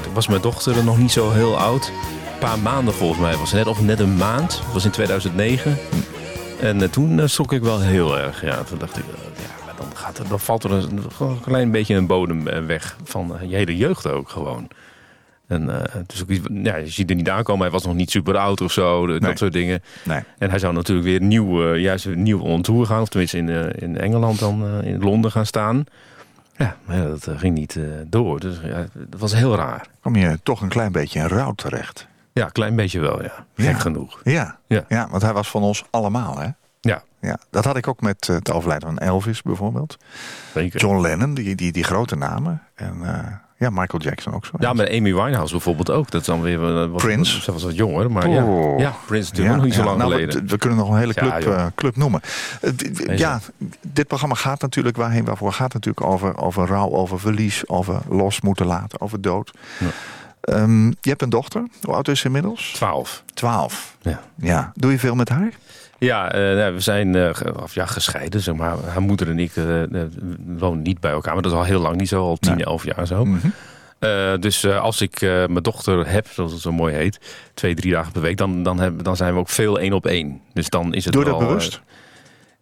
Toen 0.03 0.13
was 0.13 0.27
mijn 0.27 0.41
dochter 0.41 0.83
nog 0.83 0.97
niet 0.97 1.11
zo 1.11 1.31
heel 1.31 1.57
oud. 1.57 1.91
Een 2.33 2.39
paar 2.49 2.59
maanden 2.59 2.93
volgens 2.93 3.19
mij 3.19 3.35
was 3.37 3.51
het 3.51 3.57
net, 3.59 3.67
of 3.67 3.81
net 3.81 3.99
een 3.99 4.15
maand. 4.15 4.49
Dat 4.65 4.73
was 4.73 4.85
in 4.85 4.91
2009. 4.91 5.77
En 6.61 6.89
toen 6.91 7.21
schrok 7.29 7.53
ik 7.53 7.61
wel 7.61 7.79
heel 7.79 8.17
erg. 8.19 8.41
Ja, 8.41 8.63
toen 8.63 8.77
dacht 8.77 8.97
ik, 8.97 9.03
ja, 9.07 9.13
maar 9.51 9.52
dan, 10.29 10.39
valt 10.39 10.63
er 10.63 10.71
een, 10.71 10.99
een 11.19 11.39
klein 11.41 11.71
beetje 11.71 11.95
een 11.95 12.07
bodem 12.07 12.47
eh, 12.47 12.65
weg 12.65 12.97
van 13.03 13.37
eh, 13.39 13.49
je 13.49 13.55
hele 13.55 13.77
jeugd 13.77 14.07
ook 14.07 14.29
gewoon. 14.29 14.67
En 15.47 15.65
dus 16.07 16.21
ook, 16.21 16.29
iets- 16.29 16.47
ja, 16.51 16.75
je 16.75 16.87
ziet 16.87 17.09
er 17.09 17.15
niet 17.15 17.29
aankomen. 17.29 17.61
Hij 17.61 17.71
was 17.71 17.85
nog 17.85 17.93
niet 17.95 18.11
super 18.11 18.37
oud 18.37 18.61
of 18.61 18.71
zo, 18.71 19.05
Nee. 19.05 19.19
dat 19.19 19.37
soort 19.37 19.53
dingen. 19.53 19.83
Nee. 20.03 20.19
En 20.37 20.49
hij 20.49 20.59
zou 20.59 20.73
natuurlijk 20.73 21.07
weer 21.07 21.21
nieuw, 21.21 21.71
eh, 21.73 21.81
juist 21.81 22.07
nieuw 22.15 22.39
on 22.39 22.61
tour 22.61 22.85
gaan. 22.85 23.01
Of 23.01 23.09
tenminste 23.09 23.37
in, 23.37 23.49
in 23.75 23.97
Engeland 23.97 24.39
dan, 24.39 24.81
in 24.83 24.99
Londen 24.99 25.31
gaan 25.31 25.45
staan. 25.45 25.83
Ja, 26.57 26.75
maar 26.85 26.97
ja, 26.97 27.03
dat 27.03 27.27
ging 27.35 27.55
niet 27.55 27.79
door. 28.07 28.39
Dus 28.39 28.59
ja, 28.63 28.85
dat 28.93 29.19
was 29.19 29.33
heel 29.35 29.55
raar. 29.55 29.85
Kom 30.01 30.15
je 30.15 30.39
toch 30.43 30.61
een 30.61 30.69
klein 30.69 30.91
beetje 30.91 31.19
in 31.19 31.27
rouw 31.27 31.51
terecht. 31.51 32.07
Ja, 32.33 32.45
een 32.45 32.51
klein 32.51 32.75
beetje 32.75 32.99
wel, 32.99 33.23
ja. 33.23 33.45
Gek 33.55 33.65
Ja. 33.71 33.79
genoeg. 33.79 34.21
Ja. 34.23 34.57
Ja. 34.67 34.85
ja, 34.87 35.07
want 35.09 35.21
hij 35.21 35.33
was 35.33 35.49
van 35.49 35.61
ons 35.61 35.83
allemaal, 35.89 36.39
hè? 36.39 36.47
Ja, 37.23 37.29
Ja, 37.29 37.37
dat 37.49 37.65
had 37.65 37.77
ik 37.77 37.87
ook 37.87 38.01
met 38.01 38.29
eh, 38.29 38.35
het 38.35 38.51
overlijden 38.51 38.87
van 38.87 38.97
Elvis 38.97 39.41
bijvoorbeeld. 39.41 39.97
zeker. 40.53 40.79
John 40.79 41.01
Lennon, 41.01 41.33
die, 41.33 41.55
die, 41.55 41.71
die 41.71 41.83
grote 41.83 42.15
namen. 42.15 42.61
En 42.75 42.95
eh, 43.03 43.31
ja, 43.57 43.69
Michael 43.69 44.03
Jackson 44.03 44.33
ook 44.33 44.45
zo. 44.45 44.51
Ja, 44.59 44.73
met 44.73 44.89
Amy 44.89 45.13
Winehouse 45.13 45.51
bijvoorbeeld 45.51 45.89
ook. 45.89 46.11
Dat 46.11 46.21
is 46.21 46.27
dan 46.27 46.41
weer 46.41 46.81
eh, 46.81 46.89
wat, 46.89 47.01
Prince. 47.01 47.41
Ze 47.41 47.51
was 47.51 47.63
wat 47.63 47.75
jonger, 47.75 48.11
maar 48.11 48.29
ja. 48.29 48.43
Oh. 48.43 48.79
Ja, 48.79 48.93
Prince 49.05 49.29
natuurlijk 49.29 49.55
nog 49.55 49.65
niet 49.65 49.73
zo 49.73 49.83
lang 49.83 49.97
nou, 49.97 50.11
geleden. 50.11 50.41
We, 50.41 50.49
we 50.49 50.57
kunnen 50.57 50.77
nog 50.77 50.89
een 50.89 50.97
hele 50.97 51.13
Ja, 51.15 51.37
club, 51.39 51.71
club 51.75 51.95
noemen. 51.95 52.21
Nee, 53.05 53.17
ja, 53.17 53.39
dit 53.81 54.07
programma 54.07 54.35
gaat 54.35 54.61
natuurlijk 54.61 54.97
waarheen 54.97 55.25
waarvoor 55.25 55.53
gaat 55.53 55.73
natuurlijk 55.73 56.05
over, 56.05 56.37
over 56.37 56.67
rouw, 56.67 56.89
over 56.89 57.19
verlies, 57.19 57.67
over 57.67 58.01
los 58.09 58.41
moeten 58.41 58.65
laten, 58.65 59.01
over 59.01 59.21
dood. 59.21 59.51
Ja. 59.79 59.87
Ehm, 60.41 60.87
je 60.87 61.09
hebt 61.09 61.21
een 61.21 61.29
dochter. 61.29 61.67
Hoe 61.81 61.93
oud 61.93 62.07
is 62.07 62.19
ze 62.19 62.25
inmiddels? 62.25 62.71
12. 62.73 63.23
Twaalf. 63.33 63.97
Ja. 64.01 64.19
Ja. 64.35 64.71
Doe 64.75 64.91
je 64.91 64.99
veel 64.99 65.15
met 65.15 65.29
haar? 65.29 65.51
Ja, 66.03 66.31
eh, 66.31 66.39
nou, 66.41 66.73
we 66.73 66.79
zijn 66.79 67.15
eh, 67.15 67.29
of, 67.61 67.73
ja, 67.73 67.85
gescheiden, 67.85 68.41
zeg 68.41 68.55
maar. 68.55 68.77
Haar 68.85 69.01
moeder 69.01 69.29
en 69.29 69.39
ik 69.39 69.55
eh, 69.55 69.65
wonen 70.45 70.81
niet 70.81 70.99
bij 70.99 71.11
elkaar. 71.11 71.33
Maar 71.33 71.43
dat 71.43 71.51
is 71.51 71.57
al 71.57 71.63
heel 71.63 71.81
lang 71.81 71.95
niet 71.95 72.07
zo, 72.07 72.21
al 72.21 72.37
10, 72.37 72.55
Nee. 72.55 72.65
11 72.65 72.85
jaar 72.85 73.07
zo. 73.07 73.25
Mhm. 73.25 73.47
Dus 74.39 74.67
als 74.67 75.01
ik 75.01 75.21
mijn 75.21 75.53
dochter 75.53 76.09
heb, 76.09 76.27
zoals 76.27 76.51
het 76.51 76.61
zo 76.61 76.71
mooi 76.71 76.95
heet, 76.95 77.19
twee, 77.53 77.75
drie 77.75 77.91
dagen 77.91 78.11
per 78.11 78.21
week, 78.21 78.37
dan, 78.37 78.63
dan, 78.63 78.79
heb, 78.79 79.03
dan 79.03 79.15
zijn 79.15 79.33
we 79.33 79.39
ook 79.39 79.49
veel 79.49 79.79
één 79.79 79.93
op 79.93 80.05
één. 80.05 80.41
Dus 80.53 80.69
dan 80.69 80.93
is 80.93 81.05
het 81.05 81.13
Doe 81.13 81.23
dat 81.23 81.39
bewust? 81.39 81.81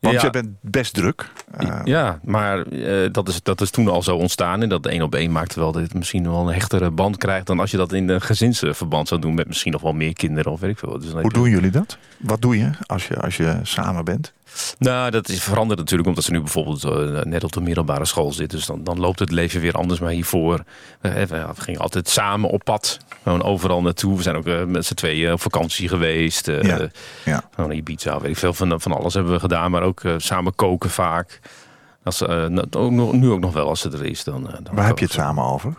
Want 0.01 0.15
ja. 0.15 0.21
je 0.21 0.29
bent 0.29 0.49
best 0.61 0.93
druk. 0.93 1.29
Eh, 1.57 1.79
ja, 1.83 2.19
maar 2.23 2.61
eh, 2.61 3.11
dat, 3.11 3.27
is, 3.27 3.43
dat 3.43 3.61
is 3.61 3.69
toen 3.69 3.87
al 3.87 4.03
zo 4.03 4.15
ontstaan. 4.15 4.61
En 4.61 4.69
dat 4.69 4.85
één 4.85 5.01
op 5.01 5.15
één 5.15 5.31
maakt 5.31 5.55
wel 5.55 5.71
dat 5.71 5.81
het 5.81 5.93
misschien 5.93 6.23
wel 6.23 6.47
een 6.47 6.53
hechtere 6.53 6.91
band 6.91 7.17
krijgt 7.17 7.47
dan 7.47 7.59
als 7.59 7.71
je 7.71 7.77
dat 7.77 7.93
in 7.93 8.09
een 8.09 8.21
gezinsverband 8.21 9.07
zou 9.07 9.21
doen 9.21 9.33
met 9.33 9.47
misschien 9.47 9.71
nog 9.71 9.81
wel 9.81 9.93
meer 9.93 10.13
kinderen 10.13 10.51
of 10.51 10.59
weet 10.59 10.69
ik 10.69 10.77
veel. 10.77 10.99
Dus 10.99 11.11
Hoe 11.11 11.33
doen 11.33 11.49
jullie 11.49 11.71
dat? 11.71 11.97
Wat 12.17 12.41
doe 12.41 12.57
je 12.57 12.69
als 12.85 13.07
je, 13.07 13.19
als 13.19 13.37
je 13.37 13.59
samen 13.63 14.05
bent? 14.05 14.33
Nou, 14.77 15.11
dat 15.11 15.29
is 15.29 15.43
veranderd 15.43 15.79
natuurlijk 15.79 16.09
omdat 16.09 16.23
ze 16.23 16.31
nu 16.31 16.39
bijvoorbeeld 16.39 16.83
eh, 16.83 17.21
net 17.23 17.43
op 17.43 17.51
de 17.51 17.61
middelbare 17.61 18.05
school 18.05 18.31
zit. 18.31 18.49
Dus 18.49 18.65
dan, 18.65 18.83
dan 18.83 18.99
loopt 18.99 19.19
het 19.19 19.31
leven 19.31 19.61
weer 19.61 19.73
anders. 19.73 19.99
Maar 19.99 20.11
hiervoor, 20.11 20.63
eh, 21.01 21.13
we, 21.13 21.45
gingen 21.57 21.81
altijd 21.81 22.09
samen 22.09 22.49
op 22.49 22.63
pad. 22.63 22.99
Gewoon 23.23 23.43
overal 23.43 23.81
naartoe. 23.81 24.17
We 24.17 24.23
zijn 24.23 24.35
ook 24.35 24.67
met 24.67 24.85
z'n 24.85 24.93
tweeën 24.93 25.33
op 25.33 25.41
vakantie 25.41 25.87
geweest. 25.87 26.45
Ja, 26.45 26.89
ja. 27.25 27.43
Gewoon 27.55 27.71
Ibiza, 27.71 28.19
weet 28.19 28.31
ik 28.31 28.37
veel. 28.37 28.53
Van, 28.53 28.81
van 28.81 28.91
alles 28.91 29.13
hebben 29.13 29.33
we 29.33 29.39
gedaan. 29.39 29.71
Maar 29.71 29.83
ook 29.83 30.01
samen 30.17 30.55
koken 30.55 30.89
vaak. 30.89 31.39
Als, 32.03 32.19
nou, 32.19 32.63
ook 32.71 32.91
nog, 32.91 33.13
nu 33.13 33.29
ook 33.29 33.39
nog 33.39 33.53
wel 33.53 33.67
als 33.67 33.79
ze 33.79 33.89
er 33.89 34.05
is. 34.05 34.23
Dan, 34.23 34.43
dan 34.43 34.75
Waar 34.75 34.87
heb 34.87 34.99
je 34.99 35.05
het 35.05 35.13
samen 35.13 35.43
over? 35.43 35.73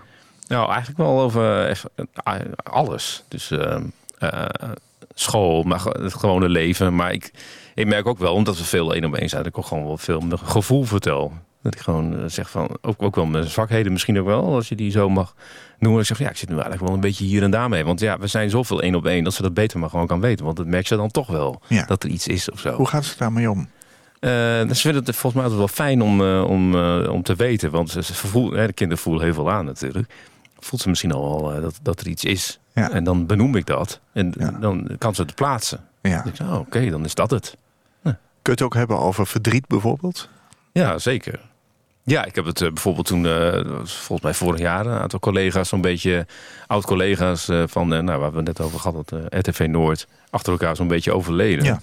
nou, 0.53 0.69
eigenlijk 0.69 0.99
wel 0.99 1.21
over 1.21 1.67
echt, 1.67 1.85
alles. 2.63 3.25
Dus 3.29 3.51
eh, 3.51 3.77
eh, 4.19 4.71
school, 5.15 5.63
maar 5.63 5.85
het 5.85 6.15
gewone 6.15 6.49
leven. 6.49 6.95
Maar 6.95 7.13
ik, 7.13 7.31
ik 7.75 7.87
merk 7.87 8.07
ook 8.07 8.19
wel, 8.19 8.35
omdat 8.35 8.59
we 8.59 8.65
veel 8.65 8.95
één 8.95 9.05
op 9.05 9.15
één 9.15 9.29
zijn, 9.29 9.43
dat 9.43 9.53
ik 9.53 9.59
ook 9.59 9.67
gewoon 9.67 9.85
wel 9.87 9.97
veel 9.99 10.21
mijn 10.21 10.39
gevoel 10.39 10.85
vertel. 10.85 11.33
Dat 11.63 11.75
ik 11.75 11.81
gewoon 11.81 12.19
eh, 12.19 12.25
zeg 12.27 12.51
van, 12.51 12.69
ook, 12.81 13.03
ook 13.03 13.15
wel 13.17 13.27
mijn 13.27 13.45
zwakheden 13.45 13.93
misschien 13.93 14.19
ook 14.21 14.27
wel, 14.27 14.55
als 14.55 14.69
je 14.69 14.75
die 14.75 14.91
zo 14.91 15.09
mag 15.09 15.35
noemen. 15.79 16.01
Ik 16.01 16.07
zeg 16.07 16.17
van, 16.17 16.27
ja, 16.27 16.33
ik 16.33 16.39
zit 16.39 16.49
nu 16.49 16.55
eigenlijk 16.55 16.85
wel 16.85 16.95
een 16.95 17.01
beetje 17.01 17.25
hier 17.25 17.43
en 17.43 17.51
daar 17.51 17.69
mee. 17.69 17.85
Want 17.85 18.01
ja, 18.01 18.19
we 18.19 18.27
zijn 18.27 18.51
zoveel 18.51 18.83
één 18.83 18.95
op 18.95 19.07
één, 19.07 19.25
dat 19.25 19.35
ze 19.35 19.43
dat 19.43 19.55
beter 19.55 19.79
maar 19.79 19.91
gewoon 19.91 20.07
kan 20.07 20.21
weten. 20.21 20.45
Want 20.45 20.57
dat 20.57 20.67
merk 20.67 20.87
je 20.87 20.97
dan 20.97 21.11
toch 21.11 21.27
wel, 21.27 21.61
Ja. 21.69 21.85
dat 21.85 22.03
er 22.03 22.09
iets 22.11 22.27
is 22.27 22.51
of 22.51 22.61
zo. 22.61 22.73
Hoe 22.75 22.89
gaat 22.89 23.05
ze 23.05 23.15
daarmee 23.19 23.51
om? 23.51 23.69
Eh, 24.21 24.31
ze 24.31 24.75
vinden 24.75 25.05
het 25.05 25.17
volgens 25.17 25.33
mij 25.35 25.43
altijd 25.43 25.59
wel 25.59 25.69
fijn 25.87 26.03
om, 26.03 26.21
eh, 26.21 26.45
om, 26.49 26.75
om 27.07 27.23
te 27.23 27.35
weten. 27.35 27.71
Want 27.71 27.91
ze, 27.91 28.03
ze 28.03 28.15
voelen, 28.15 28.61
hè, 28.61 28.67
de 28.67 28.73
kinderen 28.73 29.03
voelen 29.03 29.25
heel 29.25 29.35
veel 29.35 29.51
aan 29.51 29.65
natuurlijk. 29.65 30.13
Voelt 30.59 30.83
ze 30.83 30.89
misschien 30.89 31.13
al 31.13 31.61
dat, 31.61 31.79
dat 31.83 32.01
er 32.01 32.07
iets 32.09 32.25
is. 32.25 32.59
Ja. 32.75 32.91
En 32.91 33.05
dan 33.05 33.27
benoem 33.27 33.57
ik 33.57 33.67
dat. 33.67 34.01
En 34.13 34.35
Ja. 34.39 34.51
dan 34.51 34.89
kan 34.99 35.15
ze 35.15 35.23
het 35.23 35.35
plaatsen. 35.35 35.81
Ja. 36.03 36.25
Oh, 36.43 36.59
oké, 36.59 36.91
dan 36.91 37.05
is 37.05 37.15
dat 37.15 37.31
het. 37.31 37.57
Kun 38.43 38.53
je 38.53 38.59
het 38.59 38.63
ook 38.63 38.75
hebben 38.75 38.99
over 38.99 39.27
verdriet 39.27 39.67
bijvoorbeeld? 39.67 40.29
Ja, 40.73 40.99
zeker. 40.99 41.41
Ja, 42.05 42.25
ik 42.25 42.35
heb 42.35 42.45
het 42.45 42.61
eh, 42.61 42.69
bijvoorbeeld 42.69 43.07
toen, 43.07 43.27
eh, 43.27 43.53
dat 43.53 43.91
volgens 43.91 44.21
mij 44.21 44.35
vorig 44.35 44.61
jaar, 44.61 44.87
een 44.87 45.01
aantal 45.01 45.19
collega's, 45.19 45.69
zo'n 45.69 45.81
beetje 45.81 46.27
oud-collega's 46.67 47.49
eh, 47.49 47.63
van, 47.67 47.89
nou, 47.89 48.21
waar 48.21 48.31
we 48.31 48.37
het 48.37 48.47
net 48.47 48.61
over 48.61 48.81
hadden, 48.81 49.05
het, 49.07 49.33
eh, 49.33 49.39
RTV 49.39 49.67
Noord, 49.71 50.07
achter 50.31 50.53
elkaar 50.53 50.77
zo'n 50.77 50.89
beetje 50.89 51.13
overleden. 51.13 51.65
Ja. 51.65 51.81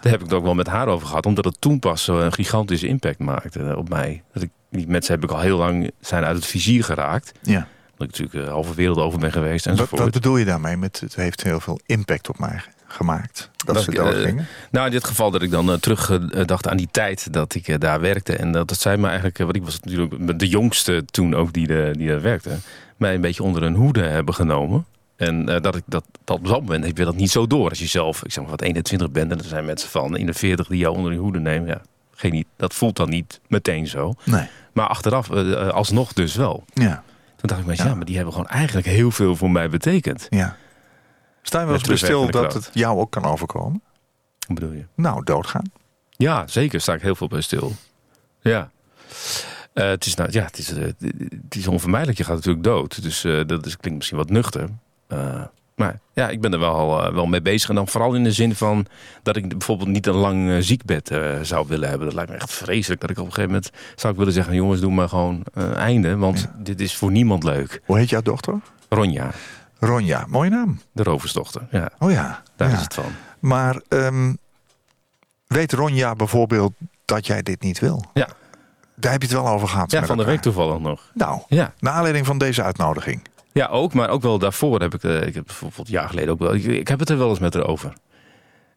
Daar 0.00 0.12
heb 0.12 0.20
ik 0.20 0.26
het 0.26 0.32
ook 0.32 0.44
wel 0.44 0.54
met 0.54 0.66
haar 0.66 0.88
over 0.88 1.06
gehad, 1.06 1.26
omdat 1.26 1.44
het 1.44 1.60
toen 1.60 1.78
pas 1.78 2.08
een 2.08 2.32
gigantische 2.32 2.86
impact 2.86 3.18
maakte 3.18 3.74
op 3.76 3.88
mij. 3.88 4.22
Dat 4.32 4.42
ik, 4.42 4.50
die 4.70 4.88
mensen 4.88 5.14
heb 5.14 5.24
ik 5.24 5.30
al 5.30 5.40
heel 5.40 5.58
lang 5.58 5.90
zijn 6.00 6.24
uit 6.24 6.36
het 6.36 6.46
vizier 6.46 6.84
geraakt. 6.84 7.32
Ja. 7.42 7.68
Dat 7.96 8.06
ik 8.08 8.18
natuurlijk 8.18 8.46
de 8.46 8.52
halve 8.52 8.74
wereld 8.74 8.98
over 8.98 9.18
ben 9.18 9.32
geweest 9.32 9.64
Wat, 9.64 9.74
enzovoort. 9.74 10.00
wat 10.00 10.10
bedoel 10.10 10.36
je 10.36 10.44
daarmee 10.44 10.76
met 10.76 11.00
het 11.00 11.14
heeft 11.14 11.42
heel 11.42 11.60
veel 11.60 11.80
impact 11.86 12.28
op 12.28 12.38
mij 12.38 12.60
gemaakt? 12.94 13.50
Dat, 13.56 13.74
Dat 13.74 13.84
ze 13.84 13.90
ik, 13.90 13.96
dood 13.96 14.14
eh? 14.14 14.34
Nou, 14.70 14.86
in 14.86 14.92
dit 14.92 15.04
geval 15.04 15.30
dat 15.30 15.42
ik 15.42 15.50
dan 15.50 15.70
uh, 15.70 15.74
terug 15.74 16.10
uh, 16.10 16.44
dacht 16.44 16.68
aan 16.68 16.76
die 16.76 16.88
tijd 16.90 17.32
dat 17.32 17.54
ik 17.54 17.68
uh, 17.68 17.76
daar 17.78 18.00
werkte. 18.00 18.36
En 18.36 18.52
dat, 18.52 18.68
dat 18.68 18.80
zei 18.80 18.96
me 18.96 19.06
eigenlijk, 19.06 19.38
uh, 19.38 19.44
want 19.44 19.56
ik 19.56 19.64
was 19.64 19.80
natuurlijk 19.80 20.38
de 20.38 20.48
jongste 20.48 21.04
toen 21.04 21.34
ook 21.34 21.52
die, 21.52 21.66
de, 21.66 21.90
die 21.96 22.08
daar 22.08 22.22
werkte, 22.22 22.56
mij 22.96 23.14
een 23.14 23.20
beetje 23.20 23.42
onder 23.42 23.62
een 23.62 23.74
hoede 23.74 24.02
hebben 24.02 24.34
genomen. 24.34 24.84
En 25.16 25.50
uh, 25.50 25.60
dat 25.60 25.76
ik 25.76 25.82
dat, 25.86 26.04
dat 26.24 26.36
op 26.36 26.46
dat 26.46 26.60
moment 26.60 26.84
heb 26.84 26.98
je 26.98 27.04
dat 27.04 27.16
niet 27.16 27.30
zo 27.30 27.46
door. 27.46 27.68
Als 27.68 27.78
je 27.78 27.86
zelf, 27.86 28.24
ik 28.24 28.32
zeg 28.32 28.42
maar 28.42 28.50
wat 28.50 28.62
21 28.62 29.10
bent 29.10 29.32
en 29.32 29.38
er 29.38 29.44
zijn 29.44 29.64
mensen 29.64 29.88
van 29.88 30.16
in 30.16 30.26
de 30.26 30.34
40 30.34 30.66
die 30.66 30.78
jou 30.78 30.96
onder 30.96 31.12
je 31.12 31.18
hoede 31.18 31.40
nemen. 31.40 31.68
Ja, 31.68 31.80
geen, 32.14 32.44
dat 32.56 32.74
voelt 32.74 32.96
dan 32.96 33.08
niet 33.08 33.40
meteen 33.46 33.86
zo. 33.86 34.14
Nee. 34.24 34.46
Maar 34.72 34.86
achteraf 34.86 35.30
uh, 35.30 35.68
alsnog 35.68 36.12
dus 36.12 36.34
wel. 36.34 36.64
Ja. 36.72 37.02
Toen 37.36 37.48
dacht 37.48 37.60
ik 37.60 37.66
me, 37.66 37.76
ja. 37.76 37.84
ja, 37.84 37.94
maar 37.94 38.04
die 38.04 38.16
hebben 38.16 38.34
gewoon 38.34 38.48
eigenlijk 38.48 38.86
heel 38.86 39.10
veel 39.10 39.36
voor 39.36 39.50
mij 39.50 39.68
betekend. 39.68 40.26
Ja. 40.30 40.56
Sta 41.46 41.60
je 41.60 41.66
wel 41.66 41.74
eens 41.74 41.98
stil 41.98 42.30
dat 42.30 42.54
het 42.54 42.70
jou 42.72 42.98
ook 42.98 43.10
kan 43.10 43.24
overkomen? 43.24 43.82
Wat 44.46 44.58
bedoel 44.58 44.72
je? 44.72 44.84
Nou, 44.94 45.24
doodgaan. 45.24 45.72
Ja, 46.10 46.46
zeker. 46.46 46.80
Sta 46.80 46.94
ik 46.94 47.02
heel 47.02 47.14
veel 47.14 47.28
bij 47.28 47.40
stil. 47.40 47.72
Ja. 48.40 48.70
Uh, 49.74 49.84
het, 49.88 50.06
is 50.06 50.14
nou, 50.14 50.30
ja, 50.32 50.44
het, 50.44 50.58
is, 50.58 50.72
uh, 50.72 50.84
het 50.84 51.54
is 51.54 51.66
onvermijdelijk. 51.66 52.18
Je 52.18 52.24
gaat 52.24 52.34
natuurlijk 52.36 52.64
dood. 52.64 53.02
Dus 53.02 53.24
uh, 53.24 53.46
dat 53.46 53.66
is, 53.66 53.76
klinkt 53.76 53.98
misschien 53.98 54.18
wat 54.18 54.30
nuchter. 54.30 54.68
Maar 55.74 56.00
ja, 56.12 56.28
ik 56.28 56.40
ben 56.40 56.52
er 56.52 56.58
wel, 56.58 57.12
wel 57.12 57.26
mee 57.26 57.42
bezig. 57.42 57.68
En 57.68 57.74
dan 57.74 57.88
vooral 57.88 58.14
in 58.14 58.24
de 58.24 58.32
zin 58.32 58.54
van 58.54 58.86
dat 59.22 59.36
ik 59.36 59.48
bijvoorbeeld 59.48 59.88
niet 59.88 60.06
een 60.06 60.14
lang 60.14 60.64
ziekbed 60.64 61.10
zou 61.42 61.66
willen 61.68 61.88
hebben. 61.88 62.06
Dat 62.06 62.16
lijkt 62.16 62.30
me 62.30 62.36
echt 62.36 62.52
vreselijk. 62.52 63.00
Dat 63.00 63.10
ik 63.10 63.18
op 63.18 63.24
een 63.24 63.32
gegeven 63.32 63.54
moment 63.54 63.70
zou 63.94 64.12
ik 64.12 64.18
willen 64.18 64.34
zeggen: 64.34 64.54
jongens, 64.54 64.80
doe 64.80 64.92
maar 64.92 65.08
gewoon 65.08 65.42
einde. 65.76 66.16
Want 66.16 66.40
ja. 66.40 66.62
dit 66.62 66.80
is 66.80 66.96
voor 66.96 67.10
niemand 67.10 67.44
leuk. 67.44 67.80
Hoe 67.84 67.98
heet 67.98 68.10
jouw 68.10 68.22
dochter? 68.22 68.60
Ronja. 68.88 69.30
Ronja, 69.86 70.24
mooie 70.28 70.50
naam. 70.50 70.80
De 70.92 71.02
roversdochter. 71.02 71.66
Ja. 71.70 71.90
Oh 71.98 72.10
ja. 72.10 72.42
Daar 72.56 72.68
ja. 72.68 72.74
is 72.74 72.82
het 72.82 72.94
van. 72.94 73.12
Maar 73.38 73.80
um, 73.88 74.38
weet 75.46 75.72
Ronja 75.72 76.14
bijvoorbeeld 76.14 76.72
dat 77.04 77.26
jij 77.26 77.42
dit 77.42 77.62
niet 77.62 77.78
wil? 77.78 78.04
Ja. 78.14 78.28
Daar 78.94 79.12
heb 79.12 79.22
je 79.22 79.28
het 79.28 79.36
wel 79.36 79.48
over 79.48 79.68
gehad. 79.68 79.90
Ja, 79.90 79.98
van 79.98 80.08
elkaar. 80.08 80.24
de 80.24 80.30
week 80.30 80.40
toevallig 80.40 80.78
nog. 80.78 81.10
Nou, 81.14 81.40
ja. 81.48 81.72
naar 81.78 81.92
aanleiding 81.92 82.26
van 82.26 82.38
deze 82.38 82.62
uitnodiging. 82.62 83.22
Ja, 83.52 83.66
ook, 83.66 83.94
maar 83.94 84.08
ook 84.08 84.22
wel 84.22 84.38
daarvoor 84.38 84.80
heb 84.80 84.94
ik, 84.94 85.02
uh, 85.02 85.26
ik 85.26 85.34
heb 85.34 85.46
bijvoorbeeld 85.46 85.88
jaar 85.88 86.08
geleden 86.08 86.32
ook 86.32 86.38
wel, 86.38 86.54
ik, 86.54 86.64
ik, 86.64 86.88
heb 86.88 86.98
het 86.98 87.08
er 87.08 87.18
wel 87.18 87.28
eens 87.28 87.38
met 87.38 87.54
haar 87.54 87.66
over. 87.66 87.92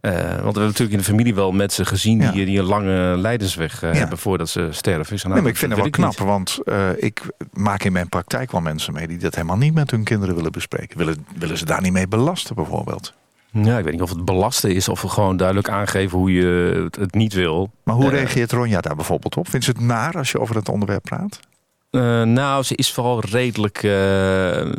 Uh, 0.01 0.11
want 0.13 0.25
we 0.25 0.29
hebben 0.41 0.53
natuurlijk 0.63 0.91
in 0.91 0.97
de 0.97 1.03
familie 1.03 1.35
wel 1.35 1.51
mensen 1.51 1.85
gezien 1.85 2.19
ja. 2.21 2.31
die, 2.31 2.45
die, 2.45 2.59
een 2.59 2.65
lange 2.65 3.17
leidensweg 3.17 3.83
uh, 3.83 3.93
ja. 3.93 3.97
hebben 3.99 4.17
voordat 4.17 4.49
ze 4.49 4.67
sterven. 4.71 5.15
Ik 5.15 5.21
nou, 5.23 5.33
nee, 5.33 5.41
maar 5.43 5.51
ik 5.51 5.57
vind 5.57 5.71
het 5.71 5.81
wel 5.81 5.89
knap, 5.89 6.09
niet. 6.09 6.19
want 6.19 6.59
uh, 6.65 6.89
ik 6.97 7.21
maak 7.53 7.83
in 7.83 7.91
mijn 7.91 8.09
praktijk 8.09 8.51
wel 8.51 8.61
mensen 8.61 8.93
mee 8.93 9.07
die 9.07 9.17
dat 9.17 9.35
helemaal 9.35 9.57
niet 9.57 9.73
met 9.73 9.91
hun 9.91 10.03
kinderen 10.03 10.35
willen 10.35 10.51
bespreken. 10.51 10.97
Willen, 10.97 11.25
willen 11.37 11.57
ze 11.57 11.65
daar 11.65 11.81
niet 11.81 11.91
mee 11.91 12.07
belasten 12.07 12.55
bijvoorbeeld? 12.55 13.13
Ja, 13.51 13.77
ik 13.77 13.83
weet 13.83 13.93
niet 13.93 14.01
of 14.01 14.09
het 14.09 14.25
belasten 14.25 14.75
is 14.75 14.89
of 14.89 15.01
gewoon 15.01 15.37
duidelijk 15.37 15.69
aangeven 15.69 16.17
hoe 16.17 16.33
je 16.33 16.81
het, 16.83 16.95
het 16.95 17.13
niet 17.13 17.33
wil. 17.33 17.71
Maar 17.83 17.95
hoe 17.95 18.05
Eh, 18.05 18.11
reageert 18.11 18.51
Ronja 18.51 18.81
daar 18.81 18.95
bijvoorbeeld 18.95 19.37
op? 19.37 19.49
Vindt 19.49 19.65
ze 19.65 19.71
het 19.71 19.81
naar 19.81 20.13
als 20.17 20.31
je 20.31 20.39
over 20.39 20.55
het 20.55 20.69
onderwerp 20.69 21.03
praat? 21.03 21.39
Eh, 21.89 22.21
nou, 22.23 22.63
ze 22.63 22.75
is 22.75 22.91
vooral 22.93 23.19
redelijk. 23.19 23.83
eh, 23.83 24.71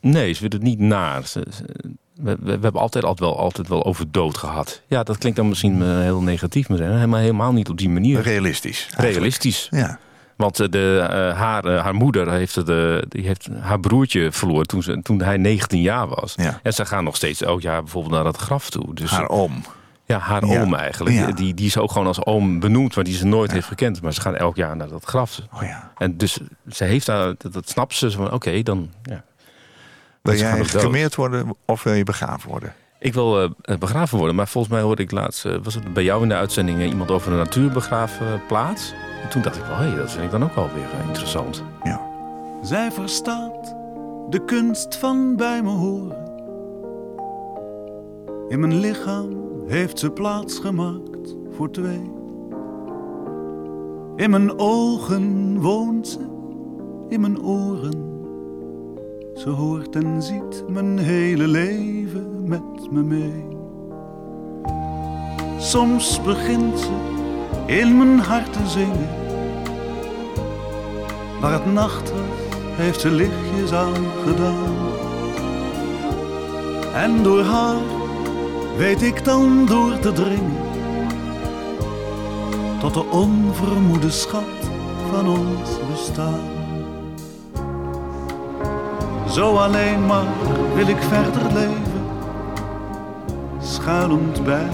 nee, 0.00 0.32
ze 0.32 0.38
vindt 0.38 0.54
het 0.54 0.62
niet 0.62 0.78
naar. 0.78 1.26
Ze, 1.26 1.46
ze- 1.50 1.90
we, 2.22 2.36
hebben 2.60 2.80
altijd, 2.80 3.04
altijd, 3.04 3.28
wel, 3.28 3.38
altijd 3.38 3.68
wel 3.68 3.84
over 3.84 4.10
dood 4.10 4.36
gehad. 4.36 4.82
Ja, 4.86 5.02
dat 5.02 5.18
klinkt 5.18 5.38
dan 5.38 5.48
misschien 5.48 5.82
eh, 5.82 5.88
heel 5.88 6.22
negatief, 6.22 6.68
maar 6.68 6.78
helemaal, 7.18 7.52
niet 7.52 7.68
op 7.68 7.78
die 7.78 7.88
manier. 7.90 8.20
Realistisch. 8.20 8.80
eigenlijk. 8.82 9.12
Realistisch. 9.12 9.68
Ja. 9.70 9.98
Want 10.36 10.60
eh, 10.60 10.68
de, 10.68 11.06
eh, 11.10 11.38
haar, 11.38 11.68
haar 11.68 11.94
moeder 11.94 12.30
heeft, 12.32 12.56
eh, 12.56 12.64
die 13.08 13.26
heeft 13.26 13.48
haar 13.60 13.80
broertje 13.80 14.32
verloren 14.32 14.66
toen, 14.66 14.82
ze, 14.82 15.02
toen 15.02 15.22
hij 15.22 15.36
19 15.36 15.80
jaar 15.80 16.08
was. 16.08 16.34
Ja. 16.36 16.60
En 16.62 16.72
ze 16.72 16.84
gaan 16.84 17.04
nog 17.04 17.16
steeds 17.16 17.42
elk 17.42 17.60
jaar 17.60 17.82
bijvoorbeeld 17.82 18.14
naar 18.14 18.24
het 18.24 18.36
graf 18.36 18.70
toe. 18.70 18.94
Dus 18.94 19.10
Haar 19.10 19.28
oom. 19.28 19.64
ja, 20.04 20.18
haar 20.18 20.46
Ja. 20.46 20.60
oom 20.60 20.74
eigenlijk. 20.74 21.16
Ja. 21.16 21.32
Die, 21.32 21.54
die 21.54 21.66
is 21.66 21.76
ook 21.76 21.92
gewoon 21.92 22.06
als 22.06 22.24
oom 22.24 22.60
benoemd, 22.60 22.94
maar 22.94 23.04
die 23.04 23.16
ze 23.16 23.26
nooit 23.26 23.52
heeft 23.52 23.66
gekend. 23.66 24.02
Maar 24.02 24.12
ze 24.12 24.20
gaan 24.20 24.36
elk 24.36 24.56
jaar 24.56 24.76
naar 24.76 24.88
dat 24.88 25.04
graf. 25.04 25.40
Oh 25.54 25.62
ja. 25.62 25.92
En 25.98 26.16
dus 26.16 26.38
ze 26.70 26.84
heeft 26.84 27.06
daar, 27.06 27.34
dat, 27.38 27.52
dat 27.52 27.68
snapt 27.68 27.94
ze. 27.94 28.10
Van, 28.10 28.32
oké, 28.32 28.62
dan... 28.62 28.90
Ja. 30.22 30.30
Wil 30.30 30.40
jij 30.40 30.64
gecremeerd 30.64 31.14
worden 31.14 31.56
of 31.66 31.82
wil 31.82 31.92
je 31.92 32.04
begraven 32.04 32.50
worden? 32.50 32.74
Ik 32.98 33.14
wil 33.14 33.42
eh, 33.42 33.78
begraven 33.78 34.18
worden, 34.18 34.36
maar 34.36 34.48
volgens 34.48 34.72
mij 34.72 34.82
hoorde 34.82 35.02
ik 35.02 35.10
laatst... 35.10 35.44
eh, 35.44 35.56
was 35.62 35.74
het 35.74 35.92
bij 35.92 36.02
jou 36.02 36.22
in 36.22 36.28
de 36.28 36.34
uitzending 36.34 36.78
eh, 36.80 36.88
iemand 36.88 37.10
over 37.10 37.32
een 37.32 37.38
natuurbegraafplaats? 37.38 38.94
En 39.22 39.28
toen 39.28 39.42
dacht 39.42 39.56
ik 39.56 39.64
wel, 39.64 39.76
hé, 39.76 39.86
hey, 39.86 39.96
dat 39.96 40.10
vind 40.10 40.24
ik 40.24 40.30
dan 40.30 40.44
ook 40.44 40.54
wel 40.54 40.70
weer 40.74 41.00
eh, 41.00 41.06
interessant. 41.08 41.62
Zij 42.62 42.92
verstaat 42.92 43.74
de 44.28 44.44
kunst 44.46 44.96
van 44.96 45.36
bij 45.36 45.62
me 45.62 45.70
horen. 45.70 46.30
In 48.48 48.60
mijn 48.60 48.74
lichaam 48.78 49.28
heeft 49.66 49.98
ze 49.98 50.10
plaats 50.10 50.58
gemaakt 50.58 51.36
voor 51.50 51.70
twee. 51.70 52.10
In 54.16 54.30
mijn 54.30 54.58
ogen 54.58 55.58
woont 55.60 56.08
ze, 56.08 56.18
in 57.08 57.20
mijn 57.20 57.42
oren. 57.42 58.11
Ze 59.34 59.48
hoort 59.48 59.96
en 59.96 60.22
ziet 60.22 60.64
mijn 60.68 60.98
hele 60.98 61.46
leven 61.46 62.48
met 62.48 62.90
me 62.90 63.02
mee. 63.02 63.44
Soms 65.58 66.22
begint 66.22 66.78
ze 66.78 66.90
in 67.66 67.96
mijn 67.96 68.18
hart 68.18 68.52
te 68.52 68.66
zingen. 68.66 69.08
Waar 71.40 71.52
het 71.52 71.72
nacht 71.72 72.12
heeft 72.76 73.00
ze 73.00 73.10
lichtjes 73.10 73.72
aangedaan. 73.72 74.90
En 76.94 77.22
door 77.22 77.42
haar 77.42 77.82
weet 78.76 79.02
ik 79.02 79.24
dan 79.24 79.66
door 79.66 79.98
te 79.98 80.12
dringen. 80.12 80.56
Tot 82.80 82.94
de 82.94 83.04
onvermoede 83.10 84.10
schat 84.10 84.70
van 85.10 85.28
ons 85.28 85.70
bestaan. 85.90 86.61
Zo 89.32 89.56
alleen 89.56 90.06
maar 90.06 90.24
wil 90.74 90.88
ik 90.88 91.02
verder 91.02 91.52
leven, 91.52 92.04
schuilend 93.60 94.44
bij 94.44 94.68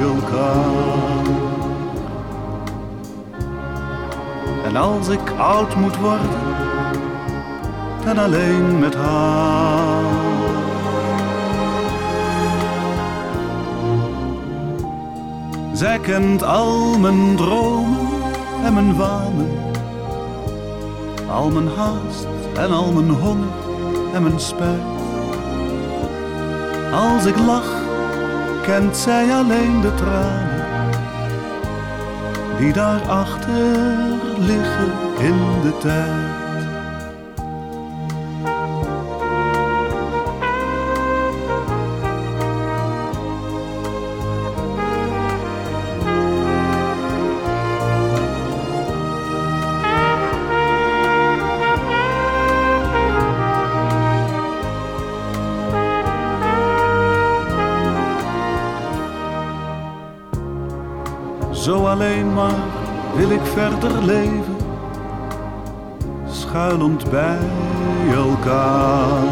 elkaar. 0.00 1.24
En 4.64 4.76
als 4.76 5.08
ik 5.08 5.30
oud 5.38 5.74
moet 5.74 5.96
worden, 5.96 6.30
dan 8.04 8.18
alleen 8.18 8.78
met 8.78 8.94
haar. 8.94 10.04
Zij 15.72 15.98
kent 15.98 16.42
al 16.42 16.98
mijn 16.98 17.36
dromen 17.36 18.08
en 18.64 18.74
mijn 18.74 18.96
wanen, 18.96 19.50
al 21.30 21.50
mijn 21.50 21.68
haast 21.76 22.41
en 22.54 22.70
al 22.70 22.92
mijn 22.92 23.10
honger 23.10 23.48
en 24.14 24.22
mijn 24.22 24.40
spijt. 24.40 24.80
Als 26.92 27.24
ik 27.24 27.38
lach, 27.38 27.80
kent 28.62 28.96
zij 28.96 29.34
alleen 29.34 29.80
de 29.80 29.94
tranen 29.94 30.62
die 32.58 32.72
daarachter 32.72 33.76
liggen 34.38 34.92
in 35.18 35.60
de 35.62 35.76
tijd. 35.78 36.41
Verder 63.52 64.02
leven, 64.02 64.56
schuilend 66.30 67.10
bij 67.10 67.38
elkaar. 68.14 69.22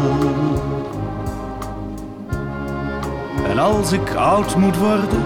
En 3.49 3.59
als 3.59 3.91
ik 3.91 4.15
oud 4.15 4.55
moet 4.55 4.77
worden, 4.77 5.23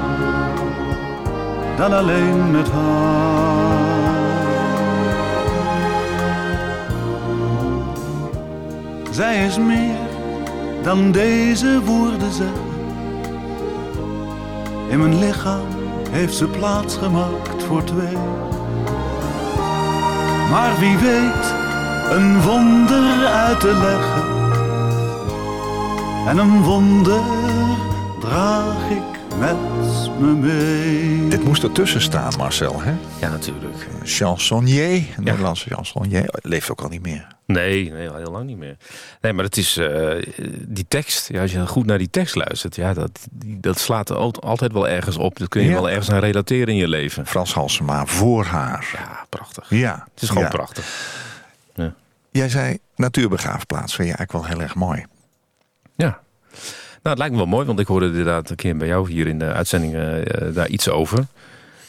dan 1.78 1.93
alleen 1.93 2.52
met 2.52 2.72
haar. 2.72 3.76
Zij 9.12 9.46
is 9.46 9.58
meer 9.58 9.96
dan 10.84 11.12
deze 11.12 11.82
woorden 11.84 12.32
zeggen. 12.32 12.74
In 14.89 15.00
mijn 15.00 15.20
lichaam 15.20 15.68
heeft 16.10 16.36
ze 16.36 16.48
plaats 16.48 16.98
gemaakt 16.98 17.64
voor 17.64 17.84
twee. 17.84 18.18
Maar 20.50 20.80
wie 20.80 20.98
weet 20.98 21.54
een 22.10 22.41
wonder 22.41 23.26
uit 23.26 23.60
te 23.60 23.74
leggen. 23.74 24.34
En 26.28 26.38
een 26.38 26.62
wonder 26.62 27.22
draag 28.20 28.89
ik 28.89 29.38
met 29.39 29.58
me 30.20 30.34
mee. 30.34 31.28
Dit 31.28 31.43
moest 31.43 31.64
ertussen 31.64 32.02
staan, 32.02 32.34
Marcel. 32.38 32.82
Hè? 32.82 32.93
Ja, 33.20 33.30
natuurlijk. 33.30 33.88
Chansonnier, 34.04 34.93
een 35.18 35.24
Nederlandse 35.24 35.70
chansonnier. 35.70 36.30
Leeft 36.41 36.72
ook 36.72 36.82
al 36.82 36.89
niet 36.89 37.02
meer. 37.02 37.35
Nee, 37.48 37.91
nee, 37.91 38.10
al 38.10 38.16
heel 38.16 38.32
lang 38.32 38.46
niet 38.46 38.58
meer. 38.58 38.78
Nee, 39.22 39.34
maar 39.34 39.43
het 39.46 39.58
is 39.58 39.78
eh, 39.78 40.12
die 40.68 40.86
tekst. 40.88 41.30
Ja, 41.30 41.41
als 41.41 41.52
je 41.52 41.68
goed 41.68 41.86
naar 41.86 41.98
die 41.98 42.10
tekst 42.10 42.36
luistert, 42.36 42.76
ja, 42.76 42.93
dat, 42.93 43.28
die, 43.32 43.60
dat 43.60 43.80
slaat 43.80 44.12
al- 44.12 44.34
altijd 44.41 44.72
wel 44.72 44.88
ergens 44.88 45.18
op. 45.18 45.38
Dat 45.38 45.48
kun 45.50 45.62
je 45.62 45.68
Ja. 45.68 45.74
wel 45.74 45.89
ergens 45.89 46.12
aan 46.12 46.20
relateren 46.20 46.68
in 46.68 46.76
je 46.76 46.88
leven. 46.88 47.26
Frans 47.26 47.54
Halsema 47.54 48.06
voor 48.06 48.46
haar. 48.46 48.89
Ja, 48.93 49.26
prachtig. 49.30 49.66
Ja. 49.70 50.08
Het 50.14 50.24
is 50.24 50.28
gewoon 50.28 50.43
ja. 50.43 50.50
prachtig. 50.50 51.14
Jij 52.32 52.50
zei 52.50 52.78
natuurbegraafplaats. 52.96 53.96
Vind 53.96 54.08
je 54.10 54.16
eigenlijk 54.16 54.32
wel 54.32 54.56
heel 54.56 54.62
erg 54.66 54.76
mooi. 54.76 55.06
Ja. 55.96 56.08
Nou, 56.10 56.20
het 57.02 57.18
lijkt 57.18 57.34
me 57.34 57.39
wel 57.39 57.50
mooi, 57.50 57.66
want 57.66 57.80
ik 57.80 57.88
hoorde 57.88 58.06
inderdaad 58.06 58.50
een 58.50 58.56
keer 58.56 58.78
bij 58.78 58.88
jou 58.88 59.12
hier 59.12 59.28
in 59.28 59.39
de 59.39 59.46
uitzending 59.54 59.96
eh, 59.96 60.54
daar 60.54 60.68
iets 60.68 60.89
over. 60.89 61.26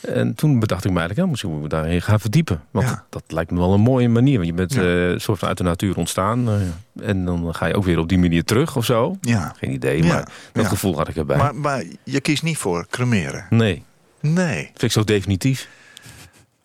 En 0.06 0.34
toen 0.34 0.58
bedacht 0.58 0.84
ik 0.84 0.90
me 0.90 0.98
eigenlijk, 0.98 1.26
ja, 1.26 1.30
misschien 1.30 1.50
moeten 1.52 1.68
we 1.70 1.76
daarin 1.82 2.02
gaan 2.02 2.20
verdiepen. 2.20 2.62
Want 2.70 2.88
Ja. 2.88 3.04
dat, 3.10 3.22
lijkt 3.26 3.50
me 3.50 3.58
wel 3.58 3.72
een 3.72 3.80
mooie 3.80 4.08
manier. 4.08 4.34
Want 4.34 4.46
je 4.46 4.52
bent 4.54 4.74
Ja. 4.74 4.80
een 4.82 5.20
soort 5.20 5.38
van 5.38 5.48
uit 5.48 5.58
de 5.58 5.64
natuur 5.64 5.96
ontstaan. 5.96 6.48
eh, 6.48 7.08
en 7.08 7.24
dan 7.24 7.54
ga 7.54 7.66
je 7.66 7.74
ook 7.74 7.84
weer 7.84 7.98
op 7.98 8.08
die 8.08 8.18
manier 8.18 8.44
terug 8.44 8.76
of 8.76 8.84
zo. 8.84 9.16
Ja. 9.20 9.54
Geen 9.58 9.72
idee, 9.72 10.02
maar 10.04 10.28
dat 10.52 10.66
gevoel 10.66 10.96
had 10.96 11.08
ik 11.08 11.16
erbij. 11.16 11.36
Maar, 11.36 11.54
maar 11.54 11.84
je 12.04 12.20
kiest 12.20 12.42
niet 12.42 12.58
voor 12.58 12.86
cremeren. 12.90 13.46
nee, 13.50 13.82
Nee. 14.20 14.62
vind 14.64 14.82
ik 14.82 14.92
zo 14.92 15.04
definitief. 15.04 15.68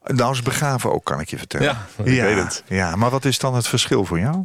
Nou 0.03 0.31
is 0.33 0.41
begraven 0.41 0.93
ook, 0.93 1.03
kan 1.05 1.19
ik 1.19 1.29
je 1.29 1.37
vertellen. 1.37 1.67
Ja, 1.67 2.03
ik 2.03 2.13
ja, 2.13 2.23
weet 2.23 2.35
het. 2.43 2.63
Ja, 2.67 2.95
maar 2.95 3.09
wat 3.09 3.25
is 3.25 3.39
dan 3.39 3.55
het 3.55 3.67
verschil 3.67 4.05
voor 4.05 4.19
jou? 4.19 4.43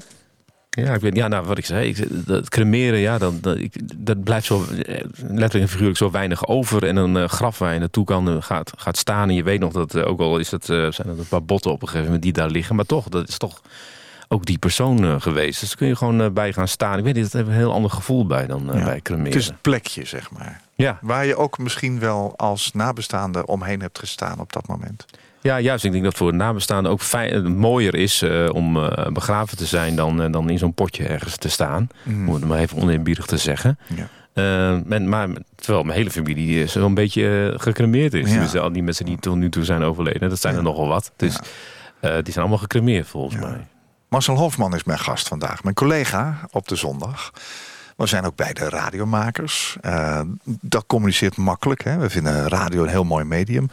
Ja, 0.77 0.95
ik 0.95 1.01
weet, 1.01 1.17
ja, 1.17 1.29
nou, 1.29 1.47
wat 1.47 1.59
ik 1.59 1.65
zei, 1.65 1.89
ik, 1.89 2.27
dat 2.27 2.49
cremeren, 2.49 2.99
ja, 2.99 3.19
dan, 3.19 3.39
dat, 3.41 3.57
ik, 3.57 4.05
dat 4.07 4.25
blijft 4.25 4.47
zo 4.47 4.63
eh, 4.65 5.05
letterlijk 5.17 5.55
en 5.55 5.69
figuurlijk 5.69 5.97
zo 5.99 6.11
weinig 6.11 6.47
over. 6.47 6.87
En 6.87 6.97
een 6.97 7.17
eh, 7.17 7.29
graf 7.29 7.59
waar 7.59 7.73
je 7.73 7.79
naartoe 7.79 8.05
kan 8.05 8.29
eh, 8.29 8.37
gaat, 8.41 8.73
gaat 8.77 8.97
staan. 8.97 9.29
En 9.29 9.35
je 9.35 9.43
weet 9.43 9.61
nog 9.61 9.73
dat, 9.73 9.97
ook 9.97 10.21
al 10.21 10.39
is 10.39 10.49
dat, 10.49 10.65
zijn 10.65 10.93
er 10.97 11.09
een 11.09 11.29
paar 11.29 11.45
botten 11.45 11.71
op 11.71 11.81
een 11.83 11.87
gegeven 11.87 12.07
moment 12.07 12.23
die 12.23 12.33
daar 12.33 12.51
liggen. 12.51 12.77
Maar 12.77 12.85
toch, 12.85 13.09
dat 13.09 13.29
is 13.29 13.39
toch 13.39 13.61
ook 14.29 14.47
die 14.47 14.59
persoon 14.59 15.21
geweest. 15.21 15.61
Dus 15.61 15.69
daar 15.69 15.79
kun 15.79 15.87
je 15.87 15.97
gewoon 15.97 16.33
bij 16.33 16.53
gaan 16.53 16.69
staan. 16.69 16.99
Ik 16.99 17.05
weet 17.05 17.15
niet, 17.15 17.23
dat 17.23 17.33
heeft 17.33 17.47
een 17.47 17.55
heel 17.55 17.73
ander 17.73 17.91
gevoel 17.91 18.27
bij 18.27 18.47
dan 18.47 18.71
Ja. 18.73 18.85
bij 18.85 19.01
cremeren. 19.01 19.33
Het 19.33 19.41
is 19.41 19.47
het 19.47 19.61
plekje, 19.61 20.05
zeg 20.05 20.31
maar. 20.31 20.61
ja. 20.75 20.99
Waar 21.01 21.27
je 21.27 21.37
ook 21.37 21.59
misschien 21.59 21.99
wel 21.99 22.35
als 22.37 22.73
nabestaande 22.73 23.47
omheen 23.47 23.81
hebt 23.81 23.99
gestaan 23.99 24.41
op 24.41 24.53
dat 24.53 24.67
moment. 24.67 25.05
Ja, 25.47 25.61
juist. 25.61 25.85
Ik 25.85 25.93
denk 25.93 26.05
dat 26.05 26.15
voor 26.15 26.35
nabestaanden 26.35 26.93
ook 26.93 27.03
fijn, 27.03 27.31
eh, 27.33 27.43
mooier 27.43 27.95
is 27.95 28.23
eh, 28.23 28.49
om 28.53 28.77
eh, 28.85 29.07
begraven 29.13 29.57
te 29.57 29.67
zijn 29.67 29.97
dan, 29.97 30.31
dan 30.33 30.51
in 30.51 30.59
zo'n 30.59 30.75
potje 30.75 31.05
ergens 31.07 31.37
te 31.37 31.49
staan. 31.49 31.89
Mm. 32.03 32.29
Om 32.29 32.35
het 32.35 32.45
maar 32.45 32.59
even 32.59 32.79
oneerbiedig 32.79 33.27
te 33.27 33.37
zeggen. 33.37 33.79
Ja. 33.95 34.09
Men, 34.85 35.09
maar 35.09 35.29
terwijl 35.55 35.85
mijn 35.85 35.97
hele 35.99 36.11
familie 36.11 36.67
een 36.75 36.95
beetje 36.95 37.51
eh, 37.53 37.61
gecremeerd 37.61 38.15
is. 38.15 38.33
Ja. 38.35 38.41
Dus 38.41 38.57
al 38.57 38.73
die 38.73 38.83
mensen 38.83 39.05
die 39.05 39.19
tot 39.19 39.37
nu 39.37 39.49
toe 39.51 39.65
zijn 39.65 39.83
overleden, 39.83 40.29
dat 40.29 40.41
zijn 40.41 40.55
er 40.55 40.61
Ja. 40.61 40.67
nogal 40.67 40.89
wat. 40.89 41.13
Dus 41.17 41.39
Ja. 42.01 42.15
die 42.23 42.33
zijn 42.33 42.39
allemaal 42.39 42.59
gecremeerd 42.59 43.07
volgens 43.07 43.41
mij. 43.41 43.67
Marcel 44.09 44.37
Hofman 44.37 44.75
is 44.75 44.85
mijn 44.85 44.99
gast 44.99 45.29
vandaag. 45.29 45.63
Mijn 45.63 45.75
collega 45.75 46.39
op 46.51 46.69
de 46.69 46.77
zondag. 46.77 47.33
We 47.97 48.07
zijn 48.07 48.25
ook 48.25 48.37
beide 48.37 48.69
radiomakers. 48.69 49.77
Eh, 49.81 50.21
dat 50.45 50.85
communiceert 50.87 51.37
makkelijk. 51.37 51.85
Hè? 51.85 51.97
We 51.97 52.11
vinden 52.11 52.49
radio 52.49 52.83
een 52.83 52.89
heel 52.89 53.05
mooi 53.05 53.25
medium. 53.25 53.69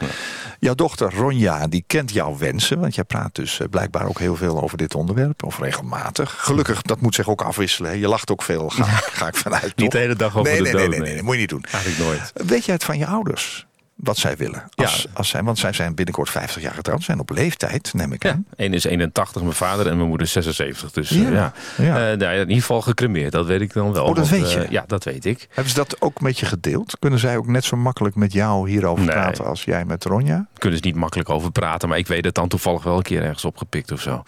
Jouw 0.58 0.74
dochter 0.74 1.14
Ronja, 1.14 1.66
die 1.66 1.84
kent 1.86 2.12
jouw 2.12 2.36
wensen. 2.36 2.80
Want 2.80 2.94
jij 2.94 3.04
praat 3.04 3.34
dus 3.34 3.60
eh, 3.60 3.68
blijkbaar 3.68 4.06
ook 4.06 4.18
heel 4.18 4.36
veel 4.36 4.62
over 4.62 4.78
dit 4.78 4.94
onderwerp. 4.94 5.42
Of 5.42 5.58
regelmatig. 5.58 6.34
Gelukkig, 6.38 6.82
dat 6.82 7.00
moet 7.00 7.14
zich 7.14 7.28
ook 7.28 7.42
afwisselen. 7.42 7.90
Hè? 7.90 7.96
Je 7.96 8.08
lacht 8.08 8.30
ook 8.30 8.42
veel, 8.42 8.68
ga, 8.68 8.84
ga 8.84 9.26
ik 9.26 9.36
vanuit. 9.36 9.76
Niet 9.76 9.92
de 9.92 9.98
hele 9.98 10.16
dag 10.16 10.36
over 10.36 10.52
nee, 10.52 10.56
de 10.56 10.62
nee, 10.62 10.72
dood. 10.72 10.80
nee, 10.80 10.88
nee, 10.88 11.00
nee, 11.00 11.14
dat 11.14 11.24
moet 11.24 11.34
je 11.34 11.40
niet 11.40 11.48
doen. 11.48 11.64
Eigenlijk 11.70 12.04
nooit. 12.04 12.32
Weet 12.48 12.64
jij 12.64 12.74
het 12.74 12.84
van 12.84 12.98
je 12.98 13.06
ouders? 13.06 13.66
Wat 13.94 14.16
zij 14.16 14.36
willen? 14.36 14.64
Als, 14.74 15.02
Ja. 15.02 15.10
als 15.14 15.28
zij, 15.28 15.42
want 15.42 15.58
zij 15.58 15.72
zijn 15.72 15.94
binnenkort 15.94 16.30
50 16.30 16.62
jaar 16.62 16.74
getrouwd. 16.74 17.02
Zijn 17.02 17.20
op 17.20 17.30
leeftijd, 17.30 17.90
neem 17.94 18.12
ik 18.12 18.22
Ja, 18.22 18.30
aan. 18.30 18.46
één 18.56 18.72
is 18.72 18.84
81, 18.84 19.42
mijn 19.42 19.54
vader, 19.54 19.86
en 19.86 19.96
mijn 19.96 20.08
moeder 20.08 20.26
is 20.26 20.32
76. 20.32 20.90
Dus 20.90 21.10
eh, 21.10 21.22
Ja, 21.22 21.30
ja, 21.30 21.52
ja. 21.76 22.10
Eh, 22.12 22.18
nou, 22.18 22.32
in 22.34 22.38
ieder 22.40 22.54
geval 22.56 22.80
gecremeerd, 22.80 23.32
dat 23.32 23.46
weet 23.46 23.60
ik 23.60 23.72
dan 23.72 23.92
wel. 23.92 24.04
Oh, 24.04 24.14
dat 24.14 24.28
want, 24.28 24.42
weet 24.42 24.52
je? 24.52 24.60
eh, 24.62 24.70
ja, 24.70 24.84
dat 24.86 25.04
weet 25.04 25.24
ik. 25.24 25.46
Hebben 25.50 25.68
ze 25.72 25.76
dat 25.76 26.00
ook 26.00 26.20
met 26.20 26.38
je 26.38 26.46
gedeeld? 26.46 26.98
Kunnen 26.98 27.18
zij 27.18 27.36
ook 27.36 27.46
net 27.46 27.64
zo 27.64 27.76
makkelijk 27.76 28.14
met 28.14 28.32
jou 28.32 28.70
hierover 28.70 29.04
Nee. 29.04 29.14
praten 29.14 29.44
als 29.46 29.64
jij 29.64 29.84
met 29.84 30.04
Ronja? 30.04 30.46
Kunnen 30.58 30.78
ze 30.78 30.84
niet 30.86 30.96
makkelijk 30.96 31.28
over 31.30 31.50
praten, 31.52 31.88
maar 31.88 31.98
ik 31.98 32.06
weet 32.06 32.24
het 32.24 32.34
dan 32.34 32.48
toevallig 32.48 32.82
wel 32.82 32.96
een 32.96 33.02
keer 33.02 33.22
ergens 33.22 33.44
opgepikt 33.44 33.92
of 33.92 34.00
zo. 34.00 34.22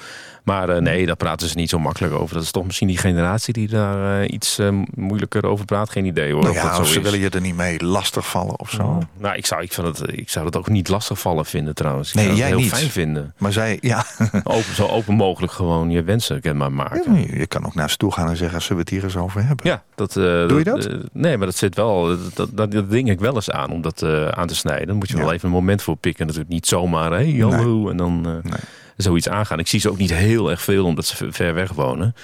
Maar 0.46 0.68
eh, 0.68 0.80
nee, 0.80 1.06
daar 1.06 1.16
praten 1.16 1.48
ze 1.48 1.56
niet 1.56 1.70
zo 1.70 1.78
makkelijk 1.78 2.14
over. 2.14 2.34
Dat 2.34 2.42
is 2.44 2.50
toch 2.50 2.64
misschien 2.64 2.86
die 2.88 2.98
generatie 2.98 3.52
die 3.52 3.68
daar 3.68 4.20
eh, 4.22 4.28
iets 4.32 4.58
eh, 4.58 4.68
moeilijker 4.94 5.46
over 5.46 5.64
praat. 5.64 5.90
Geen 5.90 6.04
idee 6.04 6.32
hoor. 6.32 6.42
Nou 6.42 6.54
of 6.54 6.62
ja, 6.62 6.70
dat 6.70 6.80
of 6.80 6.86
zo 6.86 6.92
ze 6.92 6.98
is. 6.98 7.04
willen 7.04 7.18
je 7.20 7.28
er 7.30 7.40
niet 7.40 7.56
mee 7.56 7.84
lastigvallen 7.84 8.58
of 8.60 8.70
zo. 8.70 8.82
Oh. 8.82 8.98
Nou, 9.18 9.36
ik 9.36 9.46
zou, 9.46 9.62
ik, 9.62 9.72
zou 9.72 9.86
het, 9.86 10.02
ik 10.12 10.30
zou 10.30 10.46
het 10.46 10.56
ook 10.56 10.68
niet 10.68 10.88
lastig 10.88 11.18
vallen 11.18 11.44
vinden 11.44 11.74
trouwens. 11.74 12.08
Ik 12.08 12.14
Nee, 12.14 12.24
zou 12.24 12.36
het 12.36 12.46
jij 12.46 12.56
heel 12.56 12.64
niet. 12.64 12.74
fijn 12.74 12.90
vinden. 12.90 13.34
Maar 13.38 13.52
zij, 13.52 13.78
ja, 13.80 14.04
Open, 14.44 14.74
zo 14.74 14.86
open 14.86 15.14
mogelijk 15.14 15.52
gewoon 15.52 15.90
je 15.90 16.02
wensen 16.02 16.40
kenbaar 16.40 16.72
maken. 16.72 17.38
je 17.38 17.46
kan 17.46 17.66
ook 17.66 17.74
naar 17.74 17.90
ze 17.90 17.96
toe 17.96 18.12
gaan 18.12 18.28
en 18.28 18.36
zeggen, 18.36 18.60
zullen 18.62 18.76
we 18.76 18.80
het 18.80 18.90
hier 18.90 19.04
eens 19.04 19.16
over 19.16 19.44
hebben? 19.46 19.66
Ja, 19.66 19.82
dat, 19.94 20.12
Doe 20.12 20.58
je 20.58 20.64
dat? 20.64 20.88
nee, 21.12 21.36
maar 21.36 21.46
dat 21.46 21.56
zit 21.56 21.74
wel. 21.74 22.16
Dat, 22.34 22.48
dat, 22.52 22.70
dat 22.70 22.90
ding 22.90 23.10
ik 23.10 23.20
wel 23.20 23.34
eens 23.34 23.50
aan 23.50 23.70
om 23.70 23.82
dat 23.82 24.02
aan 24.34 24.46
te 24.46 24.54
snijden. 24.54 24.86
Dan 24.86 24.96
moet 24.96 25.08
je 25.08 25.16
Ja. 25.16 25.22
wel 25.22 25.32
even 25.32 25.48
een 25.48 25.54
moment 25.54 25.82
voor 25.82 25.96
pikken. 25.96 26.26
Natuurlijk 26.26 26.52
niet 26.52 26.66
zomaar, 26.66 27.10
hé, 27.10 27.30
hey, 27.30 27.40
hallo. 27.40 27.88
En 27.90 27.96
dan 27.96 28.20
Nee. 28.20 28.42
Zoiets 28.96 29.28
aangaan. 29.28 29.58
Ik 29.58 29.68
zie 29.68 29.80
ze 29.80 29.90
ook 29.90 29.98
niet 29.98 30.14
heel 30.14 30.50
erg 30.50 30.62
veel, 30.62 30.84
omdat 30.84 31.06
ze 31.06 31.32
ver 31.32 31.54
weg 31.54 31.72
wonen. 31.72 32.14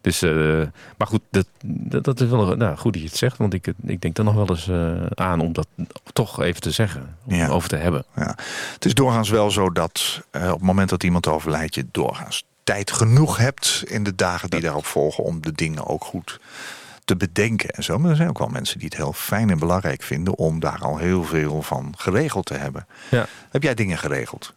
Dus, 0.00 0.22
eh, 0.22 0.62
maar 0.96 1.06
goed, 1.06 1.20
dat, 1.30 1.46
dat, 1.64 2.04
dat 2.04 2.20
is 2.20 2.28
wel 2.28 2.56
nou, 2.56 2.76
goed 2.76 2.92
dat 2.92 3.02
je 3.02 3.08
het 3.08 3.16
zegt. 3.16 3.36
Want 3.36 3.54
ik, 3.54 3.72
ik 3.82 4.00
denk 4.00 4.18
er 4.18 4.24
nog 4.24 4.34
wel 4.34 4.48
eens 4.48 4.68
eh, 4.68 5.06
aan 5.14 5.40
om 5.40 5.52
dat 5.52 5.66
toch 6.12 6.42
even 6.42 6.60
te 6.60 6.70
zeggen. 6.70 7.16
Om 7.24 7.34
Ja. 7.34 7.48
over 7.48 7.68
te 7.68 7.76
hebben. 7.76 8.04
Ja. 8.16 8.36
Het 8.74 8.84
is 8.84 8.94
doorgaans 8.94 9.28
wel 9.28 9.50
zo 9.50 9.70
dat 9.70 10.22
eh, 10.30 10.46
op 10.46 10.58
het 10.58 10.62
moment 10.62 10.88
dat 10.88 11.02
iemand 11.02 11.26
overlijdt... 11.26 11.74
je 11.74 11.86
doorgaans 11.90 12.44
tijd 12.64 12.92
genoeg 12.92 13.36
hebt 13.36 13.82
in 13.86 14.02
de 14.02 14.14
dagen 14.14 14.50
die 14.50 14.60
daarop 14.60 14.86
volgen... 14.86 15.24
om 15.24 15.40
de 15.40 15.52
dingen 15.52 15.86
ook 15.86 16.04
goed 16.04 16.40
te 17.04 17.16
bedenken 17.16 17.70
en 17.70 17.84
zo. 17.84 17.98
Maar 17.98 18.10
er 18.10 18.16
zijn 18.16 18.28
ook 18.28 18.38
wel 18.38 18.48
mensen 18.48 18.78
die 18.78 18.88
het 18.88 18.96
heel 18.96 19.12
fijn 19.12 19.50
en 19.50 19.58
belangrijk 19.58 20.02
vinden... 20.02 20.36
om 20.36 20.60
daar 20.60 20.78
al 20.78 20.96
heel 20.96 21.24
veel 21.24 21.62
van 21.62 21.94
geregeld 21.96 22.46
te 22.46 22.54
hebben. 22.54 22.86
Ja. 23.10 23.26
Heb 23.50 23.62
jij 23.62 23.74
dingen 23.74 23.98
geregeld? 23.98 24.54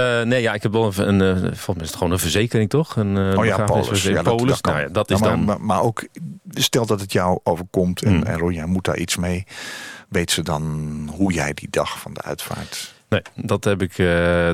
Eh, 0.00 0.22
nee, 0.26 0.42
ja, 0.42 0.54
ik 0.54 0.62
heb 0.62 0.72
wel 0.72 0.92
een, 0.96 1.20
een, 1.20 1.36
eh, 1.36 1.42
volgens 1.42 1.66
mij 1.66 1.76
is 1.76 1.86
het 1.88 1.96
gewoon 1.96 2.12
een 2.12 2.18
verzekering, 2.18 2.70
toch? 2.70 2.96
Een, 2.96 3.16
eh, 3.16 3.38
Oh 3.38 3.44
ja, 3.44 3.64
Polis. 3.64 4.02
Ja, 4.02 4.22
dat, 4.22 4.62
nou 4.62 4.80
ja, 4.80 4.88
dat 4.88 5.08
Ja, 5.08 5.14
is 5.14 5.20
maar, 5.20 5.30
dan... 5.30 5.44
maar, 5.44 5.60
maar 5.60 5.82
ook, 5.82 6.06
stel 6.50 6.86
dat 6.86 7.00
het 7.00 7.12
jou 7.12 7.38
overkomt 7.42 8.02
en, 8.02 8.12
Hmm. 8.12 8.22
en 8.22 8.38
Ronja 8.38 8.66
moet 8.66 8.84
daar 8.84 8.96
iets 8.98 9.16
mee. 9.16 9.46
Weet 10.08 10.30
ze 10.30 10.42
dan 10.42 10.64
hoe 11.16 11.32
jij 11.32 11.54
die 11.54 11.68
dag 11.70 11.98
van 11.98 12.14
de 12.14 12.22
uitvaart... 12.22 12.94
Nee, 13.08 13.22
dat 13.34 13.64
heb 13.64 13.82
ik, 13.82 13.96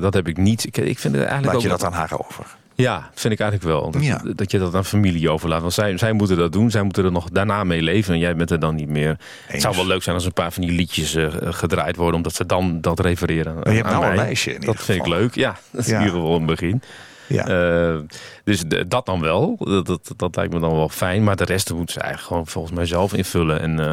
dat 0.00 0.14
heb 0.14 0.28
ik 0.28 0.36
niet. 0.36 0.64
Ik, 0.64 0.76
ik 0.76 0.98
vind 0.98 1.14
het 1.14 1.24
eigenlijk 1.24 1.44
Laat 1.46 1.54
ook 1.54 1.62
je 1.62 1.68
dat 1.68 1.84
aan 1.84 1.92
haar 1.92 2.18
over? 2.18 2.56
Ja, 2.76 3.10
vind 3.14 3.34
ik 3.34 3.40
eigenlijk 3.40 3.70
wel. 3.70 3.90
Dat, 3.90 4.04
Ja. 4.04 4.22
dat 4.34 4.50
je 4.50 4.58
dat 4.58 4.74
aan 4.74 4.84
familie 4.84 5.30
overlaat. 5.30 5.60
Want 5.60 5.72
zij, 5.72 5.98
zij 5.98 6.12
moeten 6.12 6.36
dat 6.36 6.52
doen. 6.52 6.70
Zij 6.70 6.82
moeten 6.82 7.04
er 7.04 7.12
nog 7.12 7.28
daarna 7.30 7.64
mee 7.64 7.82
leven. 7.82 8.14
En 8.14 8.20
jij 8.20 8.36
bent 8.36 8.50
er 8.50 8.58
dan 8.60 8.74
niet 8.74 8.88
meer. 8.88 9.16
Het 9.46 9.60
zou 9.60 9.76
wel 9.76 9.86
leuk 9.86 10.02
zijn 10.02 10.14
als 10.16 10.24
een 10.24 10.32
paar 10.32 10.52
van 10.52 10.62
die 10.62 10.72
liedjes 10.72 11.14
eh, 11.14 11.26
gedraaid 11.40 11.96
worden. 11.96 12.14
Omdat 12.16 12.34
ze 12.34 12.46
dan 12.46 12.80
dat 12.80 13.00
refereren 13.00 13.54
Maar 13.54 13.68
je 13.70 13.76
hebt 13.76 13.88
aan 13.88 14.00
nou 14.00 14.10
een 14.10 14.16
lijstje 14.16 14.54
in 14.54 14.60
Dat 14.60 14.76
vind 14.82 14.98
ik 15.00 15.06
leuk. 15.06 15.34
Ja, 15.34 15.56
dat 15.70 15.80
is 15.80 15.86
Ja. 15.86 15.98
in 15.98 16.04
ieder 16.04 16.14
geval 16.20 16.36
een 16.36 16.46
begin. 16.46 16.82
Ja. 17.26 17.46
Eh, 17.46 17.96
dus 18.44 18.62
dat 18.88 19.06
dan 19.06 19.20
wel. 19.20 19.56
Dat, 19.58 19.86
dat, 19.86 20.12
dat 20.16 20.36
lijkt 20.36 20.52
me 20.52 20.60
dan 20.60 20.74
wel 20.74 20.88
fijn. 20.88 21.24
Maar 21.24 21.36
de 21.36 21.44
rest 21.44 21.72
moeten 21.74 21.92
ze 21.94 22.00
eigenlijk 22.00 22.28
gewoon 22.28 22.46
volgens 22.46 22.74
mij 22.74 22.86
zelf 22.86 23.14
invullen. 23.14 23.60
En 23.60 23.80
eh, 23.80 23.92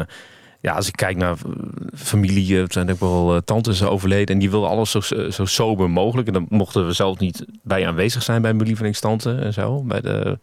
ja, 0.64 0.72
als 0.72 0.86
ik 0.88 0.96
kijk 0.96 1.16
naar 1.16 1.30
eh, 1.32 1.50
familie, 1.94 2.60
eh, 2.60 2.64
zijn 2.68 2.90
ook 2.90 3.00
wel 3.00 3.34
eh, 3.34 3.40
tantes 3.44 3.82
overleden. 3.82 4.34
En 4.34 4.38
die 4.38 4.50
wilden 4.50 4.68
alles 4.70 4.90
zo, 4.90 5.00
zo 5.30 5.44
sober 5.44 5.90
mogelijk. 5.90 6.26
En 6.26 6.32
dan 6.32 6.46
mochten 6.48 6.86
we 6.86 6.92
zelf 6.92 7.18
niet 7.18 7.44
bij 7.62 7.86
aanwezig 7.86 8.22
zijn 8.22 8.42
bij 8.42 8.52
mijn 8.54 8.66
lievelingstante 8.66 9.34
en 9.34 9.52
zo. 9.52 9.82
Bij 9.82 10.00
de 10.00 10.38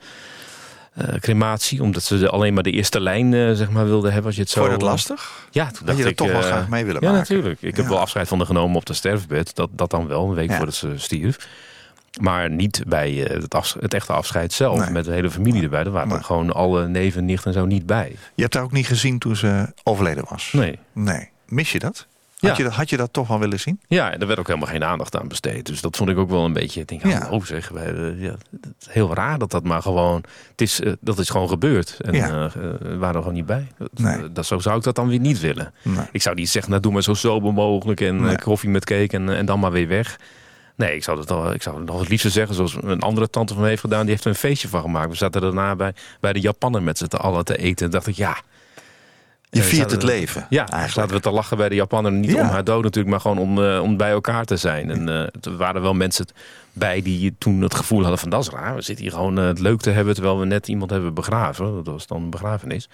crematie. 1.20 1.82
Omdat 1.84 2.04
ze 2.04 2.30
alleen 2.30 2.54
maar 2.54 2.64
de 2.64 2.72
eerste 2.72 3.00
lijn 3.02 3.56
zeg 3.56 3.70
maar, 3.70 3.86
wilden 3.86 4.12
hebben. 4.12 4.26
Als 4.26 4.36
je 4.36 4.42
het 4.42 4.50
zo, 4.50 4.60
Vond 4.60 4.72
je 4.72 4.80
dat 4.80 4.90
lastig? 4.90 5.48
Ja, 5.52 5.72
toen 5.72 5.86
dacht 5.86 5.98
je 5.98 6.04
ik, 6.06 6.16
toch 6.16 6.32
wel 6.32 6.42
graag 6.42 6.70
mee 6.70 6.86
willen 6.86 7.02
ja, 7.02 7.12
maken? 7.12 7.36
natuurlijk. 7.36 7.62
Ik 7.62 7.76
heb 7.76 7.86
Ja. 7.86 7.92
wel 7.92 8.00
afscheid 8.00 8.28
van 8.28 8.40
de 8.40 8.46
genomen 8.46 8.76
op 8.76 8.86
de 8.86 8.94
sterfbed. 8.94 9.56
Dat, 9.56 9.70
dat 9.72 9.90
dan 9.90 10.08
wel, 10.08 10.28
een 10.28 10.34
week 10.34 10.50
Ja. 10.50 10.58
voordat 10.58 10.76
ze 10.76 10.94
stierf. 10.96 11.48
Maar 12.22 12.50
niet 12.50 12.84
bij 12.88 13.26
eh, 13.28 13.42
het, 13.42 13.76
het 13.80 13.94
echte 13.94 14.14
afscheid 14.14 14.54
zelf. 14.54 14.80
Nee. 14.80 14.90
Met 14.90 15.06
de 15.06 15.12
hele 15.12 15.30
familie 15.32 15.64
erbij. 15.64 15.84
Daar 15.84 15.94
waren 15.94 16.08
Nee. 16.10 16.18
er 16.18 16.24
gewoon 16.24 16.52
alle 16.54 16.88
neven, 16.88 17.26
nichten 17.26 17.54
en 17.54 17.60
zo 17.60 17.66
niet 17.66 17.86
bij. 17.86 18.16
Je 18.36 18.42
hebt 18.42 18.54
haar 18.54 18.64
ook 18.64 18.72
niet 18.72 18.88
gezien 18.88 19.20
toen 19.20 19.36
ze 19.36 19.74
overleden 19.84 20.24
was? 20.30 20.50
Nee. 20.54 20.80
Nee. 20.94 21.30
Mis 21.48 21.72
je 21.72 21.80
dat? 21.80 22.08
Ja. 22.38 22.48
Had, 22.48 22.58
je 22.58 22.64
dat 22.64 22.74
had 22.74 22.90
je 22.90 22.98
dat 22.98 23.14
toch 23.14 23.28
wel 23.28 23.40
willen 23.40 23.60
zien? 23.60 23.80
Ja, 23.88 24.18
er 24.18 24.28
werd 24.28 24.40
ook 24.40 24.48
helemaal 24.48 24.68
geen 24.70 24.84
aandacht 24.84 25.18
aan 25.20 25.28
besteed. 25.28 25.66
Dus 25.66 25.82
dat 25.82 25.98
vond 25.98 26.10
ik 26.10 26.18
ook 26.18 26.30
wel 26.30 26.46
een 26.46 26.54
beetje. 26.54 26.82
Ik 26.82 26.88
denk, 26.88 27.06
Ja. 27.06 27.28
oh 27.30 27.44
zeg, 27.46 27.70
wij, 27.70 27.94
eh, 27.94 28.22
ja, 28.22 28.36
het 28.62 28.74
is 28.80 28.88
heel 28.90 29.14
raar 29.14 29.38
dat 29.38 29.52
dat 29.52 29.64
maar 29.64 29.82
gewoon. 29.82 30.24
Het 30.52 30.62
is, 30.62 30.82
eh, 30.82 30.94
dat 31.00 31.20
is 31.20 31.30
gewoon 31.30 31.50
gebeurd. 31.50 31.98
En 32.02 32.14
Ja. 32.14 32.46
eh, 32.46 32.52
we 32.80 32.98
waren 32.98 33.16
er 33.16 33.22
gewoon 33.22 33.34
niet 33.34 33.46
bij. 33.46 33.68
Dat, 33.78 33.90
Nee. 33.94 34.32
dat, 34.32 34.46
zo 34.46 34.60
zou 34.60 34.78
ik 34.78 34.84
dat 34.84 34.96
dan 34.96 35.08
weer 35.08 35.20
niet 35.20 35.40
willen. 35.40 35.74
Nee. 35.84 36.06
Ik 36.12 36.22
zou 36.22 36.36
niet 36.36 36.50
zeggen, 36.50 36.72
nou 36.72 36.84
doe 36.84 36.92
maar 36.94 37.04
zo 37.04 37.14
sober 37.14 37.54
mogelijk 37.54 38.02
en 38.02 38.22
Nee. 38.22 38.38
koffie 38.40 38.70
met 38.70 38.86
cake 38.86 39.10
en, 39.18 39.30
en 39.30 39.46
dan 39.46 39.60
maar 39.60 39.72
weer 39.72 39.88
weg. 39.88 40.20
Nee, 40.82 40.96
ik 40.96 41.04
zou, 41.04 41.20
het 41.20 41.32
al, 41.32 41.54
ik 41.54 41.62
zou 41.62 41.78
het 41.78 41.86
nog 41.86 42.00
het 42.00 42.10
liefst 42.10 42.32
zeggen 42.32 42.56
zoals 42.56 42.78
een 42.82 43.02
andere 43.02 43.30
tante 43.30 43.54
van 43.54 43.62
me 43.62 43.70
heeft 43.70 43.82
gedaan. 43.82 44.02
Die 44.02 44.10
heeft 44.10 44.24
er 44.24 44.30
een 44.30 44.36
feestje 44.36 44.68
van 44.68 44.82
gemaakt. 44.82 45.10
We 45.10 45.16
zaten 45.16 45.42
daarna 45.42 45.76
bij, 45.76 45.94
bij 46.20 46.34
de 46.34 46.40
Japaner 46.40 46.84
met 46.84 46.98
z'n 46.98 47.06
allen 47.06 47.46
te 47.46 47.58
eten. 47.58 47.86
En 47.86 47.92
dacht 47.92 48.08
ik, 48.08 48.16
ja. 48.16 48.38
Je 49.50 49.60
eh, 49.60 49.66
viert 49.66 49.92
het 49.92 50.04
leven. 50.04 50.46
Ja, 50.50 50.60
eigenlijk. 50.60 50.92
zaten 50.92 51.16
we 51.16 51.22
te 51.22 51.32
lachen 51.32 51.58
bij 51.58 51.70
de 51.70 51.76
Japaner. 51.76 52.12
Niet 52.12 52.32
Ja. 52.32 52.42
om 52.42 52.48
haar 52.48 52.64
dood 52.64 52.84
natuurlijk, 52.84 53.12
maar 53.12 53.22
gewoon 53.22 53.38
om, 53.38 53.64
eh, 53.64 53.82
om 53.82 53.98
bij 53.98 54.12
elkaar 54.12 54.46
te 54.46 54.58
zijn. 54.58 54.90
En 54.90 55.10
eh, 55.10 55.20
er 55.20 55.58
waren 55.58 55.82
wel 55.82 55.94
mensen 55.94 56.26
bij 56.74 57.02
die 57.02 57.36
toen 57.38 57.62
het 57.62 57.76
gevoel 57.76 58.00
hadden 58.02 58.20
van 58.20 58.30
dat 58.30 58.42
is 58.42 58.50
raar. 58.50 58.76
We 58.76 58.82
zitten 58.82 59.06
hier 59.06 59.14
gewoon 59.14 59.36
het 59.36 59.60
leuk 59.60 59.82
te 59.82 59.90
hebben 59.90 60.14
terwijl 60.14 60.40
we 60.40 60.46
net 60.46 60.68
iemand 60.68 60.92
hebben 60.92 61.14
begraven. 61.14 61.74
Dat 61.76 61.86
was 61.94 62.08
dan 62.08 62.22
een 62.22 62.30
begrafenis. 62.30 62.90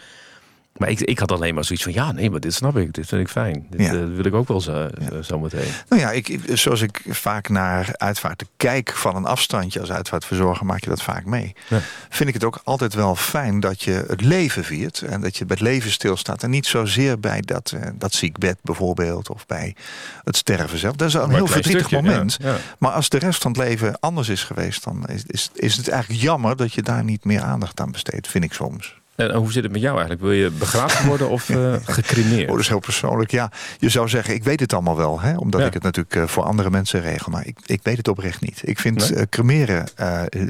Maar 0.78 0.90
ik, 0.90 1.00
ik 1.00 1.20
had 1.20 1.32
alleen 1.32 1.54
maar 1.54 1.64
zoiets 1.66 1.84
van, 1.84 1.94
ja, 1.94 2.12
nee, 2.12 2.30
maar 2.30 2.40
dit 2.40 2.54
snap 2.54 2.78
ik. 2.78 2.94
Dit 2.94 3.08
vind 3.08 3.22
ik 3.22 3.30
fijn. 3.30 3.66
Dit 3.70 3.80
Ja. 3.82 3.94
eh, 3.94 4.06
wil 4.16 4.26
ik 4.26 4.34
ook 4.34 4.48
wel 4.48 4.62
zo, 4.62 4.88
zo 5.24 5.40
meteen. 5.40 5.72
Nou 5.90 6.02
ja, 6.02 6.12
ik, 6.12 6.40
zoals 6.54 6.82
ik 6.82 7.02
vaak 7.10 7.50
naar 7.50 7.90
uitvaarten 7.94 8.48
kijk 8.58 8.92
van 8.96 9.16
een 9.16 9.26
afstandje 9.26 9.80
als 9.80 9.92
uitvaartverzorger, 9.92 10.66
maak 10.66 10.84
je 10.84 10.90
dat 10.90 11.02
vaak 11.02 11.26
mee. 11.26 11.56
Ja. 11.68 11.80
Vind 12.10 12.28
ik 12.30 12.34
het 12.36 12.44
ook 12.44 12.62
altijd 12.64 12.94
wel 12.94 13.16
fijn 13.16 13.60
dat 13.60 13.82
je 13.82 14.06
het 14.08 14.22
leven 14.22 14.64
viert 14.64 15.02
en 15.02 15.22
dat 15.22 15.38
je 15.38 15.46
bij 15.46 15.58
het 15.60 15.68
leven 15.68 15.92
stilstaat. 15.92 16.44
En 16.44 16.50
niet 16.50 16.66
zozeer 16.66 17.20
bij 17.20 17.42
dat, 17.42 17.74
eh, 17.82 17.90
dat 17.96 18.14
ziekbed 18.14 18.58
bijvoorbeeld 18.62 19.30
of 19.30 19.46
bij 19.46 19.76
het 20.24 20.38
sterven 20.38 20.78
zelf. 20.78 20.96
Dat 20.96 21.08
is 21.08 21.14
een 21.14 21.20
Maar 21.22 21.30
heel 21.30 21.40
een 21.42 21.48
verdrietig 21.48 21.86
stukje, 21.88 22.06
moment. 22.08 22.38
Maar 22.80 22.92
als 22.92 23.10
de 23.10 23.18
rest 23.20 23.42
van 23.42 23.52
het 23.52 23.60
leven 23.62 24.00
anders 24.00 24.30
is 24.30 24.44
geweest, 24.44 24.84
dan 24.84 25.06
is, 25.08 25.24
is, 25.28 25.50
is 25.54 25.76
het 25.78 25.88
eigenlijk 25.90 26.22
jammer 26.22 26.56
dat 26.56 26.74
je 26.74 26.82
daar 26.82 27.04
niet 27.04 27.26
meer 27.26 27.42
aandacht 27.42 27.80
aan 27.80 27.92
besteedt, 27.92 28.28
vind 28.28 28.44
ik 28.44 28.54
soms. 28.54 28.96
En 29.18 29.34
hoe 29.36 29.52
zit 29.52 29.64
het 29.64 29.72
met 29.72 29.82
jou 29.82 29.94
eigenlijk? 29.94 30.22
Wil 30.22 30.32
je 30.32 30.50
begraven 30.50 31.08
worden 31.08 31.30
of 31.30 31.50
eh 31.50 31.74
gecremeerd? 31.98 32.44
Oh, 32.46 32.52
dat 32.52 32.60
is 32.60 32.68
heel 32.68 32.80
persoonlijk. 32.80 33.32
Ja, 33.32 33.52
je 33.78 33.90
zou 33.90 34.10
zeggen, 34.10 34.34
ik 34.34 34.44
weet 34.44 34.60
het 34.60 34.74
allemaal 34.74 34.98
wel. 34.98 35.20
Hè? 35.22 35.36
Omdat 35.38 35.62
Ja. 35.62 35.68
ik 35.68 35.74
het 35.74 35.84
natuurlijk 35.84 36.16
eh, 36.16 36.28
voor 36.28 36.44
andere 36.44 36.70
mensen 36.70 37.02
regel. 37.02 37.32
Maar 37.32 37.46
ik, 37.48 37.58
ik 37.66 37.80
weet 37.84 37.98
het 37.98 38.08
oprecht 38.08 38.42
niet. 38.42 38.62
Ik 38.64 38.80
vind 38.80 39.10
Nee? 39.10 39.20
eh, 39.20 39.26
cremeren 39.30 39.88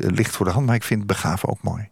ligt 0.01 0.35
voor 0.35 0.45
de 0.45 0.51
hand. 0.51 0.65
Maar 0.65 0.75
ik 0.75 0.83
vind 0.83 1.05
begraven 1.05 1.49
ook 1.49 1.61
mooi. 1.61 1.89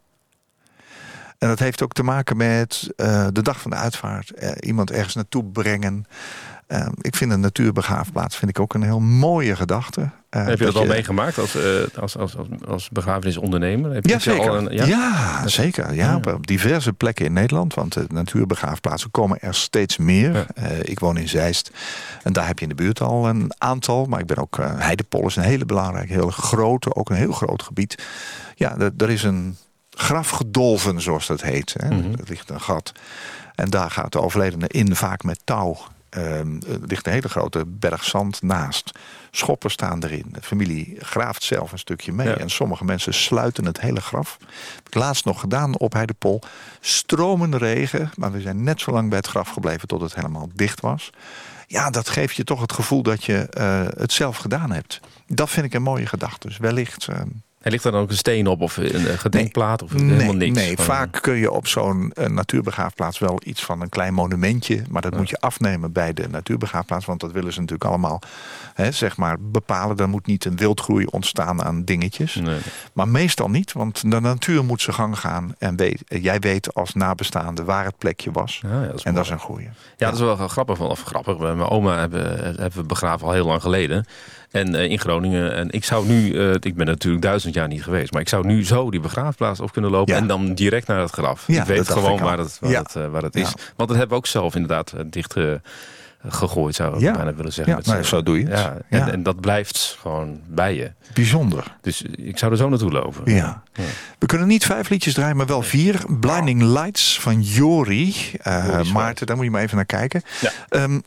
En 1.37 1.47
dat 1.47 1.59
heeft 1.59 1.83
ook 1.83 1.93
te 1.93 2.03
maken 2.03 2.37
met 2.37 2.89
de 3.31 3.41
dag 3.41 3.61
van 3.61 3.71
de 3.71 3.77
uitvaart. 3.77 4.31
Iemand 4.59 4.91
ergens 4.91 5.15
naartoe 5.15 5.43
brengen. 5.43 6.05
Eh, 6.67 6.87
ik 7.01 7.15
vind 7.15 7.31
een 7.31 7.39
natuurbegraafplaats 7.39 8.37
vind 8.37 8.51
ik 8.51 8.59
ook 8.59 8.73
een 8.73 8.83
heel 8.83 8.99
mooie 8.99 9.55
gedachte. 9.55 10.09
Eh, 10.35 10.45
Heb 10.45 10.59
je 10.59 10.65
dat 10.65 10.75
al 10.75 10.81
je- 10.81 10.87
meegemaakt 10.87 11.37
als, 11.37 11.55
eh, 11.55 11.61
als, 11.99 12.17
als, 12.17 12.37
als, 12.37 12.47
als 12.67 12.89
begrafenisondernemer? 12.89 13.91
Heb 13.93 14.05
je 14.05 14.09
Ja, 14.11 14.17
je 14.23 14.29
al 14.31 14.35
zeker. 14.35 14.53
een- 14.57 14.75
ja? 14.75 14.85
ja? 14.85 15.47
zeker. 15.47 15.93
Ja. 15.93 16.15
Op, 16.15 16.47
diverse 16.47 16.93
plekken 16.93 17.25
in 17.25 17.33
Nederland. 17.33 17.73
Want 17.73 17.93
de 17.93 18.05
natuurbegraafplaatsen 18.09 19.11
komen 19.11 19.39
er 19.41 19.55
steeds 19.55 19.97
meer. 19.97 20.45
Eh, 20.55 20.79
ik 20.81 20.99
woon 20.99 21.17
in 21.17 21.27
Zeist. 21.29 21.71
En 22.23 22.33
daar 22.33 22.47
heb 22.47 22.57
je 22.59 22.63
in 22.63 22.69
de 22.75 22.83
buurt 22.83 23.01
al 23.01 23.27
een 23.27 23.51
aantal. 23.57 24.05
Maar 24.05 24.19
ik 24.19 24.25
ben 24.25 24.37
ook... 24.37 24.57
Heidepol 24.61 25.27
is 25.27 25.35
een 25.35 25.43
hele 25.43 25.65
belangrijke, 25.65 26.13
heel 26.13 26.29
grote, 26.29 26.95
ook 26.95 27.09
een 27.09 27.15
heel 27.15 27.31
groot 27.33 27.63
gebied. 27.63 28.03
Ja, 28.55 28.77
er- 28.97 29.09
is 29.09 29.23
een 29.23 29.57
grafgedolven, 29.89 31.01
zoals 31.01 31.27
dat 31.27 31.41
heet. 31.41 31.75
Hè. 31.77 31.87
Mhm. 31.87 32.11
Er 32.11 32.25
ligt 32.27 32.49
een 32.49 32.61
gat. 32.61 32.91
En 33.55 33.69
daar 33.69 33.91
gaat 33.91 34.11
de 34.11 34.21
overledene 34.21 34.67
in, 34.67 34.95
vaak 34.95 35.23
met 35.23 35.39
touw. 35.43 35.77
Ehm, 36.15 36.55
er 36.67 36.79
ligt 36.87 37.07
een 37.07 37.13
hele 37.13 37.29
grote 37.29 37.65
berg 37.67 38.03
zand 38.03 38.41
naast. 38.41 38.91
Schoppen 39.31 39.71
staan 39.71 40.03
erin. 40.03 40.25
De 40.31 40.41
familie 40.41 40.95
graaft 40.99 41.43
zelf 41.43 41.71
een 41.71 41.79
stukje 41.79 42.13
mee. 42.13 42.27
Ja. 42.27 42.37
En 42.37 42.49
sommige 42.49 42.85
mensen 42.85 43.13
sluiten 43.13 43.65
het 43.65 43.81
hele 43.81 44.01
graf. 44.01 44.37
Heb 44.75 44.87
ik 44.87 44.95
laatst 44.95 45.25
nog 45.25 45.39
gedaan 45.39 45.77
op 45.77 45.93
Heidepol. 45.93 46.41
Stromende 46.79 47.57
regen. 47.57 48.11
Maar 48.15 48.31
we 48.31 48.41
zijn 48.41 48.63
net 48.63 48.81
zo 48.81 48.91
lang 48.91 49.09
bij 49.09 49.17
het 49.17 49.27
graf 49.27 49.49
gebleven 49.49 49.87
tot 49.87 50.01
het 50.01 50.15
helemaal 50.15 50.49
dicht 50.53 50.79
was. 50.79 51.09
Ja, 51.67 51.89
dat 51.89 52.09
geeft 52.09 52.35
je 52.35 52.43
toch 52.43 52.61
het 52.61 52.73
gevoel 52.73 53.03
dat 53.03 53.23
je 53.23 53.37
eh, 53.37 53.81
het 53.97 54.11
zelf 54.11 54.37
gedaan 54.37 54.71
hebt. 54.71 54.99
Dat 55.27 55.49
vind 55.49 55.65
ik 55.65 55.73
een 55.73 55.81
mooie 55.81 56.05
gedachte. 56.05 56.47
Dus 56.47 56.57
wellicht... 56.57 57.07
ehm, 57.07 57.27
Er 57.65 57.71
ligt 57.71 57.83
er 57.83 57.91
dan 57.91 58.01
ook 58.01 58.09
een 58.09 58.17
steen 58.17 58.47
op 58.47 58.61
of 58.61 58.77
een 58.77 59.17
gedenkplaat 59.17 59.81
of 59.83 59.93
Nee, 59.93 60.11
helemaal 60.11 60.33
niks? 60.33 60.57
nee 60.57 60.77
vaak 60.77 61.17
kun 61.21 61.35
je 61.35 61.51
op 61.51 61.67
zo'n 61.67 62.11
eh, 62.13 62.27
natuurbegraafplaats 62.27 63.19
wel 63.19 63.39
iets 63.43 63.63
van 63.63 63.81
een 63.81 63.89
klein 63.89 64.13
monumentje. 64.13 64.81
Maar 64.89 65.01
dat 65.01 65.17
moet 65.17 65.29
je 65.29 65.39
afnemen 65.39 65.91
bij 65.91 66.13
de 66.13 66.27
natuurbegraafplaats. 66.29 67.05
Want 67.05 67.19
dat 67.19 67.31
willen 67.31 67.53
ze 67.53 67.59
natuurlijk 67.59 67.89
allemaal 67.89 68.21
hè, 68.73 68.91
zeg 68.91 69.17
maar 69.17 69.37
bepalen. 69.39 69.97
Er 69.97 70.09
moet 70.09 70.25
niet 70.25 70.45
een 70.45 70.55
wildgroei 70.57 71.05
ontstaan 71.05 71.63
aan 71.63 71.83
dingetjes. 71.83 72.35
Nee. 72.35 72.59
Maar 72.93 73.07
meestal 73.07 73.49
niet, 73.49 73.71
want 73.73 74.11
de 74.11 74.19
natuur 74.19 74.63
moet 74.65 74.81
zijn 74.81 74.95
gang 74.95 75.19
gaan. 75.19 75.55
En 75.57 75.75
weet, 75.75 76.03
eh, 76.07 76.23
jij 76.23 76.39
weet 76.39 76.73
als 76.73 76.93
nabestaande 76.93 77.63
waar 77.63 77.85
het 77.85 77.97
plekje 77.97 78.31
was. 78.31 78.59
Ja, 78.63 78.81
ja, 78.81 78.87
dat 78.87 78.95
is 78.95 79.03
en 79.03 79.13
dat 79.13 79.23
is 79.23 79.29
een 79.29 79.39
goeie. 79.39 79.69
Ja, 79.97 80.05
dat 80.05 80.13
is 80.13 80.19
wel 80.19 80.47
grappig. 80.47 80.79
Of 80.79 81.03
grappig. 81.03 81.37
Mijn 81.37 81.59
oma 81.59 81.99
hebben, 81.99 82.37
hebben 82.39 82.71
we 82.73 82.83
begraven 82.83 83.27
al 83.27 83.33
heel 83.33 83.45
lang 83.45 83.61
geleden. 83.61 84.05
En 84.55 84.75
eh, 84.75 84.89
in 84.89 84.99
Groningen. 84.99 85.53
En 85.55 85.69
ik 85.71 85.83
zou 85.83 86.07
nu, 86.07 86.37
eh, 86.39 86.53
ik 86.59 86.75
ben 86.75 86.85
natuurlijk 86.85 87.23
duizend 87.23 87.53
jaar 87.53 87.67
niet 87.67 87.83
geweest. 87.83 88.11
Maar 88.11 88.21
ik 88.21 88.29
zou 88.29 88.45
nu 88.45 88.65
zo 88.65 88.91
die 88.91 88.99
begraafplaats 88.99 89.59
op 89.59 89.71
kunnen 89.71 89.91
lopen. 89.91 90.13
Ja. 90.13 90.19
En 90.19 90.27
dan 90.27 90.53
direct 90.53 90.87
naar 90.87 90.99
het 90.99 91.11
graf. 91.11 91.43
Ja, 91.47 91.61
ik 91.61 91.67
weet 91.67 91.89
gewoon 91.89 92.13
ik 92.13 92.19
waar 92.19 92.37
het, 92.37 92.57
waar 92.61 92.71
het, 92.71 92.95
eh, 92.95 93.07
waar 93.07 93.21
het 93.21 93.33
Ja. 93.33 93.41
is. 93.41 93.53
Want 93.75 93.89
dat 93.89 93.97
hebben 93.97 94.09
we 94.09 94.15
ook 94.15 94.27
zelf 94.27 94.55
inderdaad 94.55 94.93
dicht 95.05 95.35
gegooid, 96.27 96.75
zou 96.75 96.95
ik 96.95 97.01
Ja. 97.01 97.11
bijna 97.13 97.33
willen 97.33 97.53
zeggen. 97.53 97.81
Ja, 97.85 98.01
zo 98.03 98.23
doe 98.23 98.39
je 98.39 98.45
het. 98.47 98.59
Ja, 98.59 98.77
en, 98.89 98.99
Ja. 98.99 99.11
en 99.11 99.23
dat 99.23 99.39
blijft 99.41 99.97
gewoon 100.01 100.39
bij 100.47 100.75
je. 100.75 100.91
Bijzonder. 101.13 101.75
Dus 101.81 102.01
ik 102.01 102.37
zou 102.37 102.51
er 102.51 102.57
zo 102.57 102.69
naartoe 102.69 102.91
lopen. 102.91 103.33
Ja. 103.33 103.63
We 104.19 104.25
kunnen 104.25 104.47
niet 104.47 104.65
vijf 104.65 104.89
liedjes 104.89 105.13
draaien, 105.13 105.35
maar 105.37 105.45
wel 105.45 105.61
vier. 105.61 106.01
Blinding 106.19 106.61
Lights 106.61 107.19
van 107.19 107.41
Jori. 107.41 108.15
Eh. 108.41 108.81
Maarten, 108.93 109.25
daar 109.27 109.35
moet 109.35 109.45
je 109.45 109.51
maar 109.51 109.61
even 109.61 109.75
naar 109.75 109.85
kijken. 109.85 110.21
Ehm, 110.69 110.99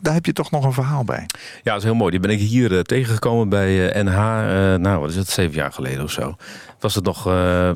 daar 0.00 0.14
heb 0.14 0.26
je 0.26 0.32
toch 0.32 0.50
nog 0.50 0.64
een 0.64 0.72
verhaal 0.72 1.04
bij. 1.04 1.26
Ja, 1.62 1.70
dat 1.72 1.76
is 1.76 1.84
heel 1.84 1.94
mooi. 1.94 2.10
Die 2.10 2.20
ben 2.20 2.30
ik 2.30 2.38
hier 2.38 2.74
eh, 2.76 2.80
tegengekomen 2.80 3.48
bij 3.48 4.02
NH. 4.02 4.14
eh, 4.14 4.74
nou, 4.78 5.00
wat 5.00 5.10
is 5.10 5.16
het? 5.16 5.28
Zeven 5.28 5.54
jaar 5.54 5.72
geleden 5.72 6.04
of 6.04 6.10
zo. 6.10 6.36
Was 6.80 6.94
het 6.94 7.04
nog 7.04 7.26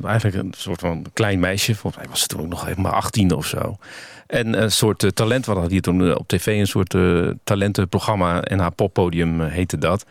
eigenlijk 0.03 0.35
een 0.35 0.53
soort 0.57 0.79
van 0.79 1.05
klein 1.13 1.39
meisje. 1.39 1.75
Volgens 1.75 2.01
mij 2.03 2.11
was 2.11 2.21
ze 2.21 2.27
toen 2.27 2.39
ook 2.41 2.47
nog 2.47 2.65
helemaal 2.65 2.91
18 2.91 3.31
of 3.31 3.45
zo. 3.45 3.77
En 4.27 4.61
een 4.61 4.71
soort 4.71 5.03
eh, 5.03 5.09
talent. 5.09 5.45
We 5.45 5.51
hadden 5.51 5.71
hier 5.71 5.81
toen 5.81 6.07
eh, 6.09 6.15
op 6.15 6.27
tv 6.27 6.47
een 6.47 6.67
soort 6.67 6.93
eh, 6.93 7.27
talentenprogramma. 7.43 8.43
NH 8.43 8.67
Poppodium 8.75 9.41
eh, 9.41 9.51
heette 9.51 9.77
dat. 9.77 10.05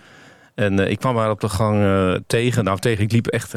En 0.55 0.79
ik 0.79 0.99
kwam 0.99 1.17
haar 1.17 1.31
op 1.31 1.41
de 1.41 1.49
gang 1.49 1.83
tegen. 2.27 2.65
Nou, 2.65 2.79
tegen, 2.79 3.05
ik 3.05 3.13
liep 3.13 3.27
echt 3.27 3.55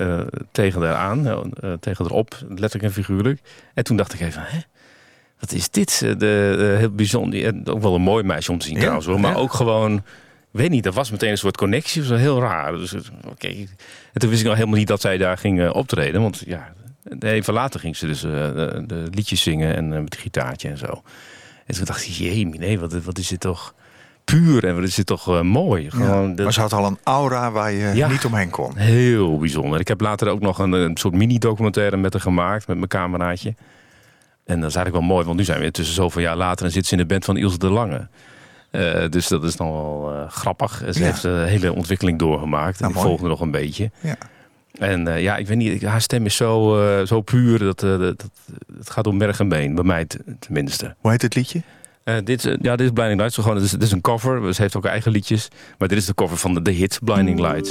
tegen 0.52 0.82
haar 0.82 0.96
aan. 0.96 1.52
tegen 1.80 2.06
erop, 2.06 2.38
letterlijk 2.48 2.84
en 2.84 2.92
figuurlijk. 2.92 3.42
En 3.74 3.84
toen 3.84 3.98
dacht 3.98 4.14
ik 4.14 4.20
even, 4.20 4.42
hè? 4.46 4.60
Wat 5.40 5.52
is 5.52 5.70
dit? 5.70 6.00
De, 6.00 6.56
eh, 6.72 6.78
heel 6.78 6.92
bijzonder. 6.92 7.46
En 7.46 7.68
ook 7.68 7.82
wel 7.82 7.96
een 7.96 8.02
mooi 8.02 8.24
meisje 8.24 8.52
om 8.52 8.58
te 8.58 8.66
zien 8.66 8.76
Ja, 8.76 8.80
trouwens 8.80 9.08
hoor. 9.08 9.20
Maar 9.20 9.32
ja. 9.32 9.38
ook 9.38 9.54
gewoon, 9.54 9.96
ik 9.96 10.04
weet 10.52 10.70
niet, 10.70 10.86
er 10.86 10.92
was 10.92 11.12
meteen 11.12 11.30
een 11.30 11.38
soort 11.38 11.58
connectie. 11.58 12.02
Dat 12.02 12.10
was 12.10 12.20
heel 12.20 12.40
raar. 12.40 12.72
Dus 12.72 12.94
oké. 13.28 13.48
En 13.48 14.20
toen 14.20 14.30
wist 14.30 14.42
ik 14.42 14.48
nog 14.48 14.56
helemaal 14.56 14.78
niet 14.78 14.88
dat 14.88 15.02
zij 15.02 15.18
daar 15.18 15.38
ging 15.38 15.70
optreden. 15.70 16.22
Want 16.22 16.44
ja, 16.46 16.74
even 17.20 17.54
later 17.54 17.80
ging 17.80 17.96
ze 17.98 18.08
dus 18.08 18.24
eh, 18.24 18.32
de, 18.32 18.84
de 18.88 19.08
liedjes 19.12 19.42
zingen 19.42 19.76
en 19.76 19.94
eh, 19.94 20.00
met 20.00 20.16
gitaartje 20.18 20.70
en 20.70 20.78
zo. 20.78 21.02
En 21.66 21.76
toen 21.76 21.86
dacht 21.86 22.02
ik, 22.06 22.12
jee, 22.12 22.46
nee, 22.46 22.80
wat, 22.80 22.94
wat 23.04 23.18
is 23.18 23.28
dit 23.28 23.40
toch 23.40 23.74
puur 24.26 24.66
en 24.66 24.76
wat 24.76 24.84
is 24.84 24.96
dit 24.96 25.06
toch 25.06 25.28
eh, 25.28 25.42
mooi. 25.42 25.90
Gewoon, 25.92 26.36
dat- 26.36 26.44
Maar 26.44 26.54
ze 26.54 26.60
had 26.62 26.74
al 26.74 26.86
een 26.86 26.98
aura 27.04 27.52
waar 27.52 27.72
je 27.72 27.92
Ja. 27.96 28.08
niet 28.08 28.26
omheen 28.26 28.50
kon. 28.50 28.78
Heel 28.78 29.38
bijzonder. 29.38 29.80
Ik 29.80 29.88
heb 29.88 30.02
later 30.02 30.28
ook 30.28 30.42
nog 30.42 30.60
een, 30.60 30.72
een 30.72 30.98
soort 30.98 31.14
mini-documentaire 31.14 31.98
met 31.98 32.14
haar 32.14 32.22
gemaakt, 32.22 32.68
met 32.68 32.78
mijn 32.78 32.90
cameraatje. 32.90 33.56
En 34.46 34.60
dat 34.60 34.70
is 34.70 34.76
eigenlijk 34.76 35.06
wel 35.06 35.14
mooi, 35.16 35.26
want 35.26 35.38
nu 35.38 35.44
zijn 35.44 35.60
we 35.60 35.66
intussen 35.66 35.96
zoveel 35.96 36.22
jaar 36.22 36.36
later 36.36 36.66
en 36.66 36.72
zit 36.72 36.86
ze 36.86 36.92
in 36.92 36.98
de 36.98 37.06
band 37.06 37.26
van 37.26 37.38
Ilse 37.38 37.58
de 37.58 37.70
Lange. 37.70 38.08
Dus 39.10 39.28
dat 39.28 39.44
is 39.44 39.56
dan 39.56 39.72
wel 39.72 40.26
grappig. 40.30 40.84
Ze 40.92 41.00
Ja. 41.00 41.06
heeft 41.06 41.24
een 41.24 41.46
hele 41.46 41.74
ontwikkeling 41.74 42.20
doorgemaakt. 42.20 42.80
Nou, 42.80 42.84
en 42.84 42.90
ik 42.90 42.96
mooi. 42.96 43.08
volgde 43.08 43.28
nog 43.28 43.40
een 43.42 43.52
beetje. 43.52 43.92
Ja. 44.02 44.16
En 44.72 45.08
eh, 45.08 45.22
ja, 45.22 45.38
ik 45.38 45.48
weet 45.48 45.58
niet, 45.58 45.84
haar 45.84 46.02
stem 46.02 46.26
is 46.26 46.36
zo, 46.36 46.82
eh, 46.82 47.06
zo 47.06 47.22
puur. 47.22 47.60
Dat, 47.60 47.84
eh, 47.84 47.90
dat, 47.90 48.20
dat, 48.20 48.30
het 48.78 48.90
gaat 48.90 49.08
om 49.08 49.18
merg 49.18 49.40
en 49.40 49.50
been, 49.50 49.76
bij 49.76 49.84
mij 49.84 50.08
tenminste. 50.40 50.96
Hoe 51.00 51.12
heet 51.12 51.22
het 51.22 51.36
liedje? 51.36 51.62
Dit, 52.24 52.44
ja, 52.62 52.76
dit 52.76 52.86
is 52.86 52.92
Blinding 52.92 53.20
Lights. 53.20 53.36
Gewoon, 53.36 53.56
dit, 53.56 53.64
is, 53.64 53.72
dit 53.72 53.82
is 53.82 53.92
een 53.92 54.02
cover. 54.02 54.54
Ze 54.54 54.62
heeft 54.62 54.76
ook 54.76 54.86
eigen 54.86 55.12
liedjes. 55.12 55.48
Maar 55.78 55.88
dit 55.88 55.98
is 55.98 56.06
de 56.06 56.14
cover 56.14 56.38
van 56.38 56.54
de, 56.54 56.62
de 56.62 56.72
hit 56.72 57.00
Blinding 57.04 57.40
Lights. 57.40 57.70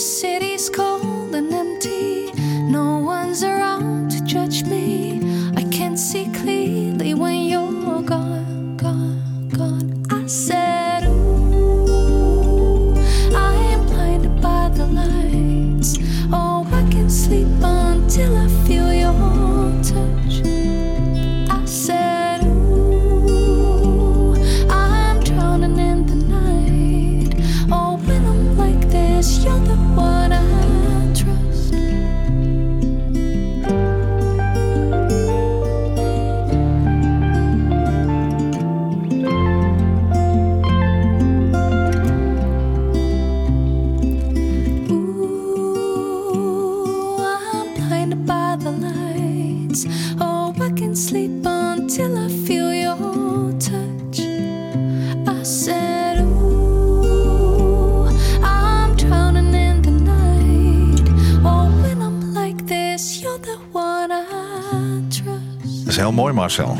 City's 0.00 0.70
cold 0.70 1.34
and 1.34 1.52
empty. 1.52 2.32
No 2.62 2.98
one's 2.98 3.44
around 3.44 4.10
to 4.12 4.24
judge 4.24 4.64
me. 4.64 5.20
I 5.56 5.62
can't 5.64 5.98
see 5.98 6.26
clearly 6.32 7.12
when 7.12 7.44
you're 7.44 8.02
gone, 8.02 8.39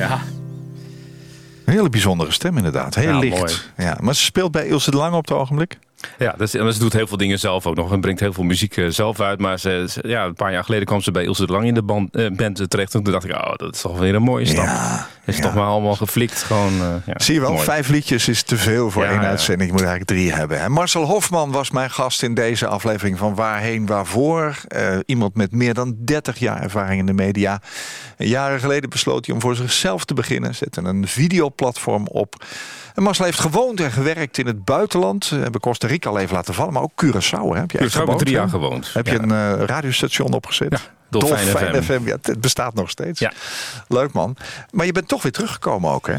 Ja. 0.00 0.20
Een 1.64 1.72
hele 1.72 1.88
bijzondere 1.88 2.30
stem 2.30 2.56
inderdaad. 2.56 2.94
Heel 2.94 3.10
Ja, 3.10 3.18
licht. 3.18 3.36
mooi. 3.38 3.52
Ja, 3.76 3.96
maar 4.00 4.14
ze 4.14 4.22
speelt 4.22 4.52
bij 4.52 4.66
Ilse 4.66 4.90
de 4.90 4.96
Lange 4.96 5.16
op 5.16 5.28
het 5.28 5.36
ogenblik. 5.36 5.78
Ja, 6.20 6.34
dus, 6.38 6.54
en 6.54 6.72
ze 6.72 6.78
doet 6.78 6.92
heel 6.92 7.06
veel 7.06 7.16
dingen 7.16 7.38
zelf 7.38 7.66
ook 7.66 7.76
nog. 7.76 7.92
En 7.92 8.00
brengt 8.00 8.20
heel 8.20 8.32
veel 8.32 8.44
muziek 8.44 8.76
eh, 8.76 8.86
zelf 8.88 9.20
uit. 9.20 9.40
Maar 9.40 9.58
ze, 9.58 9.86
ze- 9.90 10.08
ja, 10.08 10.24
een 10.24 10.34
paar 10.34 10.52
jaar 10.52 10.64
geleden 10.64 10.86
kwam 10.86 11.00
ze 11.00 11.10
bij 11.10 11.24
Ilse 11.24 11.46
de 11.46 11.52
Lang 11.52 11.64
in 11.64 11.74
de 11.74 11.82
band, 11.82 12.14
eh, 12.16 12.30
band 12.30 12.70
terecht. 12.70 12.94
En 12.94 13.02
toen 13.02 13.12
dacht 13.12 13.24
ik, 13.24 13.32
oh, 13.32 13.54
dat 13.56 13.74
is 13.74 13.80
toch 13.80 13.98
weer 13.98 14.14
een 14.14 14.22
mooie 14.22 14.44
stap. 14.46 14.64
Ja, 14.64 15.06
is 15.24 15.36
ja. 15.36 15.42
toch 15.42 15.54
maar 15.54 15.66
allemaal 15.66 15.94
geflikt. 15.94 16.42
Gewoon, 16.42 16.72
eh, 16.72 16.94
ja, 17.06 17.14
Zie 17.16 17.34
je 17.34 17.40
wel, 17.40 17.52
mooi. 17.52 17.64
vijf 17.64 17.88
liedjes 17.88 18.28
is 18.28 18.42
te 18.42 18.56
veel 18.56 18.90
voor 18.90 19.04
één 19.04 19.20
uitzending. 19.20 19.66
Je 19.70 19.76
moet 19.76 19.86
eigenlijk 19.86 20.10
drie 20.10 20.32
hebben. 20.32 20.60
En 20.60 20.72
Marcel 20.72 21.04
Hofman 21.04 21.50
was 21.52 21.70
mijn 21.70 21.90
gast 21.90 22.22
in 22.22 22.34
deze 22.34 22.66
aflevering 22.66 23.18
van 23.18 23.34
Waarheen 23.34 23.86
Waarvoor. 23.86 24.56
Eh, 24.68 24.96
iemand 25.06 25.34
met 25.34 25.52
meer 25.52 25.74
dan 25.74 25.96
30 25.98 26.38
jaar 26.38 26.62
ervaring 26.62 27.00
in 27.00 27.06
de 27.06 27.12
media. 27.12 27.60
En 28.16 28.26
jaren 28.26 28.60
geleden 28.60 28.90
besloot 28.90 29.26
hij 29.26 29.34
om 29.34 29.40
voor 29.40 29.56
zichzelf 29.56 30.04
te 30.04 30.14
beginnen. 30.14 30.54
Zette 30.54 30.80
een 30.80 31.08
videoplatform 31.08 32.06
op. 32.06 32.44
En 32.94 33.02
Marcel 33.02 33.24
heeft 33.24 33.40
gewoond 33.40 33.80
en 33.80 33.92
gewerkt 33.92 34.38
in 34.38 34.46
het 34.46 34.64
buitenland. 34.64 35.28
We 35.28 35.36
hebben 35.36 35.60
Costa 35.60 35.86
Rica 35.86 36.09
al 36.10 36.18
even 36.18 36.34
laten 36.34 36.54
vallen, 36.54 36.72
maar 36.72 36.82
ook 36.82 37.04
Curaçao. 37.04 37.48
Hè? 37.52 37.58
Heb 37.58 37.70
je 37.70 37.78
er 37.78 37.90
gewoond, 37.90 38.18
drie 38.18 38.34
hè? 38.34 38.40
jaar 38.40 38.48
gewoond. 38.48 38.90
Heb 38.94 39.06
je 39.06 39.18
een 39.18 39.30
eh, 39.30 39.64
radiostation 39.66 40.32
opgezet? 40.32 40.70
Ja, 40.70 40.78
Dolfijn 41.10 41.82
FM. 41.82 42.00
Ja, 42.06 42.16
het 42.22 42.40
bestaat 42.40 42.74
nog 42.74 42.90
steeds. 42.90 43.20
Ja. 43.20 43.32
Leuk 43.88 44.12
man. 44.12 44.36
Maar 44.70 44.86
je 44.86 44.92
bent 44.92 45.08
toch 45.08 45.22
weer 45.22 45.32
teruggekomen 45.32 45.90
ook, 45.90 46.06
hè? 46.06 46.16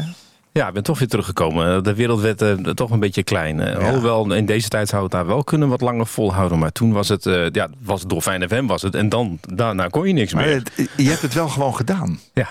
Ja, 0.52 0.66
ik 0.68 0.72
ben 0.74 0.82
toch 0.82 0.98
weer 0.98 1.08
teruggekomen. 1.08 1.84
De 1.84 1.94
wereld 1.94 2.20
werd 2.20 2.42
eh, 2.42 2.52
toch 2.52 2.90
een 2.90 3.00
beetje 3.00 3.22
klein. 3.22 3.60
Eh, 3.60 3.80
Ja. 3.80 3.86
Alhoewel, 3.86 4.32
in 4.32 4.46
deze 4.46 4.68
tijd 4.68 4.88
zou 4.88 5.02
het 5.02 5.12
daar 5.12 5.26
wel 5.26 5.44
kunnen 5.44 5.68
wat 5.68 5.80
langer 5.80 6.06
volhouden. 6.06 6.58
Maar 6.58 6.72
toen 6.72 6.92
was 6.92 7.08
het, 7.08 7.26
eh 7.26 7.50
ja, 7.50 7.68
was 7.82 8.00
het 8.00 8.08
Dolfijn 8.08 8.48
FM 8.48 8.66
was 8.66 8.82
het. 8.82 8.94
En 8.94 9.08
dan, 9.08 9.38
daarna 9.40 9.86
kon 9.88 10.06
je 10.06 10.12
niks 10.12 10.34
Maar 10.34 10.44
meer. 10.44 10.54
het- 10.54 10.88
je 10.96 11.08
hebt 11.08 11.22
het 11.22 11.34
wel 11.34 11.48
gewoon 11.48 11.76
gedaan. 11.76 12.20
Ja, 12.34 12.48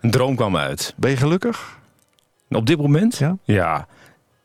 een 0.00 0.10
droom 0.10 0.36
kwam 0.36 0.56
uit. 0.56 0.94
Ben 0.96 1.10
je 1.10 1.16
gelukkig? 1.16 1.76
Op 2.48 2.66
dit 2.66 2.78
moment? 2.78 3.16
Ja. 3.16 3.36
Ja. 3.44 3.86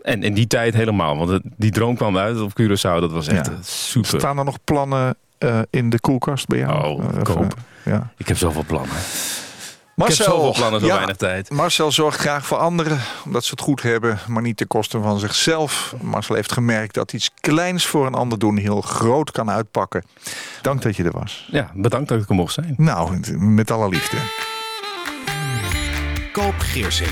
En 0.03 0.23
in 0.23 0.33
die 0.33 0.47
tijd 0.47 0.73
helemaal. 0.73 1.17
Want 1.17 1.29
het- 1.29 1.43
die 1.57 1.71
droom 1.71 1.95
kwam 1.95 2.17
uit 2.17 2.41
op 2.41 2.51
Curaçao. 2.61 2.99
Dat 2.99 3.11
was 3.11 3.27
echt 3.27 3.45
Ja. 3.47 3.53
super. 3.63 4.19
Staan 4.19 4.37
er 4.37 4.45
nog 4.45 4.57
plannen 4.63 5.15
eh, 5.37 5.59
in 5.69 5.89
de 5.89 5.99
koelkast 5.99 6.47
bij 6.47 6.59
jou? 6.59 6.85
Oh, 6.85 7.03
Eh, 7.15 7.21
koop. 7.23 7.53
ja. 7.85 8.11
Ik 8.17 8.27
heb 8.27 8.37
zoveel 8.37 8.63
plannen. 8.67 8.95
Marcel, 9.95 10.25
ik 10.25 10.31
heb 10.31 10.35
zoveel 10.39 10.53
plannen, 10.53 10.79
zo 10.79 10.85
ja, 10.85 10.93
weinig 10.95 11.15
tijd. 11.15 11.49
Marcel 11.49 11.91
zorgt 11.91 12.19
graag 12.19 12.45
voor 12.45 12.57
anderen, 12.57 12.99
omdat 13.25 13.43
ze 13.43 13.51
het 13.51 13.59
goed 13.61 13.81
hebben, 13.81 14.19
maar 14.27 14.41
niet 14.41 14.57
ten 14.57 14.67
koste 14.67 15.01
van 15.01 15.19
zichzelf. 15.19 15.95
Marcel 16.01 16.35
heeft 16.35 16.51
gemerkt 16.51 16.93
dat 16.93 17.13
iets 17.13 17.29
kleins 17.39 17.85
voor 17.85 18.05
een 18.05 18.13
ander 18.13 18.39
doen 18.39 18.57
heel 18.57 18.81
groot 18.81 19.31
kan 19.31 19.49
uitpakken. 19.49 20.03
Dank 20.61 20.81
dat 20.81 20.95
je 20.95 21.03
er 21.03 21.11
was. 21.11 21.47
Ja, 21.51 21.71
bedankt 21.73 22.09
dat 22.09 22.21
ik 22.21 22.29
er 22.29 22.35
mocht 22.35 22.53
zijn. 22.53 22.73
Nou, 22.77 23.19
met 23.37 23.71
alle 23.71 23.89
liefde. 23.89 24.17
Koop 26.31 26.55
Geersing. 26.57 27.11